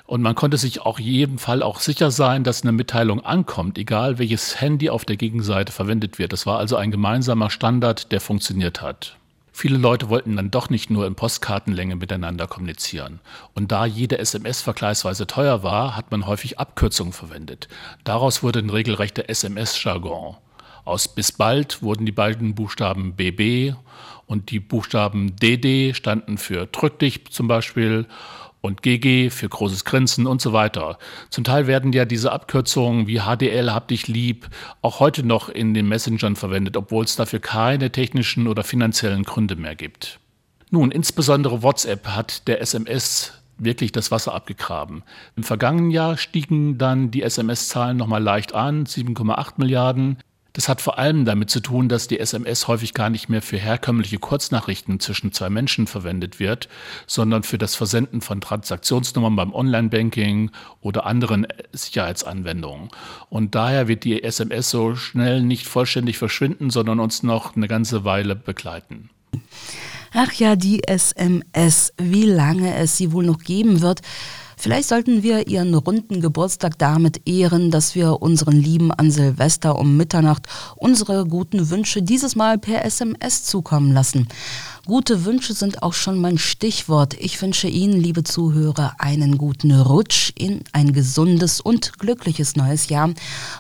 Und 0.07 0.23
man 0.23 0.35
konnte 0.35 0.57
sich 0.57 0.81
auch 0.81 0.99
jedem 0.99 1.37
Fall 1.37 1.63
auch 1.63 1.79
sicher 1.79 2.11
sein, 2.11 2.43
dass 2.43 2.63
eine 2.63 2.73
Mitteilung 2.73 3.23
ankommt, 3.23 3.77
egal 3.77 4.19
welches 4.19 4.59
Handy 4.59 4.89
auf 4.89 5.05
der 5.05 5.19
Gegenseite 5.19 5.73
verwendet 5.73 6.19
wird. 6.19 6.33
Das 6.33 6.47
war 6.47 6.59
also 6.59 6.77
ein 6.77 6.91
gemeinsamer 6.91 7.51
Standard, 7.51 8.11
der 8.11 8.23
funktioniert 8.23 8.81
hat. 8.81 9.18
Viele 9.61 9.77
Leute 9.77 10.09
wollten 10.09 10.37
dann 10.37 10.53
doch 10.53 10.71
nicht 10.71 10.89
nur 10.89 11.05
in 11.05 11.17
Postkartenlänge 11.17 11.97
miteinander 11.97 12.47
kommunizieren. 12.47 13.19
Und 13.55 13.73
da 13.73 13.87
jede 13.87 14.19
SMS 14.19 14.61
vergleichsweise 14.61 15.27
teuer 15.27 15.65
war, 15.65 15.97
hat 15.97 16.13
man 16.13 16.29
häufig 16.29 16.61
Abkürzungen 16.61 17.13
verwendet. 17.13 17.67
Daraus 18.05 18.45
wurde 18.45 18.61
ein 18.61 18.71
regelrechter 18.71 19.29
SMS-Jargon. 19.29 20.37
Aus 20.85 21.09
bis 21.09 21.33
bald 21.33 21.83
wurden 21.83 22.07
die 22.07 22.13
beiden 22.13 22.55
Buchstaben 22.55 23.17
BB 23.17 23.75
und 24.27 24.53
die 24.53 24.61
Buchstaben 24.61 25.35
DD 25.35 25.93
standen 25.93 26.39
für 26.39 26.67
drück 26.67 27.01
dich 27.01 27.27
zum 27.33 27.49
Beispiel 27.49 28.07
und 28.61 28.83
GG 28.83 29.31
für 29.31 29.49
großes 29.49 29.85
Grinsen 29.85 30.27
und 30.27 30.41
so 30.41 30.53
weiter. 30.53 30.99
Zum 31.31 31.45
Teil 31.45 31.67
werden 31.67 31.93
ja 31.93 32.05
diese 32.05 32.33
Abkürzungen 32.33 33.07
wie 33.07 33.21
HDL, 33.21 33.73
hab 33.73 33.89
dich 33.89 34.09
lieb, 34.09 34.49
auch 34.83 35.01
heute 35.01 35.25
noch 35.25 35.49
in 35.49 35.75
den 35.75 35.89
Messengern 35.89 36.37
verwendet, 36.37 36.77
obwohl 36.77 37.05
es 37.05 37.17
dafür 37.17 37.41
keine 37.41 37.91
technischen 37.93 38.47
oder 38.47 38.65
finanziellen 38.65 39.25
Gründe 39.25 39.57
mehr 39.57 39.75
gibt. 39.75 40.19
Nun, 40.71 40.91
insbesondere 40.91 41.63
WhatsApp 41.63 42.09
hat 42.09 42.47
der 42.47 42.61
SMS 42.61 43.33
wirklich 43.59 43.93
das 43.93 44.11
Wasser 44.11 44.35
abgegraben. 44.35 45.03
Im 45.37 45.43
vergangenen 45.43 45.91
Jahr 45.91 46.17
stiegen 46.17 46.79
dann 46.79 47.11
die 47.11 47.23
SMS-Zahlen 47.23 47.97
nochmal 47.97 48.23
leicht 48.23 48.55
an, 48.55 48.85
7,8 48.85 49.55
Milliarden. 49.57 50.19
Das 50.55 50.69
hat 50.69 50.81
vor 50.81 50.99
allem 50.99 51.25
damit 51.25 51.51
zu 51.51 51.61
tun, 51.61 51.89
dass 51.89 52.09
die 52.09 52.19
SMS 52.19 52.69
häufig 52.69 52.95
gar 52.95 53.11
nicht 53.11 53.29
mehr 53.29 53.43
für 53.43 53.59
herkömmliche 53.59 54.19
Kurznachrichten 54.19 54.99
zwischen 54.99 55.33
zwei 55.33 55.51
Menschen 55.51 55.87
verwendet 55.87 56.41
wird, 56.41 56.69
sondern 57.07 57.43
für 57.43 57.59
das 57.59 57.75
Versenden 57.75 58.21
von 58.21 58.41
Transaktionsnummern 58.41 59.37
beim 59.37 59.55
Online-Banking 59.55 60.51
oder 60.81 61.07
anderen 61.07 61.47
Sicherheitsanwendungen. 61.73 62.89
Und 63.29 63.55
daher 63.55 63.89
wird 63.89 64.05
die 64.05 64.23
SMS 64.23 64.71
so 64.71 64.97
schnell 64.97 65.43
nicht 65.43 65.67
vollständig 65.67 66.19
verschwinden, 66.19 66.71
sondern 66.71 66.99
uns 66.99 67.23
noch 67.23 67.55
eine 67.55 67.69
ganze 67.69 68.05
Weile 68.05 68.35
begleiten. 68.35 69.11
Ach 70.15 70.33
ja, 70.33 70.57
die 70.57 70.83
SMS, 70.89 71.93
wie 71.99 72.25
lange 72.25 72.75
es 72.77 72.97
sie 72.97 73.13
wohl 73.13 73.27
noch 73.27 73.39
geben 73.39 73.83
wird, 73.83 74.01
Vielleicht 74.61 74.89
sollten 74.89 75.23
wir 75.23 75.47
ihren 75.47 75.73
runden 75.73 76.21
Geburtstag 76.21 76.79
damit 76.79 77.29
ehren, 77.29 77.71
dass 77.71 77.95
wir 77.95 78.21
unseren 78.21 78.57
Lieben 78.61 78.91
an 78.91 79.13
Silvester 79.13 79.79
um 79.79 79.97
Mitternacht 79.97 80.49
unsere 80.75 81.27
guten 81.27 81.71
Wünsche 81.71 82.03
dieses 82.03 82.35
Mal 82.35 82.59
per 82.59 82.85
SMS 82.85 83.45
zukommen 83.45 83.93
lassen. 83.93 84.27
Gute 84.89 85.27
Wünsche 85.27 85.53
sind 85.53 85.83
auch 85.83 85.93
schon 85.93 86.19
mein 86.19 86.39
Stichwort. 86.39 87.13
Ich 87.21 87.43
wünsche 87.43 87.69
Ihnen, 87.69 88.01
liebe 88.01 88.25
Zuhörer, 88.25 88.95
einen 88.97 89.37
guten 89.37 89.71
Rutsch 89.71 90.33
in 90.35 90.63
ein 90.73 90.95
gesundes 90.95 91.61
und 91.61 91.99
glückliches 91.99 92.57
neues 92.57 92.89
Jahr, 92.89 93.11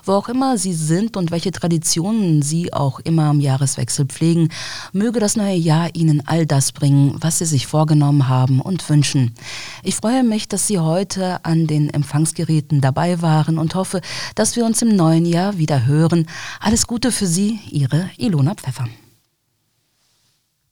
wo 0.07 0.13
auch 0.13 0.31
immer 0.31 0.57
Sie 0.57 0.73
sind 0.73 1.19
und 1.19 1.31
welche 1.31 1.53
Traditionen 1.53 2.41
Sie 2.41 2.73
auch 2.73 2.99
immer 3.01 3.25
am 3.25 3.41
Jahreswechsel 3.41 4.07
pflegen. 4.07 4.49
Möge 4.95 5.21
das 5.21 5.37
neue 5.37 5.57
Jahr 5.57 5.95
Ihnen 5.95 6.23
all 6.27 6.47
das 6.47 6.73
bringen, 6.73 7.15
was 7.21 7.41
Sie 7.41 7.45
sich 7.45 7.67
vorgenommen 7.67 8.29
haben 8.29 8.63
und 8.63 8.89
wünschen. 8.89 9.35
Ich 9.83 9.97
freue 9.97 10.25
mich, 10.25 10.49
dass 10.49 10.67
Sie 10.67 10.79
heute 10.79 11.45
an 11.45 11.67
den 11.67 11.91
Empfangsgeräten 11.91 12.81
dabei 12.81 13.21
waren 13.21 13.59
und 13.59 13.75
hoffe, 13.75 14.01
dass 14.35 14.57
wir 14.57 14.65
uns 14.65 14.81
im 14.81 14.97
neuen 14.97 15.27
Jahr 15.27 15.59
wieder 15.59 15.85
hören. 15.85 16.27
Alles 16.59 16.87
Gute 16.87 17.13
für 17.13 17.27
Sie, 17.27 17.61
Ihre 17.71 18.09
Ilona 18.17 18.55
Pfeffer. 18.55 18.89